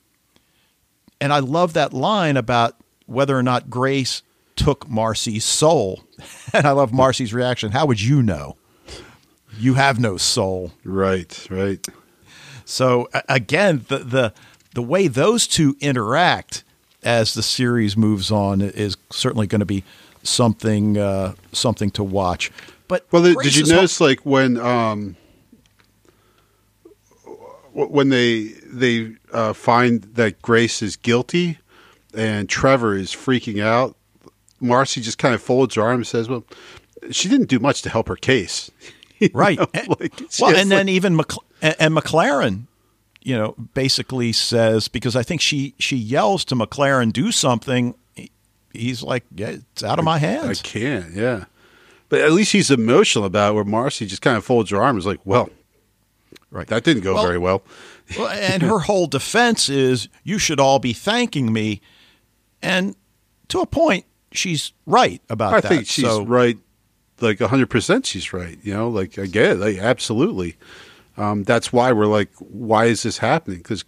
And 1.21 1.33
I 1.33 1.39
love 1.39 1.73
that 1.73 1.95
line 1.95 2.37
about 2.37 2.77
whether 3.07 3.37
or 3.39 3.43
not 3.43 3.71
Grace 3.71 4.23
took 4.55 4.89
Marcy's 4.89 5.45
soul. 5.45 6.05
And 6.53 6.67
I 6.67 6.71
love 6.71 6.93
Marcy's 6.93 7.35
reaction. 7.35 7.73
How 7.73 7.85
would 7.87 8.01
you 8.01 8.23
know? 8.23 8.57
You 9.59 9.75
have 9.75 9.99
no 9.99 10.17
soul. 10.17 10.73
Right. 10.85 11.47
Right. 11.51 11.87
So 12.65 13.09
again, 13.29 13.85
the 13.89 13.99
the 13.99 14.33
the 14.75 14.83
way 14.83 15.09
those 15.09 15.47
two 15.47 15.77
interact 15.81 16.65
as 17.03 17.35
the 17.35 17.43
series 17.43 17.97
moves 17.97 18.31
on 18.31 18.61
is 18.61 18.97
certainly 19.11 19.47
going 19.47 19.61
to 19.61 19.67
be 19.67 19.85
something 20.23 20.99
uh, 20.99 21.35
something 21.53 21.91
to 21.93 22.05
watch. 22.05 22.51
But 22.89 23.07
Well, 23.11 23.23
did 23.23 23.57
you 23.57 23.65
notice 23.67 24.01
like 24.01 24.27
when 24.27 24.59
um, 24.59 25.17
when 27.73 28.09
they 28.09 28.49
they 28.65 29.15
uh, 29.33 29.53
find 29.53 30.03
that 30.15 30.43
Grace 30.43 30.83
is 30.83 30.97
guilty 30.97 31.59
and 32.15 32.49
Trevor 32.49 32.95
is 32.97 33.13
freaking 33.13 33.63
out, 33.63 33.97
Marcy 34.61 35.01
just 35.01 35.19
kind 35.19 35.35
of 35.35 35.43
folds 35.43 35.75
her 35.77 35.83
arms 35.83 35.99
and 35.99 36.07
says, 36.07 36.29
"Well, 36.29 36.45
she 37.11 37.29
didn't 37.29 37.49
do 37.49 37.59
much 37.59 37.83
to 37.83 37.91
help 37.91 38.09
her 38.09 38.17
case. 38.17 38.71
right. 39.33 39.59
know, 39.59 39.67
And- 39.75 39.89
like, 40.01 40.13
well, 40.41 40.55
and 40.57 40.71
then 40.71 40.89
even 40.89 41.17
Mc, 41.17 41.33
and, 41.63 41.75
and 41.79 41.95
MacLaren, 41.95 42.67
you 43.23 43.37
know, 43.37 43.55
basically 43.75 44.33
says 44.33 44.89
because 44.89 45.17
I 45.17 45.23
think 45.23 45.41
she 45.41 45.75
she 45.79 45.97
yells 45.97 46.45
to 46.47 46.55
MacLaren 46.55 47.13
do 47.13 47.33
something. 47.33 47.95
He's 48.73 49.03
like, 49.03 49.25
yeah, 49.35 49.49
it's 49.73 49.83
out 49.83 49.99
of 49.99 50.05
my 50.05 50.19
hands. 50.19 50.61
I 50.61 50.63
can't, 50.67 51.15
yeah. 51.15 51.45
But 52.11 52.21
at 52.21 52.33
least 52.33 52.53
he's 52.53 52.71
emotional 52.71 53.25
about 53.25 53.53
it, 53.53 53.55
where 53.55 53.65
Marcy 53.65 54.07
just 54.07 54.21
kind 54.23 54.37
of 54.37 54.45
folds 54.45 54.71
her 54.71 54.81
arms 54.83 55.07
like, 55.07 55.19
well, 55.25 55.49
right. 56.51 56.67
that 56.69 56.85
didn't 56.85 57.03
go 57.03 57.15
Well- 57.15 57.27
very 57.27 57.39
well. 57.39 57.63
Well, 58.17 58.29
and 58.29 58.63
her 58.63 58.79
whole 58.81 59.07
defense 59.09 59.69
is 59.69 60.09
you 60.23 60.39
should 60.39 60.61
all 60.61 60.79
be 60.79 60.93
thanking 60.93 61.53
me, 61.53 61.81
and 62.63 62.95
to 63.49 63.61
a 63.61 63.67
point, 63.67 64.05
she's 64.31 64.73
right 64.87 65.21
about 65.29 65.55
I 65.55 65.61
that. 65.61 65.69
think 65.69 65.87
she's 65.87 66.05
So- 66.05 66.25
right, 66.25 66.57
like 67.21 67.39
100% 67.39 68.05
she's 68.05 68.33
right. 68.33 68.59
You 68.63 68.75
know, 68.75 68.89
like, 68.89 69.19
I 69.19 69.27
get 69.27 69.53
it. 69.53 69.59
Like, 69.59 69.79
absolutely. 69.79 70.57
Um, 71.17 71.45
that's 71.45 71.73
why 71.73 71.93
we're 71.93 72.07
like, 72.07 72.31
why 72.39 72.87
is 72.87 73.03
this 73.03 73.19
happening? 73.19 73.59
Because, 73.59 73.85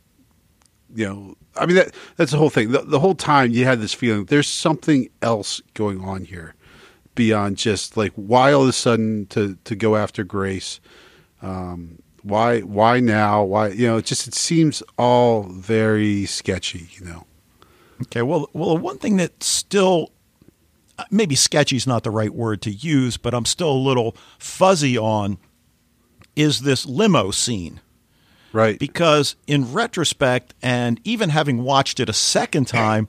you 0.95 1.07
know, 1.07 1.37
I 1.57 1.67
mean, 1.67 1.77
that, 1.77 1.95
that's 2.17 2.33
the 2.33 2.39
whole 2.39 2.51
thing. 2.51 2.73
The, 2.73 2.83
the 2.83 3.01
whole 3.01 3.15
time 3.15 3.51
you 3.51 3.65
had 3.65 3.81
this 3.81 3.93
feeling 3.93 4.25
there's 4.27 4.49
something 4.49 5.11
else 5.21 5.61
going 5.75 6.01
on 6.01 6.25
here 6.25 6.55
beyond 7.15 7.57
just 7.57 7.97
like, 7.97 8.13
why 8.15 8.53
all 8.53 8.63
of 8.63 8.69
a 8.69 8.73
sudden 8.73 9.27
to, 9.27 9.59
to 9.65 9.75
go 9.75 9.97
after 9.97 10.25
Grace? 10.25 10.81
Um, 11.43 12.01
why, 12.23 12.61
why 12.61 13.01
now? 13.01 13.43
Why, 13.43 13.69
you 13.69 13.87
know, 13.87 13.99
it 13.99 14.05
just, 14.05 14.27
it 14.27 14.35
seems 14.35 14.83
all 14.97 15.43
very 15.45 16.27
sketchy, 16.27 16.89
you 16.93 17.05
know. 17.05 17.27
Okay, 18.03 18.23
well, 18.23 18.49
well, 18.53 18.79
one 18.79 18.99
thing 18.99 19.17
that 19.17 19.43
still 19.43 20.13
maybe 21.11 21.35
sketchy 21.35 21.77
is 21.77 21.87
not 21.87 22.03
the 22.05 22.11
right 22.11 22.33
word 22.35 22.63
to 22.63 22.71
use, 22.71 23.17
but 23.17 23.35
I'm 23.35 23.45
still 23.45 23.71
a 23.71 23.79
little 23.79 24.17
fuzzy 24.39 24.97
on 24.99 25.39
is 26.37 26.61
this 26.61 26.87
limo 26.87 27.31
scene 27.31 27.81
Right. 28.53 28.79
because 28.79 29.37
in 29.47 29.73
retrospect, 29.73 30.55
and 30.63 31.01
even 31.05 31.31
having 31.31 31.63
watched 31.63 32.01
it 32.01 32.09
a 32.09 32.13
second 32.15 32.67
time, 32.67 33.09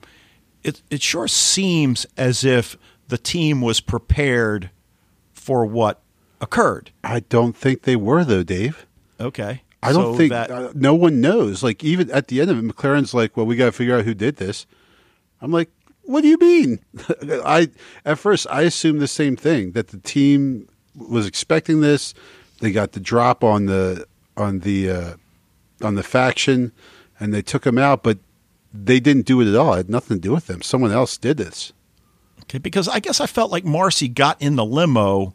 it 0.62 0.82
it 0.90 1.02
sure 1.02 1.26
seems 1.28 2.06
as 2.16 2.44
if 2.44 2.76
the 3.08 3.18
team 3.18 3.60
was 3.60 3.80
prepared 3.80 4.70
for 5.32 5.64
what 5.64 6.00
occurred. 6.40 6.90
I 7.02 7.20
don't 7.20 7.56
think 7.56 7.82
they 7.82 7.96
were 7.96 8.24
though, 8.24 8.42
Dave. 8.42 8.86
Okay, 9.18 9.62
I 9.82 9.92
don't 9.92 10.12
So 10.14 10.18
think 10.18 10.30
that. 10.32 10.50
uh, 10.50 10.72
no 10.74 10.94
one 10.94 11.20
knows. 11.20 11.62
Like 11.62 11.82
even 11.84 12.10
at 12.10 12.28
the 12.28 12.40
end 12.40 12.50
of 12.50 12.58
it, 12.58 12.62
MacLaren's 12.64 13.14
like, 13.14 13.36
"Well, 13.36 13.46
we 13.46 13.56
got 13.56 13.66
to 13.66 13.72
figure 13.72 13.96
out 13.96 14.04
who 14.04 14.14
did 14.14 14.36
this." 14.36 14.66
I'm 15.40 15.50
like, 15.50 15.70
"What 16.10 16.22
do 16.22 16.28
you 16.28 16.38
mean?" 16.38 16.80
I 17.44 17.68
at 18.04 18.18
first 18.18 18.46
I 18.50 18.62
assumed 18.62 19.00
the 19.00 19.08
same 19.08 19.36
thing 19.36 19.72
that 19.72 19.88
the 19.88 19.98
team 19.98 20.68
was 20.94 21.26
expecting 21.26 21.80
this. 21.80 22.14
They 22.60 22.72
got 22.72 22.92
the 22.92 23.00
drop 23.00 23.42
on 23.44 23.66
the 23.66 24.06
on 24.36 24.60
the 24.60 24.90
uh, 24.90 25.14
on 25.82 25.94
the 25.94 26.02
faction, 26.02 26.72
and 27.18 27.32
they 27.32 27.42
took 27.42 27.66
him 27.66 27.78
out, 27.78 28.02
but 28.02 28.18
they 28.72 29.00
didn't 29.00 29.26
do 29.26 29.40
it 29.40 29.48
at 29.48 29.56
all. 29.56 29.74
It 29.74 29.78
had 29.78 29.90
nothing 29.90 30.18
to 30.18 30.20
do 30.20 30.32
with 30.32 30.46
them. 30.46 30.62
Someone 30.62 30.92
else 30.92 31.16
did 31.16 31.36
this. 31.38 31.72
Okay, 32.42 32.58
because 32.58 32.88
I 32.88 33.00
guess 33.00 33.20
I 33.20 33.26
felt 33.26 33.50
like 33.50 33.64
Marcy 33.64 34.08
got 34.08 34.40
in 34.42 34.56
the 34.56 34.64
limo 34.64 35.34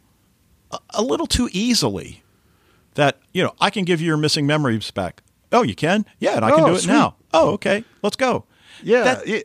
a, 0.70 0.78
a 0.90 1.02
little 1.02 1.26
too 1.26 1.48
easily. 1.52 2.22
That 2.94 3.18
you 3.34 3.42
know, 3.42 3.54
I 3.60 3.70
can 3.70 3.84
give 3.84 4.00
you 4.00 4.06
your 4.06 4.16
missing 4.16 4.46
memories 4.46 4.90
back. 4.90 5.22
Oh, 5.52 5.62
you 5.62 5.74
can? 5.74 6.04
Yeah, 6.18 6.36
and 6.36 6.44
I 6.44 6.50
can 6.50 6.60
Oh, 6.60 6.66
do 6.68 6.74
it 6.74 6.80
sweet. 6.80 6.92
now. 6.92 7.16
Oh, 7.34 7.50
okay, 7.52 7.84
let's 8.02 8.16
go. 8.16 8.44
Yeah, 8.82 9.04
That- 9.04 9.26
yeah, 9.26 9.40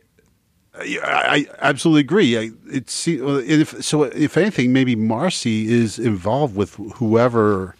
I, 0.74 0.98
I 1.04 1.46
absolutely 1.60 2.00
agree. 2.00 2.38
I, 2.38 2.50
it's 2.66 3.06
if 3.06 3.84
so. 3.84 4.04
If 4.04 4.36
anything, 4.36 4.72
maybe 4.72 4.96
Marcy 4.96 5.70
is 5.70 5.98
involved 5.98 6.56
with 6.56 6.74
whoever 6.94 7.76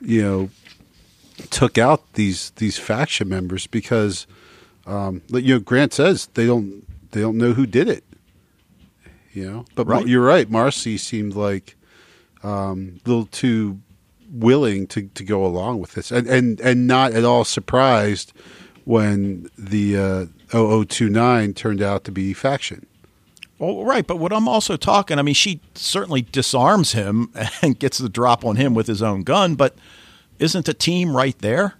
you 0.00 0.22
know 0.22 0.50
took 1.50 1.78
out 1.78 2.12
these 2.14 2.50
these 2.56 2.76
faction 2.78 3.28
members 3.28 3.66
because 3.68 4.26
um, 4.86 5.22
you 5.28 5.54
know 5.54 5.60
Grant 5.60 5.92
says 5.92 6.26
they 6.34 6.46
don't 6.46 6.84
they 7.12 7.20
don't 7.20 7.38
know 7.38 7.52
who 7.52 7.66
did 7.66 7.88
it. 7.88 8.04
You 9.32 9.50
know, 9.50 9.64
but 9.76 9.86
Right. 9.86 10.06
you're 10.06 10.24
right. 10.24 10.50
Marcy 10.50 10.96
seemed 10.96 11.36
like 11.36 11.76
um, 12.42 13.00
a 13.04 13.08
little 13.08 13.26
too 13.26 13.78
willing 14.32 14.86
to, 14.88 15.02
to 15.14 15.22
go 15.22 15.44
along 15.46 15.78
with 15.78 15.92
this, 15.92 16.10
and, 16.10 16.26
and 16.26 16.60
and 16.60 16.88
not 16.88 17.12
at 17.12 17.24
all 17.24 17.44
surprised 17.44 18.32
when 18.84 19.48
the 19.56 19.96
uh, 19.96 20.26
0029 20.50 21.54
turned 21.54 21.82
out 21.82 22.04
to 22.04 22.12
be 22.12 22.32
faction. 22.32 22.86
Well, 23.58 23.84
right, 23.84 24.06
but 24.06 24.16
what 24.16 24.32
I'm 24.32 24.46
also 24.46 24.76
talking, 24.76 25.18
I 25.18 25.22
mean, 25.22 25.34
she 25.34 25.60
certainly 25.74 26.22
disarms 26.22 26.92
him 26.92 27.32
and 27.62 27.78
gets 27.78 27.98
the 27.98 28.08
drop 28.08 28.44
on 28.44 28.56
him 28.56 28.74
with 28.74 28.86
his 28.86 29.02
own 29.02 29.22
gun, 29.22 29.56
but 29.56 29.76
isn't 30.38 30.66
the 30.66 30.74
team 30.74 31.16
right 31.16 31.36
there? 31.40 31.74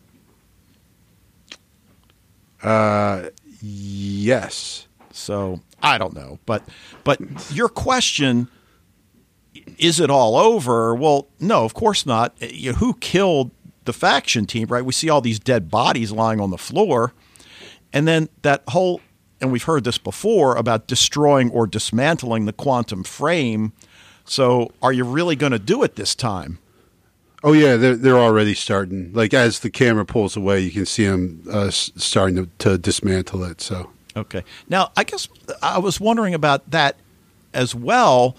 Uh, 2.63 3.31
yes. 3.63 4.89
So 5.13 5.61
I 5.83 5.99
don't 5.99 6.15
know, 6.15 6.39
but 6.47 6.63
but 7.05 7.21
your 7.53 7.69
question 7.69 8.49
is 9.79 10.01
it 10.01 10.11
all 10.11 10.37
over? 10.37 10.95
Well, 10.95 11.29
no, 11.41 11.65
of 11.65 11.75
course 11.75 12.07
not. 12.07 12.35
You 12.41 12.73
know, 12.73 12.79
who 12.79 12.95
killed 12.95 13.51
the 13.85 13.93
faction 13.93 14.47
team? 14.47 14.69
Right? 14.69 14.85
We 14.85 14.93
see 14.93 15.09
all 15.09 15.21
these 15.21 15.39
dead 15.39 15.71
bodies 15.71 16.13
lying 16.13 16.41
on 16.41 16.51
the 16.51 16.59
floor, 16.59 17.13
and 17.93 18.07
then 18.07 18.29
that 18.43 18.63
whole 18.69 19.01
and 19.41 19.53
we've 19.53 19.65
heard 19.65 19.85
this 19.85 19.99
before 19.99 20.57
about 20.57 20.87
destroying 20.87 21.51
or 21.51 21.67
dismantling 21.67 22.47
the 22.47 22.53
quantum 22.53 23.05
frame. 23.05 23.73
So, 24.25 24.73
are 24.83 24.93
you 24.93 25.05
really 25.05 25.37
going 25.37 25.53
to 25.53 25.59
do 25.59 25.83
it 25.83 25.97
this 25.97 26.15
time? 26.15 26.59
Oh 27.45 27.53
yeah, 27.53 27.77
they're 27.77 27.97
they're 27.97 28.19
already 28.19 28.55
starting. 28.55 29.13
Like 29.13 29.33
as 29.33 29.61
the 29.61 29.71
camera 29.71 30.05
pulls 30.05 30.37
away, 30.37 30.61
you 30.61 30.71
can 30.71 30.87
see 30.87 31.07
them 31.07 31.45
uh, 31.51 31.71
starting 31.71 32.37
to, 32.37 32.49
to 32.59 32.79
dismantle 32.79 33.45
it. 33.45 33.61
So 33.61 33.91
Okay. 34.19 34.45
Now, 34.69 34.91
I 34.97 35.05
guess 35.05 35.29
I 35.63 35.79
was 35.79 36.01
wondering 36.01 36.35
about 36.35 36.71
that 36.73 36.97
as 37.55 37.75
well. 37.75 38.37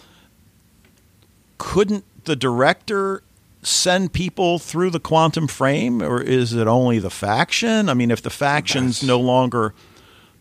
Couldn't 1.57 2.03
the 2.25 2.35
director 2.35 3.23
send 3.61 4.13
people 4.13 4.57
through 4.59 4.89
the 4.91 4.99
quantum 4.99 5.47
frame, 5.47 6.01
or 6.01 6.21
is 6.21 6.53
it 6.53 6.67
only 6.67 6.99
the 6.99 7.09
faction? 7.09 7.89
I 7.89 7.93
mean, 7.93 8.11
if 8.11 8.21
the 8.21 8.29
faction's 8.29 9.03
no 9.03 9.19
longer 9.19 9.73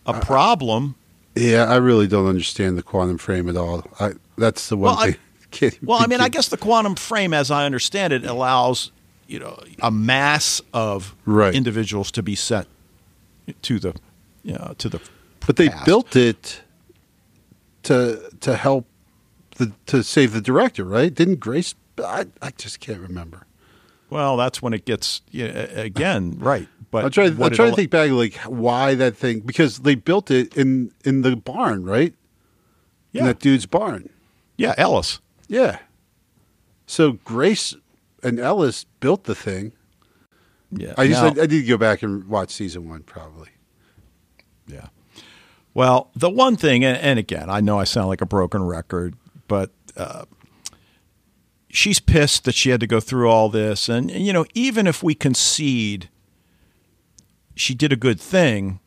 a 0.06 0.20
problem, 0.20 0.94
yeah, 1.34 1.64
I 1.64 1.76
really 1.76 2.06
don't 2.06 2.26
understand 2.26 2.76
the 2.78 2.82
quantum 2.82 3.18
frame 3.18 3.48
at 3.48 3.56
all. 3.56 3.84
I, 4.00 4.12
that's 4.36 4.68
the 4.68 4.76
one 4.76 4.94
Well, 4.94 4.98
I- 4.98 5.10
thing. 5.12 5.20
Can't 5.50 5.78
well, 5.82 5.98
I 5.98 6.06
mean, 6.06 6.20
I 6.20 6.28
guess 6.28 6.48
the 6.48 6.58
quantum 6.58 6.94
frame, 6.94 7.32
as 7.32 7.50
I 7.50 7.64
understand 7.64 8.12
it, 8.12 8.26
allows 8.26 8.92
you 9.26 9.38
know 9.38 9.58
a 9.80 9.90
mass 9.90 10.60
of 10.74 11.14
Right. 11.24 11.54
individuals 11.54 12.10
to 12.12 12.22
be 12.22 12.34
sent 12.34 12.66
to 13.62 13.78
the 13.78 13.94
you 14.42 14.52
know, 14.52 14.74
to 14.76 14.88
the 14.90 15.00
But 15.46 15.56
they 15.56 15.70
built 15.86 16.14
it 16.16 16.60
to 17.84 18.30
to 18.40 18.56
help 18.56 18.86
the 19.56 19.72
to 19.86 20.02
save 20.02 20.32
the 20.34 20.40
director, 20.42 20.84
right? 20.84 21.14
Didn't 21.14 21.40
Grace? 21.40 21.74
I, 22.04 22.26
I 22.42 22.50
just 22.56 22.80
can't 22.80 23.00
remember. 23.00 23.46
Well, 24.10 24.36
that's 24.36 24.62
when 24.62 24.72
it 24.72 24.84
gets 24.84 25.22
yeah, 25.30 25.46
again 25.46 26.36
right. 26.38 26.68
But 26.90 27.04
I'm 27.04 27.10
trying. 27.10 27.42
I'm 27.42 27.50
trying 27.52 27.70
to 27.70 27.76
think 27.76 27.90
back, 27.90 28.10
like 28.10 28.34
why 28.46 28.94
that 28.94 29.16
thing 29.16 29.40
because 29.40 29.80
they 29.80 29.94
built 29.94 30.30
it 30.30 30.56
in 30.56 30.90
in 31.04 31.20
the 31.22 31.36
barn, 31.36 31.84
right? 31.84 32.12
In 33.12 33.20
Yeah, 33.20 33.24
that 33.26 33.40
dude's 33.40 33.66
barn. 33.66 34.08
yeah, 34.56 34.74
Ellis. 34.78 35.20
Yeah. 35.48 35.78
So 36.86 37.12
Grace 37.12 37.74
and 38.22 38.40
Ellis 38.40 38.84
built 39.00 39.24
the 39.24 39.34
thing. 39.34 39.72
Yeah, 40.72 40.94
I 40.96 41.08
just 41.08 41.22
Now- 41.22 41.42
I, 41.42 41.44
I 41.44 41.46
need 41.46 41.60
to 41.60 41.64
go 41.64 41.76
back 41.76 42.02
and 42.02 42.24
watch 42.26 42.50
season 42.50 42.88
one 42.88 43.02
probably. 43.02 43.48
Yeah. 44.66 44.86
Well, 45.74 46.10
the 46.16 46.30
one 46.30 46.56
thing, 46.56 46.84
and, 46.84 46.96
and 46.98 47.18
again, 47.18 47.48
I 47.50 47.60
know 47.60 47.78
I 47.78 47.84
sound 47.84 48.08
like 48.08 48.20
a 48.20 48.26
broken 48.26 48.62
record, 48.62 49.14
but 49.46 49.70
uh, 49.96 50.24
she's 51.70 52.00
pissed 52.00 52.44
that 52.44 52.54
she 52.54 52.70
had 52.70 52.80
to 52.80 52.86
go 52.86 53.00
through 53.00 53.28
all 53.28 53.48
this. 53.48 53.88
And, 53.88 54.10
you 54.10 54.32
know, 54.32 54.46
even 54.54 54.86
if 54.86 55.02
we 55.02 55.14
concede 55.14 56.08
she 57.54 57.74
did 57.74 57.92
a 57.92 57.96
good 57.96 58.20
thing, 58.20 58.78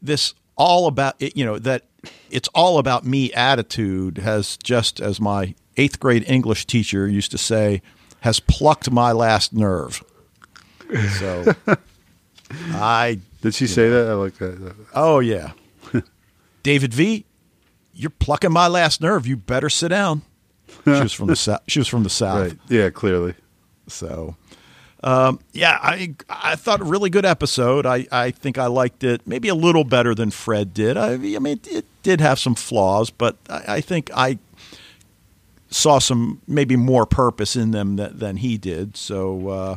this 0.00 0.34
all 0.56 0.86
about, 0.86 1.16
it, 1.18 1.36
you 1.36 1.44
know, 1.44 1.58
that 1.58 1.86
it's 2.30 2.48
all 2.54 2.78
about 2.78 3.04
me 3.04 3.32
attitude 3.32 4.18
has 4.18 4.56
just, 4.62 5.00
as 5.00 5.20
my 5.20 5.54
eighth 5.76 5.98
grade 5.98 6.24
English 6.28 6.66
teacher 6.66 7.08
used 7.08 7.30
to 7.32 7.38
say, 7.38 7.82
has 8.20 8.40
plucked 8.40 8.90
my 8.90 9.12
last 9.12 9.52
nerve. 9.52 10.02
So 11.18 11.54
I 12.72 13.18
Did 13.40 13.54
she 13.54 13.66
say 13.66 13.88
that? 13.88 14.08
I 14.08 14.12
like 14.12 14.34
that. 14.38 14.74
Oh 14.94 15.20
yeah, 15.20 15.52
David 16.62 16.94
V, 16.94 17.24
you're 17.94 18.10
plucking 18.10 18.52
my 18.52 18.68
last 18.68 19.00
nerve. 19.00 19.26
You 19.26 19.36
better 19.36 19.70
sit 19.70 19.88
down. 19.88 20.22
She 20.84 20.90
was 20.90 21.12
from 21.12 21.28
the 21.28 21.36
south. 21.36 21.60
She 21.68 21.78
was 21.78 21.88
from 21.88 22.02
the 22.02 22.10
south. 22.10 22.48
Right. 22.50 22.58
Yeah, 22.68 22.90
clearly. 22.90 23.34
So, 23.88 24.36
um, 25.02 25.40
yeah, 25.52 25.78
I 25.82 26.14
I 26.28 26.56
thought 26.56 26.80
a 26.80 26.84
really 26.84 27.10
good 27.10 27.24
episode. 27.24 27.86
I, 27.86 28.06
I 28.12 28.30
think 28.30 28.58
I 28.58 28.66
liked 28.66 29.04
it 29.04 29.26
maybe 29.26 29.48
a 29.48 29.54
little 29.54 29.84
better 29.84 30.14
than 30.14 30.30
Fred 30.30 30.72
did. 30.72 30.96
I, 30.96 31.12
I 31.12 31.16
mean, 31.16 31.46
it, 31.46 31.66
it 31.68 31.84
did 32.02 32.20
have 32.20 32.38
some 32.38 32.54
flaws, 32.54 33.10
but 33.10 33.36
I, 33.48 33.76
I 33.76 33.80
think 33.80 34.10
I 34.14 34.38
saw 35.70 35.98
some 35.98 36.40
maybe 36.46 36.76
more 36.76 37.06
purpose 37.06 37.56
in 37.56 37.70
them 37.70 37.96
than, 37.96 38.18
than 38.18 38.36
he 38.36 38.58
did. 38.58 38.96
So, 38.96 39.48
uh, 39.48 39.76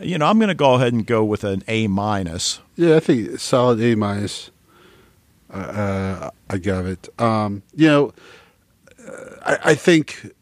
you 0.00 0.18
know, 0.18 0.26
I'm 0.26 0.38
going 0.38 0.48
to 0.48 0.54
go 0.54 0.74
ahead 0.74 0.92
and 0.92 1.06
go 1.06 1.24
with 1.24 1.44
an 1.44 1.62
A 1.68 1.86
minus. 1.86 2.60
Yeah, 2.74 2.96
I 2.96 3.00
think 3.00 3.38
solid 3.38 3.80
A 3.80 3.94
minus. 3.94 4.50
Uh, 5.52 5.56
uh, 5.56 6.30
I 6.50 6.58
got 6.58 6.84
it. 6.84 7.08
Um, 7.20 7.62
you 7.74 7.86
know, 7.86 8.12
I, 9.42 9.58
I 9.64 9.74
think 9.74 10.32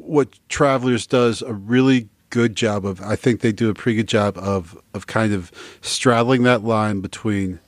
what 0.00 0.38
Travelers 0.48 1.06
does 1.06 1.42
a 1.42 1.52
really 1.52 2.08
good 2.30 2.56
job 2.56 2.84
of. 2.84 3.00
I 3.00 3.16
think 3.16 3.40
they 3.40 3.52
do 3.52 3.70
a 3.70 3.74
pretty 3.74 3.96
good 3.96 4.08
job 4.08 4.36
of 4.38 4.76
of 4.92 5.06
kind 5.06 5.32
of 5.32 5.52
straddling 5.80 6.42
that 6.42 6.64
line 6.64 7.00
between 7.00 7.60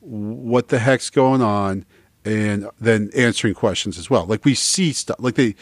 what 0.00 0.68
the 0.68 0.78
heck's 0.78 1.10
going 1.10 1.42
on 1.42 1.84
and 2.24 2.68
then 2.80 3.10
answering 3.14 3.54
questions 3.54 3.98
as 3.98 4.08
well. 4.08 4.24
Like 4.24 4.44
we 4.44 4.54
see 4.54 4.92
stuff, 4.92 5.16
like 5.18 5.34
they 5.34 5.54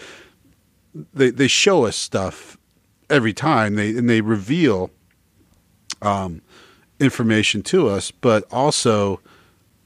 they 1.12 1.30
they 1.30 1.48
show 1.48 1.84
us 1.84 1.96
stuff 1.96 2.56
every 3.10 3.32
time 3.32 3.74
they 3.74 3.90
and 3.90 4.08
they 4.08 4.20
reveal 4.20 4.90
um, 6.00 6.40
information 7.00 7.62
to 7.62 7.88
us, 7.88 8.10
but 8.10 8.44
also 8.52 9.20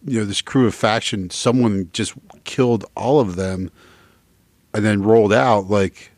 you 0.05 0.21
know 0.21 0.27
this 0.27 0.43
crew 0.43 0.67
of 0.67 0.75
faction, 0.75 1.31
someone 1.31 1.89
just 1.93 2.13
killed 2.45 2.85
all 2.95 3.21
of 3.21 3.37
them 3.37 3.71
and 4.75 4.85
then 4.85 5.03
rolled 5.03 5.33
out 5.33 5.71
like 5.71 6.11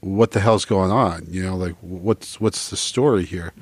what 0.00 0.30
the 0.32 0.40
hell's 0.40 0.64
going 0.64 0.90
on 0.90 1.26
you 1.28 1.42
know 1.42 1.56
like 1.56 1.74
what's 1.80 2.40
what's 2.40 2.70
the 2.70 2.76
story 2.76 3.24
here 3.24 3.52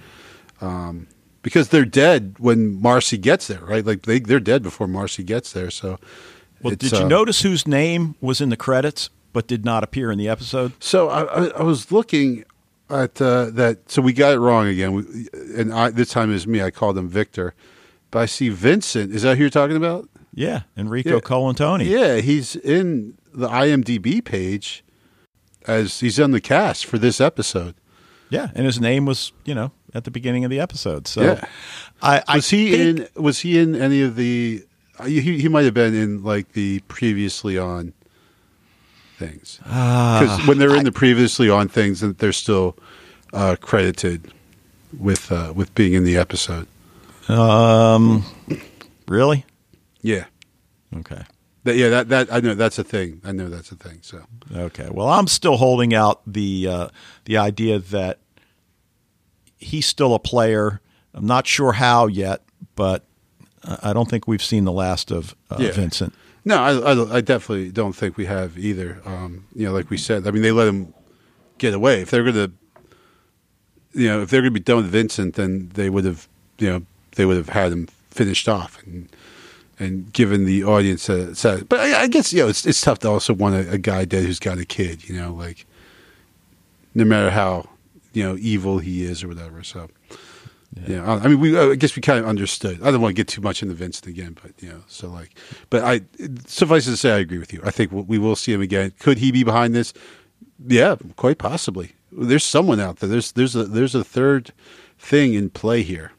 um, 0.60 1.06
because 1.42 1.68
they're 1.70 1.84
dead 1.84 2.36
when 2.38 2.80
marcy 2.80 3.18
gets 3.18 3.46
there 3.48 3.60
right 3.60 3.84
like 3.84 4.02
they, 4.02 4.18
they're 4.20 4.40
dead 4.40 4.62
before 4.62 4.86
marcy 4.86 5.22
gets 5.22 5.52
there 5.52 5.70
so 5.70 5.98
Well, 6.62 6.74
did 6.74 6.92
you 6.92 6.98
uh, 7.04 7.08
notice 7.08 7.42
whose 7.42 7.66
name 7.66 8.14
was 8.20 8.40
in 8.40 8.48
the 8.50 8.56
credits 8.56 9.10
but 9.32 9.46
did 9.46 9.64
not 9.64 9.84
appear 9.84 10.10
in 10.10 10.18
the 10.18 10.28
episode? 10.28 10.72
so 10.80 11.08
i, 11.08 11.22
I, 11.22 11.46
I 11.58 11.62
was 11.62 11.90
looking 11.92 12.44
at 12.90 13.20
uh, 13.20 13.50
that 13.50 13.90
so 13.90 14.00
we 14.00 14.12
got 14.12 14.32
it 14.32 14.38
wrong 14.38 14.66
again 14.66 14.92
we, 14.94 15.28
and 15.56 15.72
I, 15.72 15.90
this 15.90 16.10
time 16.10 16.30
it 16.30 16.34
was 16.34 16.46
me 16.46 16.62
i 16.62 16.70
called 16.70 16.96
him 16.96 17.08
victor 17.08 17.54
but 18.10 18.20
i 18.20 18.26
see 18.26 18.48
vincent 18.48 19.12
is 19.14 19.22
that 19.22 19.36
who 19.36 19.42
you're 19.44 19.50
talking 19.50 19.76
about 19.76 20.08
Yeah, 20.34 20.62
Enrico 20.76 21.14
Yeah. 21.14 21.20
Colantoni. 21.20 21.86
Yeah, 21.86 22.16
he's 22.20 22.54
in 22.56 23.18
the 23.34 23.48
IMDb 23.48 24.24
page 24.24 24.84
as 25.66 26.00
he's 26.00 26.18
on 26.20 26.30
the 26.30 26.40
cast 26.40 26.86
for 26.86 26.98
this 26.98 27.20
episode. 27.20 27.74
Yeah, 28.30 28.50
and 28.54 28.66
his 28.66 28.78
name 28.80 29.06
was, 29.06 29.32
you 29.46 29.54
know, 29.54 29.72
at 29.94 30.04
the 30.04 30.10
beginning 30.10 30.44
of 30.44 30.50
the 30.50 30.60
episode. 30.60 31.06
So 31.08 31.22
Yeah. 31.22 31.44
I, 32.02 32.22
I 32.28 32.36
Was 32.36 32.50
he 32.50 32.70
think- 32.70 33.10
in? 33.16 33.22
Was 33.22 33.38
he 33.40 33.58
in 33.58 33.74
any 33.74 34.02
of 34.02 34.16
the? 34.16 34.64
He 35.06 35.20
he 35.40 35.48
might 35.48 35.64
have 35.64 35.74
been 35.74 35.94
in 35.94 36.22
like 36.24 36.52
the 36.52 36.80
previously 36.88 37.56
on 37.56 37.92
things 39.16 39.60
Ah, 39.66 40.18
because 40.20 40.46
when 40.46 40.58
they're 40.58 40.74
in 40.76 40.84
the 40.84 40.92
previously 40.92 41.48
on 41.48 41.68
things, 41.68 42.02
and 42.02 42.16
they're 42.18 42.32
still 42.32 42.76
uh, 43.32 43.56
credited 43.60 44.32
with 44.98 45.30
uh, 45.32 45.52
with 45.54 45.74
being 45.74 45.92
in 45.94 46.04
the 46.04 46.16
episode. 46.16 46.66
Um, 47.28 48.24
really? 49.06 49.44
Yeah, 50.02 50.24
Okay. 50.96 51.22
That, 51.68 51.76
yeah. 51.76 51.88
That 51.88 52.08
that 52.08 52.32
I 52.32 52.40
know 52.40 52.54
that's 52.54 52.78
a 52.78 52.84
thing. 52.84 53.20
I 53.24 53.32
know 53.32 53.48
that's 53.48 53.70
a 53.72 53.76
thing. 53.76 53.98
So 54.02 54.22
Okay. 54.54 54.88
Well, 54.90 55.08
I'm 55.08 55.26
still 55.26 55.56
holding 55.56 55.94
out 55.94 56.20
the 56.26 56.66
uh, 56.68 56.88
the 57.24 57.36
idea 57.38 57.78
that 57.78 58.18
he's 59.56 59.86
still 59.86 60.14
a 60.14 60.18
player. 60.18 60.80
I'm 61.14 61.26
not 61.26 61.46
sure 61.46 61.72
how 61.72 62.06
yet, 62.06 62.42
but 62.74 63.04
I 63.82 63.92
don't 63.92 64.08
think 64.08 64.26
we've 64.28 64.42
seen 64.42 64.64
the 64.64 64.72
last 64.72 65.10
of 65.10 65.34
uh, 65.50 65.56
Yeah. 65.58 65.72
Vincent. 65.72 66.14
No, 66.44 66.56
I, 66.58 66.72
I, 66.92 67.16
I 67.16 67.20
definitely 67.20 67.70
don't 67.70 67.92
think 67.92 68.16
we 68.16 68.26
have 68.26 68.56
either. 68.56 69.02
Um, 69.04 69.46
you 69.54 69.66
know, 69.66 69.72
like 69.72 69.90
we 69.90 69.96
said, 69.98 70.26
I 70.26 70.30
mean, 70.30 70.42
they 70.42 70.52
let 70.52 70.68
him 70.68 70.94
get 71.58 71.74
away. 71.74 72.00
If 72.00 72.10
they're 72.10 72.22
going 72.22 72.34
to, 72.36 72.52
you 73.92 74.08
know, 74.08 74.22
if 74.22 74.30
they're 74.30 74.40
going 74.40 74.54
to 74.54 74.60
be 74.60 74.64
done 74.64 74.76
with 74.78 74.86
Vincent, 74.86 75.34
then 75.34 75.70
they 75.74 75.90
would 75.90 76.04
have, 76.04 76.28
you 76.58 76.70
know, 76.70 76.82
they 77.16 77.26
would 77.26 77.36
have 77.36 77.50
had 77.50 77.72
him 77.72 77.88
finished 78.10 78.48
off 78.48 78.82
and 78.86 79.08
and 79.78 80.12
given 80.12 80.44
the 80.44 80.64
audience 80.64 81.08
a. 81.08 81.64
but 81.68 81.80
I, 81.80 82.02
I 82.02 82.06
guess 82.08 82.32
you 82.32 82.42
know, 82.42 82.48
it's 82.48 82.66
it's 82.66 82.80
tough 82.80 83.00
to 83.00 83.08
also 83.08 83.32
want 83.32 83.54
a, 83.54 83.72
a 83.72 83.78
guy 83.78 84.04
dead 84.04 84.24
who's 84.24 84.38
got 84.38 84.58
a 84.58 84.64
kid. 84.64 85.08
You 85.08 85.20
know, 85.20 85.32
like 85.32 85.66
no 86.94 87.04
matter 87.04 87.30
how 87.30 87.68
you 88.12 88.22
know 88.22 88.36
evil 88.38 88.78
he 88.78 89.04
is 89.04 89.22
or 89.22 89.28
whatever. 89.28 89.62
So. 89.62 89.88
Yeah, 90.86 91.02
I 91.10 91.24
I 91.24 91.28
mean, 91.28 91.40
we. 91.40 91.58
I 91.58 91.74
guess 91.76 91.96
we 91.96 92.02
kind 92.02 92.20
of 92.20 92.26
understood. 92.26 92.82
I 92.82 92.90
don't 92.90 93.00
want 93.00 93.16
to 93.16 93.20
get 93.20 93.26
too 93.26 93.40
much 93.40 93.62
into 93.62 93.74
Vincent 93.74 94.06
again, 94.06 94.36
but 94.40 94.52
you 94.62 94.68
know, 94.68 94.82
so 94.86 95.08
like, 95.08 95.34
but 95.70 95.82
I 95.82 96.02
suffice 96.46 96.86
it 96.86 96.90
to 96.90 96.96
say, 96.96 97.10
I 97.10 97.18
agree 97.18 97.38
with 97.38 97.54
you. 97.54 97.62
I 97.64 97.70
think 97.70 97.90
we 97.90 98.18
will 98.18 98.36
see 98.36 98.52
him 98.52 98.60
again. 98.60 98.92
Could 99.00 99.16
he 99.16 99.32
be 99.32 99.44
behind 99.44 99.74
this? 99.74 99.94
Yeah, 100.64 100.96
quite 101.16 101.38
possibly. 101.38 101.92
There's 102.12 102.44
someone 102.44 102.80
out 102.80 102.98
there. 102.98 103.08
There's 103.08 103.32
there's 103.32 103.56
a 103.56 103.64
there's 103.64 103.94
a 103.94 104.04
third 104.04 104.52
thing 104.98 105.34
in 105.34 105.48
play 105.48 105.82
here. 105.82 106.12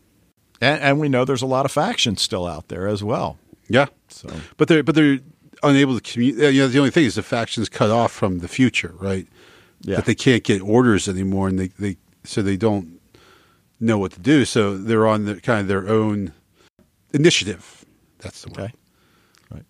And, 0.62 0.82
and 0.82 0.99
we 0.99 1.10
know 1.10 1.26
there's 1.26 1.41
a 1.41 1.47
lot 1.47 1.66
of 1.66 1.72
factions 1.72 2.22
still 2.22 2.47
out 2.47 2.68
there 2.68 2.88
as 2.88 3.03
well. 3.03 3.38
Yeah, 3.70 3.86
So 4.07 4.30
but 4.57 4.67
they're 4.67 4.84
but 4.84 4.95
they're 4.95 5.20
unable 5.63 5.99
to 5.99 6.01
communicate. 6.01 6.53
You 6.53 6.61
know, 6.61 6.67
the 6.67 6.80
only 6.80 6.91
thing 6.91 7.05
is 7.05 7.15
the 7.15 7.24
factions 7.24 7.70
cut 7.70 7.89
off 7.91 8.11
from 8.11 8.39
the 8.39 8.47
future, 8.47 8.93
right? 8.97 9.28
yeah, 9.82 9.97
But 9.97 10.05
they 10.05 10.15
can't 10.15 10.43
get 10.43 10.61
orders 10.61 11.07
anymore, 11.07 11.47
and 11.47 11.59
they, 11.59 11.67
they 11.80 11.97
so 12.24 12.41
they 12.41 12.57
don't 12.57 12.99
know 13.80 13.97
what 13.97 14.11
to 14.13 14.20
do. 14.20 14.43
So 14.45 14.78
they're 14.78 15.07
on 15.07 15.26
the, 15.26 15.39
kind 15.39 15.61
of 15.61 15.67
their 15.67 15.88
own 15.88 16.34
initiative. 17.13 17.86
That's 18.20 18.41
the 18.41 18.49
word. 18.49 18.59
Okay. 18.59 18.74
Right. 19.51 19.63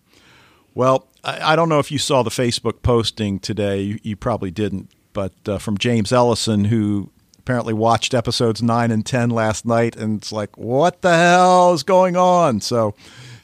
Well, 0.74 1.06
I, 1.22 1.52
I 1.52 1.56
don't 1.56 1.68
know 1.68 1.78
if 1.78 1.92
you 1.92 1.98
saw 1.98 2.22
the 2.22 2.30
Facebook 2.30 2.82
posting 2.82 3.38
today. 3.38 3.80
You, 3.82 3.98
you 4.02 4.16
probably 4.16 4.50
didn't, 4.50 4.90
but 5.12 5.32
uh, 5.46 5.58
from 5.58 5.78
James 5.78 6.12
Ellison, 6.12 6.64
who 6.66 7.10
apparently 7.38 7.74
watched 7.74 8.14
episodes 8.14 8.62
nine 8.62 8.90
and 8.90 9.04
ten 9.06 9.30
last 9.30 9.64
night, 9.64 9.96
and 9.96 10.18
it's 10.18 10.32
like, 10.32 10.56
what 10.56 11.02
the 11.02 11.14
hell 11.16 11.72
is 11.72 11.82
going 11.82 12.16
on? 12.16 12.60
So, 12.60 12.94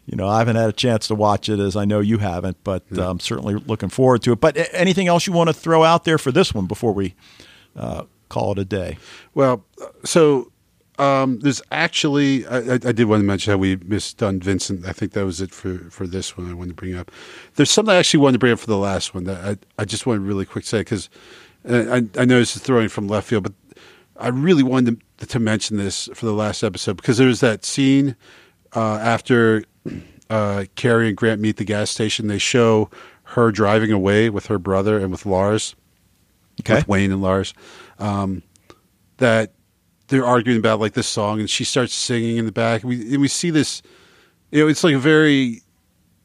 you 0.06 0.16
know, 0.16 0.28
I 0.28 0.38
haven't 0.38 0.56
had 0.56 0.68
a 0.68 0.72
chance 0.72 1.08
to 1.08 1.14
watch 1.14 1.48
it, 1.48 1.58
as 1.58 1.76
I 1.76 1.84
know 1.84 2.00
you 2.00 2.18
haven't, 2.18 2.62
but 2.62 2.84
uh, 2.96 3.10
I'm 3.10 3.20
certainly 3.20 3.54
looking 3.54 3.88
forward 3.88 4.22
to 4.22 4.32
it. 4.32 4.40
But 4.40 4.56
anything 4.72 5.08
else 5.08 5.26
you 5.26 5.32
want 5.32 5.48
to 5.48 5.54
throw 5.54 5.82
out 5.82 6.04
there 6.04 6.16
for 6.16 6.30
this 6.30 6.54
one 6.54 6.66
before 6.66 6.92
we 6.92 7.14
uh, 7.74 8.04
call 8.28 8.52
it 8.52 8.58
a 8.58 8.64
day? 8.64 8.98
Well, 9.34 9.64
so 10.04 10.52
um, 10.98 11.40
there's 11.40 11.60
actually 11.72 12.46
I, 12.46 12.74
I 12.74 12.92
did 12.92 13.04
want 13.04 13.20
to 13.20 13.24
mention 13.26 13.50
how 13.50 13.58
we 13.58 13.76
misdone 13.78 14.42
Vincent. 14.42 14.86
I 14.86 14.92
think 14.92 15.12
that 15.12 15.26
was 15.26 15.40
it 15.40 15.50
for, 15.50 15.78
for 15.90 16.06
this 16.06 16.36
one. 16.36 16.48
I 16.50 16.54
wanted 16.54 16.70
to 16.70 16.74
bring 16.74 16.96
up. 16.96 17.10
There's 17.56 17.70
something 17.70 17.92
I 17.92 17.98
actually 17.98 18.20
wanted 18.20 18.34
to 18.34 18.38
bring 18.38 18.52
up 18.52 18.60
for 18.60 18.66
the 18.66 18.78
last 18.78 19.12
one 19.12 19.24
that 19.24 19.44
I, 19.44 19.82
I 19.82 19.84
just 19.84 20.06
want 20.06 20.18
to 20.18 20.24
really 20.24 20.46
quick 20.46 20.64
say 20.64 20.80
because 20.80 21.10
I, 21.68 22.06
I 22.16 22.24
know 22.24 22.38
this 22.38 22.54
is 22.54 22.62
throwing 22.62 22.88
from 22.88 23.08
left 23.08 23.28
field, 23.28 23.42
but 23.42 23.52
I 24.16 24.28
really 24.28 24.62
wanted 24.62 25.00
to, 25.18 25.26
to 25.26 25.38
mention 25.40 25.76
this 25.76 26.08
for 26.14 26.26
the 26.26 26.32
last 26.32 26.62
episode 26.62 26.96
because 26.96 27.18
there 27.18 27.26
was 27.26 27.40
that 27.40 27.64
scene 27.64 28.14
uh, 28.74 28.98
after 28.98 29.64
uh, 30.30 30.64
Carrie 30.74 31.08
and 31.08 31.16
Grant 31.16 31.40
meet 31.40 31.56
the 31.56 31.64
gas 31.64 31.90
station. 31.90 32.26
They 32.28 32.38
show 32.38 32.90
her 33.30 33.50
driving 33.50 33.90
away 33.92 34.30
with 34.30 34.46
her 34.46 34.58
brother 34.58 34.98
and 34.98 35.10
with 35.10 35.26
Lars 35.26 35.74
Okay. 36.60 36.76
with 36.76 36.88
Wayne 36.88 37.12
and 37.12 37.20
Lars, 37.20 37.52
um, 37.98 38.42
that 39.18 39.52
they're 40.08 40.24
arguing 40.24 40.58
about 40.58 40.80
like 40.80 40.94
this 40.94 41.06
song, 41.06 41.38
and 41.40 41.50
she 41.50 41.64
starts 41.64 41.92
singing 41.94 42.36
in 42.38 42.46
the 42.46 42.52
back. 42.52 42.82
We 42.82 43.12
and 43.12 43.20
we 43.20 43.28
see 43.28 43.50
this, 43.50 43.82
you 44.50 44.62
know, 44.62 44.68
it's 44.68 44.82
like 44.82 44.94
a 44.94 44.98
very 44.98 45.62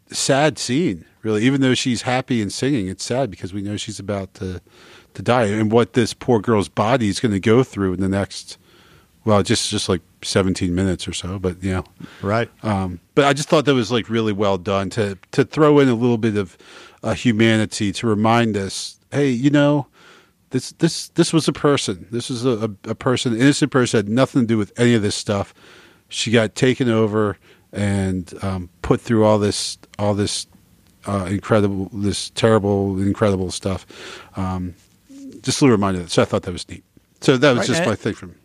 sad 0.10 0.58
scene, 0.58 1.04
really. 1.24 1.44
Even 1.44 1.60
though 1.62 1.74
she's 1.74 2.04
happy 2.04 2.42
and 2.42 2.52
singing, 2.52 2.88
it's 2.88 3.04
sad 3.04 3.30
because 3.30 3.54
we 3.54 3.62
know 3.62 3.76
she's 3.76 4.00
about 4.00 4.34
to 4.36 4.62
to 5.16 5.22
die, 5.22 5.46
and 5.48 5.70
what 5.72 5.94
this 5.94 6.14
poor 6.14 6.40
girl's 6.40 6.70
body 6.70 7.10
is 7.10 7.20
going 7.20 7.34
to 7.34 7.40
go 7.40 7.62
through 7.64 7.94
in 7.94 8.00
the 8.00 8.08
next, 8.08 8.58
well, 9.26 9.44
just 9.44 9.70
just 9.70 9.88
like 9.90 10.02
seventeen 10.24 10.74
minutes 10.76 11.08
or 11.08 11.14
so. 11.14 11.40
But 11.40 11.64
you 11.64 11.72
know, 11.74 11.84
Right. 12.22 12.50
um, 12.64 13.00
but 13.16 13.26
I 13.26 13.34
just 13.34 13.50
thought 13.50 13.66
that 13.66 13.74
was 13.76 13.92
like 13.92 14.10
really 14.10 14.34
well 14.34 14.58
done 14.58 14.90
to 14.92 15.18
to 15.32 15.44
throw 15.46 15.80
in 15.80 15.90
a 15.90 15.94
little 15.96 16.18
bit 16.18 16.38
of 16.38 16.58
uh, 17.04 17.14
humanity 17.14 17.92
to 17.94 18.08
remind 18.08 18.56
us, 18.58 18.98
hey, 19.12 19.30
you 19.30 19.50
know, 19.50 19.88
this 20.52 20.72
this 20.74 21.10
this 21.10 21.34
was 21.34 21.48
a 21.48 21.54
person. 21.54 22.08
This 22.12 22.30
was 22.30 22.46
a, 22.46 22.50
a, 22.86 22.92
a 22.92 22.96
person, 22.96 23.36
innocent 23.36 23.72
person, 23.72 23.98
had 24.00 24.10
nothing 24.10 24.42
to 24.42 24.48
do 24.48 24.58
with 24.58 24.72
any 24.80 24.94
of 24.96 25.02
this 25.02 25.16
stuff. 25.16 25.54
She 26.10 26.32
got 26.32 26.56
taken 26.56 26.90
over 26.90 27.38
and 27.72 28.34
um, 28.44 28.70
put 28.82 29.00
through 29.00 29.24
all 29.24 29.40
this 29.40 29.78
all 29.98 30.14
this 30.14 30.46
uh, 31.08 31.26
incredible, 31.30 31.90
this 31.94 32.30
terrible, 32.32 33.02
incredible 33.02 33.50
stuff. 33.50 33.86
Um, 34.36 34.76
just 35.42 35.62
a 35.62 35.66
little 35.66 35.76
reminder. 35.78 36.02
of 36.02 36.06
that. 36.08 36.12
So 36.12 36.22
I 36.22 36.26
thought 36.26 36.44
that 36.44 36.52
was 36.52 36.68
neat. 36.70 36.84
So 37.22 37.38
that 37.38 37.52
was 37.52 37.60
Right, 37.60 37.68
just 37.68 37.86
my 37.88 37.96
thing 37.96 38.14
from. 38.14 38.36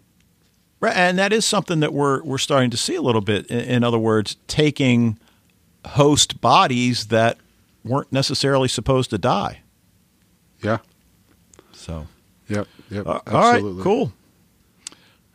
Right, 0.81 0.95
and 0.95 1.19
that 1.19 1.33
is 1.33 1.45
something 1.45 1.81
that 1.81 1.93
we're 1.93 2.23
we're 2.23 2.39
starting 2.39 2.71
to 2.71 2.77
see 2.77 2.95
a 2.97 3.03
little 3.03 3.21
bit. 3.23 3.47
In, 3.47 3.61
in 3.61 3.85
other 3.85 3.99
words, 3.99 4.37
taking 4.47 5.19
host 5.87 6.41
bodies 6.41 7.07
that 7.07 7.39
weren't 7.85 8.13
necessarily 8.13 8.69
supposed 8.69 9.11
to 9.11 9.19
die. 9.19 9.61
Yeah. 10.63 10.79
So, 11.73 12.07
Yep. 12.49 12.67
Yep. 12.91 13.07
uh, 13.07 13.21
all 13.27 13.53
right, 13.53 13.63
cool. 13.83 14.13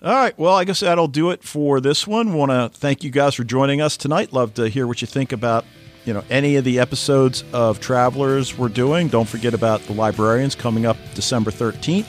All 0.04 0.14
right, 0.14 0.38
well, 0.38 0.56
I 0.56 0.64
guess 0.64 0.80
that'll 0.80 1.08
do 1.08 1.30
it 1.30 1.44
for 1.44 1.80
this 1.80 2.08
one. 2.08 2.34
Want 2.34 2.52
to 2.52 2.70
thank 2.78 3.04
you 3.04 3.12
guys 3.12 3.36
for 3.36 3.44
joining 3.44 3.82
us 3.82 3.98
tonight. 3.98 4.34
Love 4.34 4.56
to 4.56 4.68
hear 4.68 4.88
what 4.88 5.02
you 5.02 5.08
think 5.08 5.32
about 5.32 5.66
you 6.06 6.14
know 6.14 6.24
any 6.30 6.56
of 6.56 6.64
the 6.64 6.80
episodes 6.80 7.44
of 7.54 7.80
Travelers 7.80 8.58
we're 8.58 8.70
doing. 8.70 9.08
Don't 9.08 9.28
forget 9.30 9.54
about 9.54 9.82
the 9.82 9.94
librarians 9.94 10.56
coming 10.56 10.86
up 10.86 10.98
December 11.14 11.52
13th. 11.52 12.08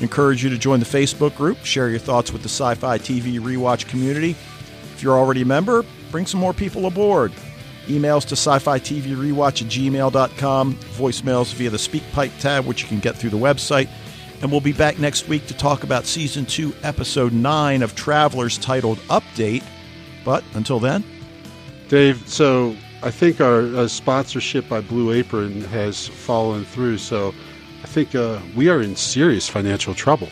Encourage 0.00 0.42
you 0.42 0.50
to 0.50 0.58
join 0.58 0.80
the 0.80 0.86
Facebook 0.86 1.36
group, 1.36 1.58
share 1.64 1.88
your 1.88 1.98
thoughts 1.98 2.32
with 2.32 2.42
the 2.42 2.48
sci 2.48 2.74
fi 2.74 2.98
TV 2.98 3.38
rewatch 3.38 3.86
community. 3.88 4.30
If 4.94 5.02
you're 5.02 5.16
already 5.16 5.42
a 5.42 5.46
member, 5.46 5.84
bring 6.10 6.26
some 6.26 6.40
more 6.40 6.52
people 6.52 6.86
aboard. 6.86 7.32
Emails 7.86 8.24
to 8.26 8.34
sci 8.34 8.58
fi 8.58 8.78
TV 8.78 9.14
rewatch 9.16 9.62
at 9.62 9.68
gmail.com, 9.68 10.74
voicemails 10.74 11.54
via 11.54 11.70
the 11.70 11.76
SpeakPipe 11.76 12.38
tab, 12.40 12.66
which 12.66 12.82
you 12.82 12.88
can 12.88 13.00
get 13.00 13.16
through 13.16 13.30
the 13.30 13.36
website. 13.36 13.88
And 14.40 14.50
we'll 14.50 14.60
be 14.60 14.72
back 14.72 14.98
next 14.98 15.28
week 15.28 15.46
to 15.46 15.54
talk 15.54 15.84
about 15.84 16.04
season 16.04 16.46
two, 16.46 16.74
episode 16.82 17.32
nine 17.32 17.82
of 17.82 17.94
Travelers 17.94 18.58
titled 18.58 18.98
Update. 19.08 19.62
But 20.24 20.42
until 20.54 20.80
then, 20.80 21.04
Dave, 21.88 22.26
so 22.28 22.76
I 23.02 23.10
think 23.10 23.40
our 23.40 23.60
uh, 23.60 23.88
sponsorship 23.88 24.68
by 24.68 24.80
Blue 24.80 25.12
Apron 25.12 25.62
has 25.64 26.08
fallen 26.08 26.64
through. 26.64 26.98
So 26.98 27.34
I 27.82 27.86
think 27.86 28.14
uh, 28.14 28.38
we 28.54 28.68
are 28.68 28.80
in 28.80 28.94
serious 28.94 29.48
financial 29.48 29.92
trouble. 29.94 30.28